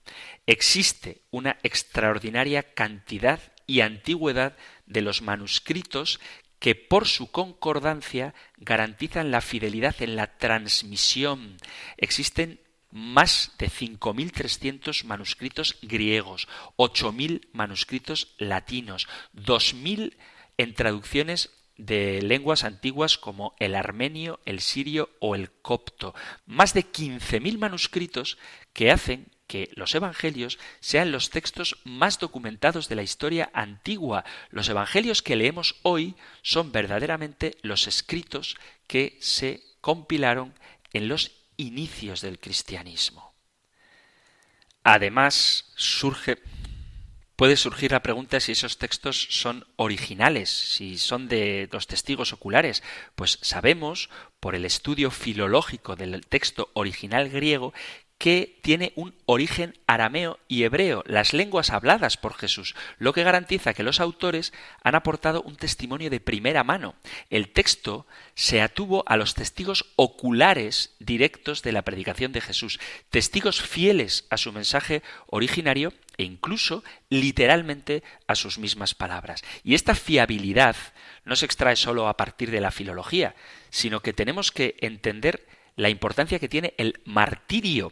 Existe 0.45 1.21
una 1.31 1.57
extraordinaria 1.63 2.63
cantidad 2.63 3.39
y 3.67 3.81
antigüedad 3.81 4.55
de 4.85 5.01
los 5.01 5.21
manuscritos 5.21 6.19
que 6.59 6.75
por 6.75 7.07
su 7.07 7.31
concordancia 7.31 8.33
garantizan 8.57 9.31
la 9.31 9.41
fidelidad 9.41 9.95
en 10.01 10.15
la 10.15 10.37
transmisión. 10.37 11.57
Existen 11.97 12.59
más 12.91 13.51
de 13.57 13.69
5.300 13.69 15.03
manuscritos 15.03 15.77
griegos, 15.81 16.47
8.000 16.77 17.49
manuscritos 17.51 18.33
latinos, 18.37 19.07
2.000 19.35 20.15
en 20.57 20.73
traducciones 20.73 21.51
de 21.77 22.21
lenguas 22.21 22.63
antiguas 22.63 23.17
como 23.17 23.53
el 23.59 23.75
armenio, 23.75 24.39
el 24.45 24.61
sirio 24.61 25.09
o 25.19 25.35
el 25.35 25.51
copto. 25.51 26.15
Más 26.45 26.73
de 26.73 26.85
15.000 26.85 27.57
manuscritos 27.57 28.37
que 28.73 28.91
hacen 28.91 29.27
que 29.47 29.69
los 29.75 29.93
evangelios 29.93 30.57
sean 30.79 31.11
los 31.11 31.29
textos 31.29 31.77
más 31.83 32.19
documentados 32.19 32.89
de 32.89 32.95
la 32.95 33.03
historia 33.03 33.49
antigua. 33.53 34.25
Los 34.49 34.69
evangelios 34.69 35.21
que 35.21 35.35
leemos 35.35 35.75
hoy 35.83 36.15
son 36.41 36.71
verdaderamente 36.71 37.57
los 37.61 37.87
escritos 37.87 38.57
que 38.87 39.17
se 39.21 39.61
compilaron 39.81 40.53
en 40.93 41.07
los 41.07 41.31
inicios 41.57 42.21
del 42.21 42.39
cristianismo. 42.39 43.33
Además, 44.83 45.73
surge 45.75 46.37
puede 47.35 47.57
surgir 47.57 47.91
la 47.91 48.01
pregunta 48.01 48.39
si 48.39 48.53
esos 48.53 48.77
textos 48.77 49.27
son 49.29 49.65
originales, 49.75 50.49
si 50.49 50.97
son 50.97 51.27
de 51.27 51.69
los 51.71 51.87
testigos 51.87 52.33
oculares. 52.33 52.83
Pues 53.15 53.39
sabemos, 53.41 54.09
por 54.39 54.55
el 54.55 54.65
estudio 54.65 55.11
filológico 55.11 55.95
del 55.95 56.25
texto 56.25 56.69
original 56.73 57.29
griego, 57.29 57.73
que 58.25 58.57
tiene 58.63 58.91
un 58.95 59.13
origen 59.27 59.77
arameo 59.85 60.39
y 60.47 60.63
hebreo, 60.63 61.03
las 61.05 61.31
lenguas 61.31 61.69
habladas 61.69 62.17
por 62.17 62.33
Jesús, 62.33 62.73
lo 62.97 63.13
que 63.13 63.23
garantiza 63.23 63.75
que 63.75 63.83
los 63.83 63.99
autores 63.99 64.51
han 64.83 64.95
aportado 64.95 65.43
un 65.43 65.55
testimonio 65.57 66.09
de 66.09 66.19
primera 66.19 66.63
mano. 66.63 66.95
El 67.29 67.49
texto 67.49 68.07
se 68.33 68.63
atuvo 68.63 69.03
a 69.05 69.15
los 69.15 69.35
testigos 69.35 69.93
oculares 69.95 70.95
directos 70.97 71.61
de 71.61 71.71
la 71.71 71.83
predicación 71.83 72.31
de 72.31 72.41
Jesús, 72.41 72.79
testigos 73.11 73.61
fieles 73.61 74.25
a 74.31 74.37
su 74.37 74.51
mensaje 74.51 75.03
originario 75.27 75.93
e 76.17 76.23
incluso 76.23 76.83
literalmente 77.09 78.01
a 78.25 78.33
sus 78.33 78.57
mismas 78.57 78.95
palabras. 78.95 79.43
Y 79.63 79.75
esta 79.75 79.93
fiabilidad 79.93 80.75
no 81.25 81.35
se 81.35 81.45
extrae 81.45 81.75
solo 81.75 82.07
a 82.07 82.17
partir 82.17 82.49
de 82.49 82.61
la 82.61 82.71
filología, 82.71 83.35
sino 83.69 83.99
que 83.99 84.13
tenemos 84.13 84.51
que 84.51 84.77
entender 84.79 85.45
la 85.75 85.89
importancia 85.89 86.39
que 86.39 86.49
tiene 86.49 86.73
el 86.79 87.01
martirio 87.05 87.91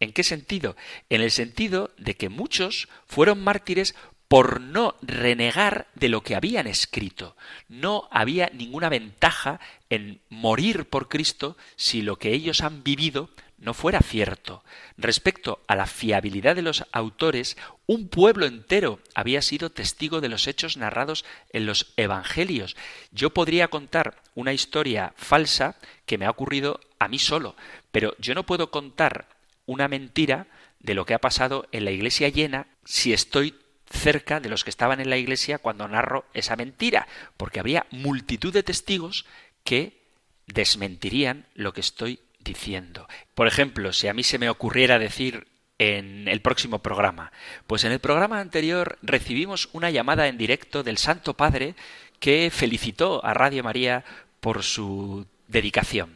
¿En 0.00 0.12
qué 0.12 0.22
sentido? 0.22 0.76
En 1.08 1.20
el 1.20 1.30
sentido 1.30 1.90
de 1.96 2.14
que 2.14 2.28
muchos 2.28 2.88
fueron 3.06 3.42
mártires 3.42 3.94
por 4.28 4.60
no 4.60 4.96
renegar 5.02 5.86
de 5.94 6.08
lo 6.08 6.22
que 6.22 6.34
habían 6.34 6.66
escrito. 6.66 7.36
No 7.68 8.08
había 8.10 8.50
ninguna 8.52 8.88
ventaja 8.88 9.60
en 9.88 10.20
morir 10.28 10.86
por 10.86 11.08
Cristo 11.08 11.56
si 11.76 12.02
lo 12.02 12.16
que 12.16 12.32
ellos 12.32 12.60
han 12.60 12.82
vivido 12.82 13.30
no 13.58 13.72
fuera 13.72 14.00
cierto. 14.00 14.62
Respecto 14.98 15.60
a 15.66 15.76
la 15.76 15.86
fiabilidad 15.86 16.56
de 16.56 16.62
los 16.62 16.84
autores, 16.92 17.56
un 17.86 18.08
pueblo 18.08 18.46
entero 18.46 19.00
había 19.14 19.40
sido 19.40 19.70
testigo 19.70 20.20
de 20.20 20.28
los 20.28 20.46
hechos 20.46 20.76
narrados 20.76 21.24
en 21.52 21.64
los 21.64 21.92
Evangelios. 21.96 22.76
Yo 23.12 23.30
podría 23.30 23.68
contar 23.68 24.20
una 24.34 24.52
historia 24.52 25.14
falsa 25.16 25.76
que 26.04 26.18
me 26.18 26.26
ha 26.26 26.30
ocurrido 26.30 26.80
a 26.98 27.08
mí 27.08 27.18
solo, 27.18 27.56
pero 27.92 28.14
yo 28.18 28.34
no 28.34 28.44
puedo 28.44 28.70
contar 28.70 29.35
una 29.66 29.88
mentira 29.88 30.46
de 30.80 30.94
lo 30.94 31.04
que 31.04 31.14
ha 31.14 31.20
pasado 31.20 31.66
en 31.72 31.84
la 31.84 31.90
iglesia 31.90 32.28
llena 32.28 32.66
si 32.84 33.12
estoy 33.12 33.54
cerca 33.90 34.40
de 34.40 34.48
los 34.48 34.64
que 34.64 34.70
estaban 34.70 35.00
en 35.00 35.10
la 35.10 35.16
iglesia 35.16 35.58
cuando 35.58 35.86
narro 35.86 36.24
esa 36.34 36.56
mentira, 36.56 37.06
porque 37.36 37.60
habría 37.60 37.86
multitud 37.90 38.52
de 38.52 38.62
testigos 38.62 39.26
que 39.64 40.00
desmentirían 40.46 41.46
lo 41.54 41.72
que 41.72 41.80
estoy 41.80 42.20
diciendo. 42.40 43.08
Por 43.34 43.46
ejemplo, 43.46 43.92
si 43.92 44.08
a 44.08 44.14
mí 44.14 44.22
se 44.22 44.38
me 44.38 44.48
ocurriera 44.48 44.98
decir 44.98 45.46
en 45.78 46.28
el 46.28 46.40
próximo 46.40 46.80
programa? 46.80 47.32
Pues 47.66 47.84
en 47.84 47.92
el 47.92 47.98
programa 47.98 48.40
anterior 48.40 48.98
recibimos 49.02 49.68
una 49.72 49.90
llamada 49.90 50.28
en 50.28 50.38
directo 50.38 50.82
del 50.82 50.98
Santo 50.98 51.34
Padre 51.34 51.74
que 52.20 52.50
felicitó 52.50 53.24
a 53.24 53.34
Radio 53.34 53.62
María 53.62 54.04
por 54.40 54.62
su 54.62 55.26
dedicación. 55.48 56.15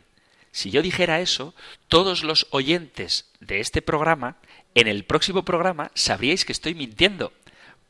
Si 0.52 0.70
yo 0.70 0.82
dijera 0.82 1.20
eso, 1.20 1.54
todos 1.88 2.24
los 2.24 2.46
oyentes 2.50 3.30
de 3.40 3.60
este 3.60 3.82
programa, 3.82 4.36
en 4.74 4.88
el 4.88 5.04
próximo 5.04 5.44
programa, 5.44 5.90
sabríais 5.94 6.44
que 6.44 6.52
estoy 6.52 6.74
mintiendo, 6.74 7.32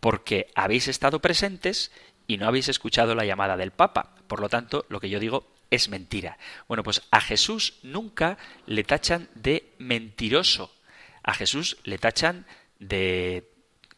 porque 0.01 0.49
habéis 0.55 0.89
estado 0.89 1.21
presentes 1.21 1.91
y 2.27 2.37
no 2.37 2.47
habéis 2.47 2.69
escuchado 2.69 3.15
la 3.15 3.25
llamada 3.25 3.57
del 3.57 3.71
Papa. 3.71 4.15
Por 4.29 4.41
lo 4.41 4.49
tanto, 4.49 4.87
lo 4.89 5.01
que 5.01 5.11
yo 5.11 5.19
digo 5.21 5.47
es 5.71 5.89
mentira. 5.89 6.39
Bueno, 6.69 6.83
pues 6.83 7.03
a 7.11 7.21
Jesús 7.21 7.79
nunca 7.83 8.39
le 8.67 8.85
tachan 8.85 9.29
de 9.35 9.73
mentiroso. 9.79 10.75
A 11.23 11.35
Jesús 11.35 11.79
le 11.85 11.99
tachan 11.99 12.47
de 12.79 13.51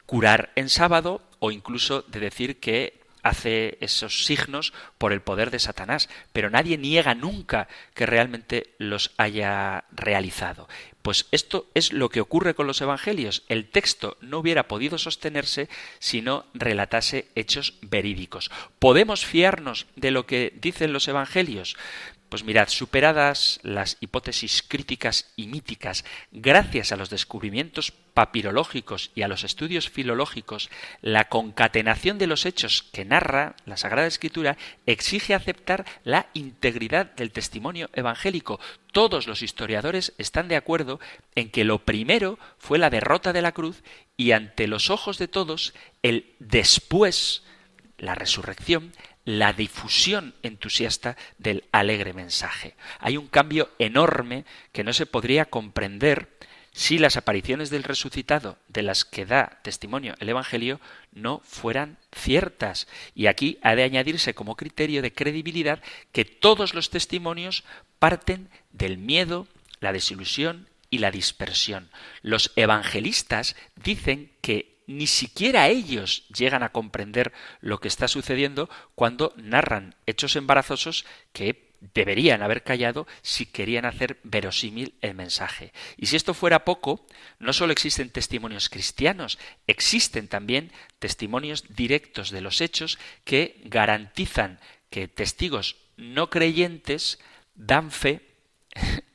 curar 0.07 0.53
en 0.57 0.69
sábado 0.69 1.23
o 1.39 1.51
incluso 1.51 2.03
de 2.03 2.21
decir 2.21 2.61
que 2.61 3.02
hace 3.23 3.79
esos 3.81 4.25
signos 4.25 4.73
por 4.99 5.12
el 5.12 5.23
poder 5.23 5.51
de 5.51 5.59
Satanás, 5.59 6.09
pero 6.33 6.51
nadie 6.51 6.79
niega 6.79 7.14
nunca 7.14 7.68
que 7.95 8.07
realmente 8.07 8.75
los 8.79 9.12
haya 9.16 9.85
realizado. 9.93 10.68
Pues 11.03 11.27
esto 11.33 11.68
es 11.75 11.93
lo 11.93 12.09
que 12.09 12.20
ocurre 12.20 12.55
con 12.55 12.66
los 12.66 12.81
evangelios. 12.81 13.43
El 13.49 13.68
texto 13.68 14.16
no 14.20 14.39
hubiera 14.39 14.68
podido 14.68 14.99
sostenerse 14.99 15.68
si 15.99 16.23
no 16.23 16.47
relatase 16.55 17.29
hechos 17.35 17.75
verídicos. 17.83 18.51
¿Podemos 18.79 19.27
fiarnos 19.27 19.87
de 19.97 20.12
lo 20.12 20.27
que 20.27 20.53
dicen 20.61 20.93
los 20.93 21.09
evangelios? 21.09 21.77
Pues 22.33 22.45
mirad, 22.45 22.70
superadas 22.70 23.61
las 23.62 23.99
hipótesis 24.01 24.64
críticas 24.66 25.30
y 25.37 25.49
míticas, 25.49 26.03
gracias 26.30 26.91
a 26.91 26.97
los 26.97 27.11
descubrimientos 27.11 27.91
papirológicos 27.91 29.11
y 29.14 29.20
a 29.20 29.28
los 29.28 29.45
estudios 29.45 29.91
filológicos, 29.91 30.70
la 31.03 31.28
concatenación 31.28 32.16
de 32.16 32.26
los 32.26 32.47
hechos 32.47 32.85
que 32.91 33.05
narra 33.05 33.55
la 33.66 33.76
Sagrada 33.76 34.09
Escritura 34.09 34.57
exige 34.87 35.35
aceptar 35.35 35.85
la 36.05 36.30
integridad 36.33 37.14
del 37.16 37.33
testimonio 37.33 37.91
evangélico. 37.93 38.59
Todos 38.93 39.26
los 39.26 39.43
historiadores 39.43 40.14
están 40.16 40.49
de 40.49 40.57
acuerdo 40.57 41.01
en 41.35 41.51
que 41.51 41.64
lo 41.64 41.85
primero 41.85 42.39
fue 42.57 42.78
la 42.78 42.89
derrota 42.89 43.35
de 43.35 43.43
la 43.43 43.53
cruz 43.53 43.83
y 44.16 44.33
ante 44.33 44.68
los 44.68 44.89
ojos 44.89 45.18
de 45.18 45.28
todos 45.28 45.74
el 46.03 46.35
después, 46.39 47.43
la 47.99 48.14
resurrección, 48.14 48.91
la 49.25 49.53
difusión 49.53 50.35
entusiasta 50.43 51.16
del 51.39 51.64
alegre 51.73 52.12
mensaje. 52.12 52.75
Hay 52.99 53.16
un 53.16 53.29
cambio 53.29 53.70
enorme 53.79 54.45
que 54.73 54.85
no 54.85 54.93
se 54.93 55.07
podría 55.07 55.47
comprender 55.47 56.29
si 56.73 56.99
las 56.99 57.16
apariciones 57.16 57.68
del 57.68 57.83
resucitado 57.83 58.59
de 58.68 58.83
las 58.83 59.05
que 59.05 59.27
da 59.27 59.61
testimonio 59.62 60.14
el 60.20 60.31
Evangelio 60.31 60.81
no 61.12 61.43
fueran 61.45 61.99
ciertas. 62.14 62.89
Y 63.14 63.27
aquí 63.27 63.59
ha 63.62 63.75
de 63.75 63.83
añadirse 63.83 64.35
como 64.35 64.57
criterio 64.57 65.03
de 65.03 65.12
credibilidad 65.12 65.83
que 66.12 66.25
todos 66.25 66.73
los 66.73 66.89
testimonios 66.89 67.64
parten 67.99 68.49
del 68.73 68.97
miedo, 68.97 69.47
la 69.81 69.93
desilusión 69.93 70.66
y 70.89 70.99
la 70.99 71.11
dispersión. 71.11 71.91
Los 72.23 72.53
evangelistas 72.57 73.55
dicen 73.77 74.33
que 74.41 74.72
ni 74.93 75.07
siquiera 75.07 75.68
ellos 75.68 76.24
llegan 76.28 76.62
a 76.62 76.72
comprender 76.72 77.32
lo 77.61 77.80
que 77.80 77.88
está 77.88 78.09
sucediendo 78.09 78.70
cuando 78.95 79.32
narran 79.36 79.95
hechos 80.07 80.36
embarazosos 80.36 81.05
que 81.32 81.72
deberían 81.95 82.43
haber 82.43 82.62
callado 82.62 83.07
si 83.22 83.47
querían 83.47 83.84
hacer 83.84 84.20
verosímil 84.22 84.95
el 85.01 85.14
mensaje. 85.14 85.72
Y 85.97 86.07
si 86.07 86.16
esto 86.16 86.32
fuera 86.32 86.64
poco, 86.64 87.05
no 87.40 87.53
solo 87.53 87.72
existen 87.72 88.11
testimonios 88.11 88.68
cristianos, 88.68 89.38
existen 89.66 90.28
también 90.28 90.70
testimonios 91.01 91.64
directos 91.74 92.30
de 92.30 92.40
los 92.40 92.61
hechos 92.61 92.99
que 93.24 93.61
garantizan 93.64 94.61
que 94.90 95.09
testigos 95.09 95.76
no 95.97 96.30
creyentes 96.30 97.18
dan 97.55 97.90
fe 97.90 98.32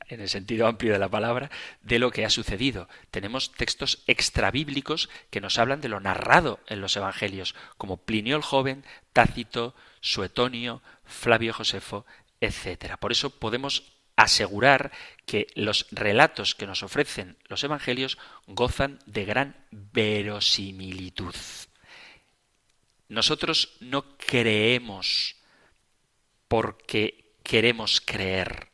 en 0.08 0.20
el 0.20 0.28
sentido 0.28 0.66
amplio 0.66 0.92
de 0.92 0.98
la 0.98 1.08
palabra, 1.08 1.50
de 1.82 1.98
lo 1.98 2.10
que 2.10 2.24
ha 2.24 2.30
sucedido. 2.30 2.88
Tenemos 3.10 3.52
textos 3.52 4.02
extrabíblicos 4.06 5.08
que 5.30 5.40
nos 5.40 5.58
hablan 5.58 5.80
de 5.80 5.88
lo 5.88 6.00
narrado 6.00 6.60
en 6.66 6.80
los 6.80 6.96
evangelios, 6.96 7.54
como 7.76 7.98
Plinio 7.98 8.36
el 8.36 8.42
joven, 8.42 8.84
Tácito, 9.12 9.74
Suetonio, 10.00 10.82
Flavio 11.04 11.52
Josefo, 11.52 12.06
etc. 12.40 12.96
Por 12.98 13.12
eso 13.12 13.30
podemos 13.30 13.92
asegurar 14.16 14.90
que 15.26 15.46
los 15.54 15.86
relatos 15.92 16.56
que 16.56 16.66
nos 16.66 16.82
ofrecen 16.82 17.36
los 17.46 17.62
evangelios 17.62 18.18
gozan 18.48 18.98
de 19.06 19.24
gran 19.24 19.56
verosimilitud. 19.70 21.34
Nosotros 23.08 23.76
no 23.80 24.16
creemos 24.16 25.36
porque 26.48 27.32
queremos 27.44 28.00
creer 28.00 28.67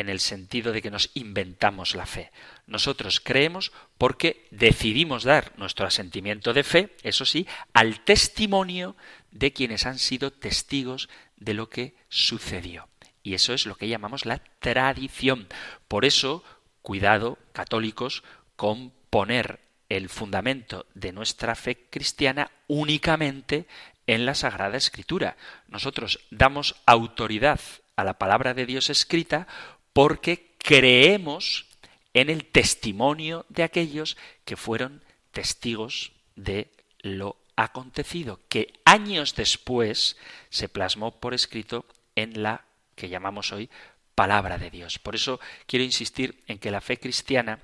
en 0.00 0.08
el 0.08 0.20
sentido 0.20 0.72
de 0.72 0.82
que 0.82 0.90
nos 0.90 1.10
inventamos 1.14 1.94
la 1.94 2.06
fe. 2.06 2.32
Nosotros 2.66 3.20
creemos 3.20 3.72
porque 3.98 4.46
decidimos 4.50 5.24
dar 5.24 5.52
nuestro 5.58 5.86
asentimiento 5.86 6.52
de 6.52 6.64
fe, 6.64 6.96
eso 7.02 7.24
sí, 7.24 7.46
al 7.72 8.00
testimonio 8.00 8.96
de 9.30 9.52
quienes 9.52 9.86
han 9.86 9.98
sido 9.98 10.32
testigos 10.32 11.08
de 11.36 11.54
lo 11.54 11.68
que 11.68 11.94
sucedió. 12.08 12.88
Y 13.22 13.34
eso 13.34 13.52
es 13.52 13.66
lo 13.66 13.76
que 13.76 13.88
llamamos 13.88 14.24
la 14.24 14.38
tradición. 14.60 15.46
Por 15.88 16.04
eso, 16.04 16.42
cuidado, 16.82 17.38
católicos, 17.52 18.22
con 18.56 18.92
poner 19.10 19.60
el 19.88 20.08
fundamento 20.08 20.86
de 20.94 21.12
nuestra 21.12 21.54
fe 21.54 21.88
cristiana 21.90 22.50
únicamente 22.68 23.66
en 24.06 24.24
la 24.24 24.34
Sagrada 24.34 24.76
Escritura. 24.76 25.36
Nosotros 25.68 26.20
damos 26.30 26.76
autoridad 26.86 27.60
a 27.96 28.04
la 28.04 28.18
palabra 28.18 28.54
de 28.54 28.66
Dios 28.66 28.88
escrita 28.88 29.46
porque 29.92 30.54
creemos 30.58 31.66
en 32.14 32.30
el 32.30 32.46
testimonio 32.46 33.46
de 33.48 33.62
aquellos 33.62 34.16
que 34.44 34.56
fueron 34.56 35.02
testigos 35.30 36.12
de 36.36 36.70
lo 37.00 37.36
acontecido, 37.56 38.40
que 38.48 38.72
años 38.84 39.34
después 39.34 40.16
se 40.48 40.68
plasmó 40.68 41.20
por 41.20 41.34
escrito 41.34 41.86
en 42.16 42.42
la 42.42 42.64
que 42.94 43.08
llamamos 43.08 43.52
hoy 43.52 43.70
palabra 44.14 44.58
de 44.58 44.70
Dios. 44.70 44.98
Por 44.98 45.14
eso 45.14 45.40
quiero 45.66 45.84
insistir 45.84 46.42
en 46.46 46.58
que 46.58 46.70
la 46.70 46.80
fe 46.80 46.98
cristiana 46.98 47.60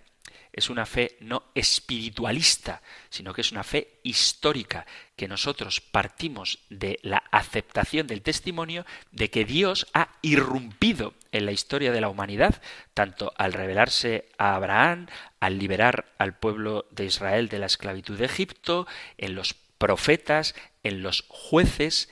es 0.52 0.70
una 0.70 0.86
fe 0.86 1.18
no 1.20 1.44
espiritualista, 1.54 2.80
sino 3.10 3.34
que 3.34 3.42
es 3.42 3.52
una 3.52 3.62
fe 3.62 4.00
histórica, 4.02 4.86
que 5.14 5.28
nosotros 5.28 5.82
partimos 5.82 6.60
de 6.70 6.98
la 7.02 7.22
aceptación 7.30 8.06
del 8.06 8.22
testimonio 8.22 8.86
de 9.12 9.28
que 9.28 9.44
Dios 9.44 9.86
ha 9.92 10.08
irrumpido 10.22 11.12
en 11.36 11.46
la 11.46 11.52
historia 11.52 11.92
de 11.92 12.00
la 12.00 12.08
humanidad, 12.08 12.60
tanto 12.94 13.32
al 13.36 13.52
revelarse 13.52 14.28
a 14.38 14.54
Abraham, 14.54 15.06
al 15.40 15.58
liberar 15.58 16.06
al 16.18 16.38
pueblo 16.38 16.86
de 16.90 17.04
Israel 17.04 17.48
de 17.48 17.58
la 17.58 17.66
esclavitud 17.66 18.18
de 18.18 18.24
Egipto, 18.24 18.86
en 19.18 19.34
los 19.34 19.54
profetas, 19.78 20.54
en 20.82 21.02
los 21.02 21.24
jueces 21.28 22.08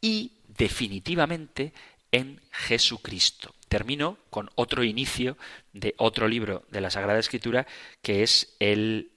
y 0.00 0.32
definitivamente 0.46 1.72
en 2.12 2.40
Jesucristo. 2.50 3.54
Termino 3.68 4.18
con 4.30 4.50
otro 4.54 4.82
inicio 4.82 5.36
de 5.72 5.94
otro 5.98 6.26
libro 6.26 6.64
de 6.70 6.80
la 6.80 6.90
Sagrada 6.90 7.18
Escritura, 7.18 7.66
que 8.02 8.22
es 8.22 8.56
el 8.60 9.12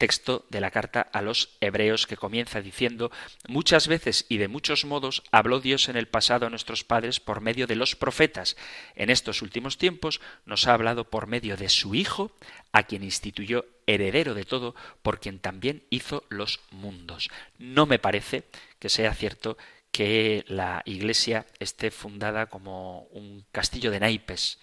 texto 0.00 0.46
de 0.48 0.62
la 0.62 0.70
carta 0.70 1.02
a 1.12 1.20
los 1.20 1.58
hebreos 1.60 2.06
que 2.06 2.16
comienza 2.16 2.62
diciendo 2.62 3.12
muchas 3.46 3.86
veces 3.86 4.24
y 4.30 4.38
de 4.38 4.48
muchos 4.48 4.86
modos 4.86 5.22
habló 5.30 5.60
Dios 5.60 5.90
en 5.90 5.96
el 5.96 6.08
pasado 6.08 6.46
a 6.46 6.50
nuestros 6.50 6.84
padres 6.84 7.20
por 7.20 7.42
medio 7.42 7.66
de 7.66 7.76
los 7.76 7.96
profetas. 7.96 8.56
En 8.94 9.10
estos 9.10 9.42
últimos 9.42 9.76
tiempos 9.76 10.22
nos 10.46 10.66
ha 10.66 10.72
hablado 10.72 11.04
por 11.04 11.26
medio 11.26 11.58
de 11.58 11.68
su 11.68 11.94
Hijo, 11.94 12.32
a 12.72 12.84
quien 12.84 13.04
instituyó 13.04 13.66
heredero 13.86 14.32
de 14.32 14.46
todo, 14.46 14.74
por 15.02 15.20
quien 15.20 15.38
también 15.38 15.84
hizo 15.90 16.24
los 16.30 16.60
mundos. 16.70 17.28
No 17.58 17.84
me 17.84 17.98
parece 17.98 18.44
que 18.78 18.88
sea 18.88 19.12
cierto 19.12 19.58
que 19.92 20.46
la 20.48 20.80
Iglesia 20.86 21.46
esté 21.58 21.90
fundada 21.90 22.46
como 22.46 23.02
un 23.12 23.44
castillo 23.52 23.90
de 23.90 24.00
naipes. 24.00 24.58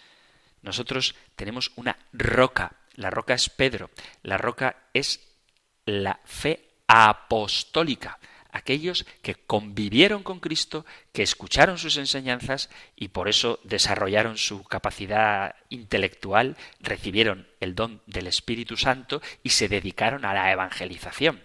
Nosotros 0.64 1.14
tenemos 1.36 1.72
una 1.76 1.96
roca. 2.12 2.78
La 2.96 3.12
roca 3.12 3.36
es 3.36 3.52
Pedro. 3.52 3.92
La 4.24 4.40
roca 4.40 4.78
es 4.96 5.27
la 5.88 6.20
fe 6.26 6.68
apostólica. 6.86 8.20
Aquellos 8.52 9.06
que 9.22 9.36
convivieron 9.36 10.24
con 10.24 10.40
Cristo, 10.40 10.86
que 11.14 11.24
escucharon 11.24 11.78
sus 11.78 11.98
enseñanzas 11.98 12.70
y 12.96 13.10
por 13.10 13.30
eso 13.30 13.60
desarrollaron 13.64 14.38
su 14.38 14.64
capacidad 14.64 15.56
intelectual, 15.70 16.58
recibieron 16.80 17.48
el 17.60 17.76
don 17.76 18.02
del 18.06 18.28
Espíritu 18.28 18.78
Santo 18.78 19.22
y 19.44 19.50
se 19.50 19.68
dedicaron 19.68 20.26
a 20.26 20.34
la 20.34 20.52
evangelización. 20.52 21.42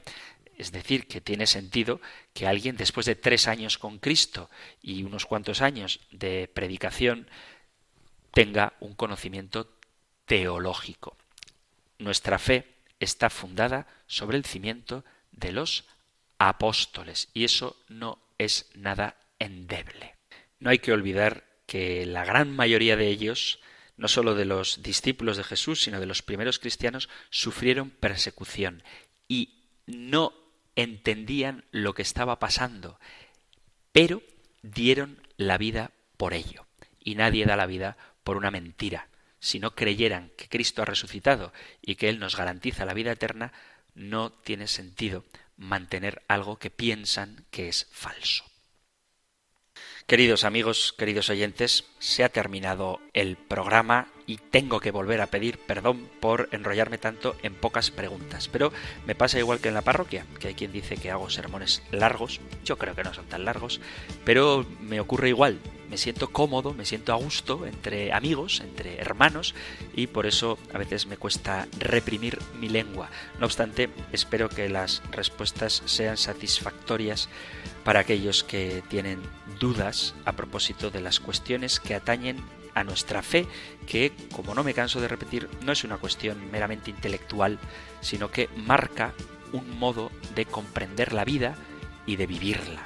Es 0.56 0.72
decir, 0.72 1.06
que 1.06 1.20
tiene 1.20 1.46
sentido 1.46 2.00
que 2.32 2.46
alguien 2.46 2.76
después 2.76 3.06
de 3.06 3.14
tres 3.14 3.48
años 3.48 3.78
con 3.78 3.98
Cristo 3.98 4.50
y 4.80 5.02
unos 5.02 5.26
cuantos 5.26 5.60
años 5.60 6.00
de 6.10 6.48
predicación 6.52 7.28
tenga 8.32 8.74
un 8.80 8.94
conocimiento 8.94 9.68
teológico. 10.24 11.16
Nuestra 11.98 12.38
fe 12.38 12.71
está 13.04 13.30
fundada 13.30 13.86
sobre 14.06 14.36
el 14.36 14.44
cimiento 14.44 15.04
de 15.30 15.52
los 15.52 15.84
apóstoles 16.38 17.28
y 17.34 17.44
eso 17.44 17.76
no 17.88 18.18
es 18.38 18.70
nada 18.74 19.16
endeble. 19.38 20.14
No 20.58 20.70
hay 20.70 20.78
que 20.78 20.92
olvidar 20.92 21.44
que 21.66 22.06
la 22.06 22.24
gran 22.24 22.54
mayoría 22.54 22.96
de 22.96 23.08
ellos, 23.08 23.60
no 23.96 24.08
sólo 24.08 24.34
de 24.34 24.44
los 24.44 24.82
discípulos 24.82 25.36
de 25.36 25.44
Jesús, 25.44 25.82
sino 25.82 26.00
de 26.00 26.06
los 26.06 26.22
primeros 26.22 26.58
cristianos, 26.58 27.08
sufrieron 27.30 27.90
persecución 27.90 28.82
y 29.28 29.64
no 29.86 30.32
entendían 30.76 31.64
lo 31.70 31.94
que 31.94 32.02
estaba 32.02 32.38
pasando, 32.38 32.98
pero 33.92 34.22
dieron 34.62 35.26
la 35.36 35.58
vida 35.58 35.90
por 36.16 36.34
ello. 36.34 36.66
Y 37.00 37.16
nadie 37.16 37.44
da 37.46 37.56
la 37.56 37.66
vida 37.66 37.96
por 38.22 38.36
una 38.36 38.50
mentira. 38.50 39.08
Si 39.42 39.58
no 39.58 39.74
creyeran 39.74 40.30
que 40.36 40.48
Cristo 40.48 40.82
ha 40.82 40.84
resucitado 40.84 41.52
y 41.80 41.96
que 41.96 42.08
Él 42.08 42.20
nos 42.20 42.36
garantiza 42.36 42.84
la 42.84 42.94
vida 42.94 43.10
eterna, 43.10 43.52
no 43.92 44.30
tiene 44.30 44.68
sentido 44.68 45.24
mantener 45.56 46.22
algo 46.28 46.60
que 46.60 46.70
piensan 46.70 47.44
que 47.50 47.68
es 47.68 47.88
falso. 47.90 48.44
Queridos 50.06 50.44
amigos, 50.44 50.94
queridos 50.96 51.28
oyentes, 51.28 51.86
se 51.98 52.22
ha 52.22 52.28
terminado 52.28 53.00
el 53.14 53.36
programa 53.36 54.08
y 54.28 54.36
tengo 54.36 54.78
que 54.78 54.92
volver 54.92 55.20
a 55.20 55.26
pedir 55.26 55.58
perdón 55.58 56.08
por 56.20 56.48
enrollarme 56.52 56.98
tanto 56.98 57.34
en 57.42 57.54
pocas 57.54 57.90
preguntas. 57.90 58.46
Pero 58.46 58.72
me 59.06 59.16
pasa 59.16 59.40
igual 59.40 59.58
que 59.58 59.68
en 59.68 59.74
la 59.74 59.82
parroquia, 59.82 60.24
que 60.38 60.48
hay 60.48 60.54
quien 60.54 60.70
dice 60.70 60.96
que 60.96 61.10
hago 61.10 61.30
sermones 61.30 61.82
largos, 61.90 62.40
yo 62.64 62.78
creo 62.78 62.94
que 62.94 63.02
no 63.02 63.12
son 63.12 63.26
tan 63.26 63.44
largos, 63.44 63.80
pero 64.24 64.64
me 64.80 65.00
ocurre 65.00 65.30
igual, 65.30 65.58
me 65.92 65.98
siento 65.98 66.30
cómodo, 66.32 66.72
me 66.72 66.86
siento 66.86 67.12
a 67.12 67.16
gusto 67.16 67.66
entre 67.66 68.14
amigos, 68.14 68.62
entre 68.62 68.96
hermanos, 68.98 69.54
y 69.94 70.06
por 70.06 70.24
eso 70.24 70.58
a 70.72 70.78
veces 70.78 71.04
me 71.06 71.18
cuesta 71.18 71.68
reprimir 71.78 72.38
mi 72.58 72.70
lengua. 72.70 73.10
No 73.38 73.44
obstante, 73.44 73.90
espero 74.10 74.48
que 74.48 74.70
las 74.70 75.02
respuestas 75.10 75.82
sean 75.84 76.16
satisfactorias 76.16 77.28
para 77.84 78.00
aquellos 78.00 78.42
que 78.42 78.82
tienen 78.88 79.20
dudas 79.60 80.14
a 80.24 80.32
propósito 80.32 80.90
de 80.90 81.02
las 81.02 81.20
cuestiones 81.20 81.78
que 81.78 81.94
atañen 81.94 82.38
a 82.74 82.84
nuestra 82.84 83.20
fe, 83.20 83.46
que, 83.86 84.12
como 84.32 84.54
no 84.54 84.64
me 84.64 84.72
canso 84.72 84.98
de 84.98 85.08
repetir, 85.08 85.50
no 85.60 85.72
es 85.72 85.84
una 85.84 85.98
cuestión 85.98 86.50
meramente 86.50 86.88
intelectual, 86.88 87.58
sino 88.00 88.30
que 88.30 88.48
marca 88.56 89.12
un 89.52 89.78
modo 89.78 90.10
de 90.34 90.46
comprender 90.46 91.12
la 91.12 91.26
vida 91.26 91.54
y 92.06 92.16
de 92.16 92.26
vivirla. 92.26 92.82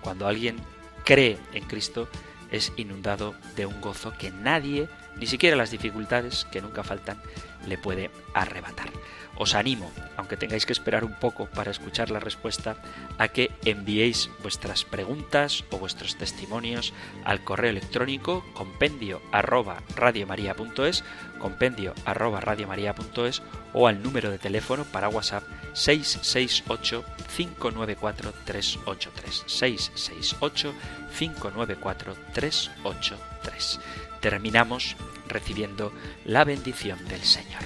Cuando 0.00 0.26
alguien 0.26 0.56
cree 1.04 1.38
en 1.52 1.64
Cristo, 1.64 2.08
es 2.50 2.72
inundado 2.76 3.34
de 3.56 3.66
un 3.66 3.80
gozo 3.80 4.12
que 4.18 4.30
nadie, 4.30 4.88
ni 5.18 5.26
siquiera 5.26 5.56
las 5.56 5.70
dificultades 5.70 6.46
que 6.50 6.60
nunca 6.60 6.82
faltan, 6.82 7.20
le 7.66 7.78
puede 7.78 8.10
arrebatar 8.34 8.90
os 9.38 9.54
animo, 9.54 9.90
aunque 10.16 10.36
tengáis 10.36 10.66
que 10.66 10.72
esperar 10.72 11.04
un 11.04 11.14
poco 11.14 11.46
para 11.46 11.70
escuchar 11.70 12.10
la 12.10 12.18
respuesta, 12.18 12.76
a 13.18 13.28
que 13.28 13.52
enviéis 13.64 14.30
vuestras 14.42 14.84
preguntas 14.84 15.64
o 15.70 15.78
vuestros 15.78 16.16
testimonios 16.16 16.92
al 17.24 17.44
correo 17.44 17.70
electrónico 17.70 18.44
compendio 18.52 19.22
arroba 19.30 19.82
radiomaria.es, 19.94 21.04
compendio 21.38 21.94
arroba 22.04 22.40
radiomaria.es 22.40 23.42
o 23.72 23.86
al 23.86 24.02
número 24.02 24.30
de 24.30 24.38
teléfono 24.38 24.84
para 24.84 25.08
WhatsApp 25.08 25.44
668 25.72 27.04
594 27.36 28.32
383 28.44 29.44
668 29.46 30.74
594 31.16 32.16
383. 32.34 33.80
Terminamos 34.20 34.96
recibiendo 35.28 35.92
la 36.24 36.44
bendición 36.44 37.04
del 37.08 37.22
Señor. 37.22 37.62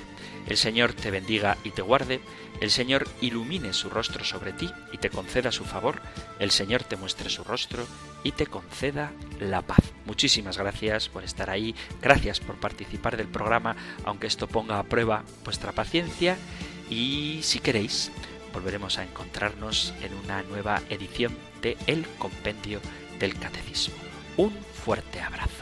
El 0.47 0.57
Señor 0.57 0.93
te 0.93 1.11
bendiga 1.11 1.57
y 1.65 1.71
te 1.71 1.83
guarde, 1.83 2.21
el 2.61 2.71
Señor 2.71 3.07
ilumine 3.21 3.73
su 3.73 3.89
rostro 3.91 4.25
sobre 4.25 4.53
ti 4.53 4.71
y 4.93 4.99
te 4.99 5.11
conceda 5.11 5.53
su 5.53 5.65
favor, 5.65 6.01
el 6.39 6.51
Señor 6.51 6.83
te 6.85 6.97
muestre 6.97 7.31
su 7.31 7.45
rostro 7.45 7.87
y 8.25 8.33
te 8.33 8.47
conceda 8.47 9.13
la 9.41 9.63
paz. 9.63 9.81
Muchísimas 10.05 10.59
gracias 10.59 11.09
por 11.09 11.25
estar 11.25 11.49
ahí, 11.49 11.75
gracias 12.01 12.41
por 12.41 12.57
participar 12.57 13.17
del 13.17 13.29
programa, 13.29 13.77
aunque 14.05 14.27
esto 14.27 14.49
ponga 14.49 14.79
a 14.79 14.85
prueba 14.85 15.25
vuestra 15.45 15.73
paciencia 15.73 16.37
y 16.91 17.41
si 17.43 17.61
queréis, 17.61 18.11
volveremos 18.53 18.99
a 18.99 19.05
encontrarnos 19.05 19.95
en 20.03 20.13
una 20.15 20.43
nueva 20.43 20.83
edición 20.91 21.37
de 21.63 21.77
El 21.87 22.07
Compendio 22.19 22.81
del 23.19 23.39
Catecismo. 23.39 23.95
Un 24.37 24.53
fuerte 24.85 25.21
abrazo. 25.21 25.62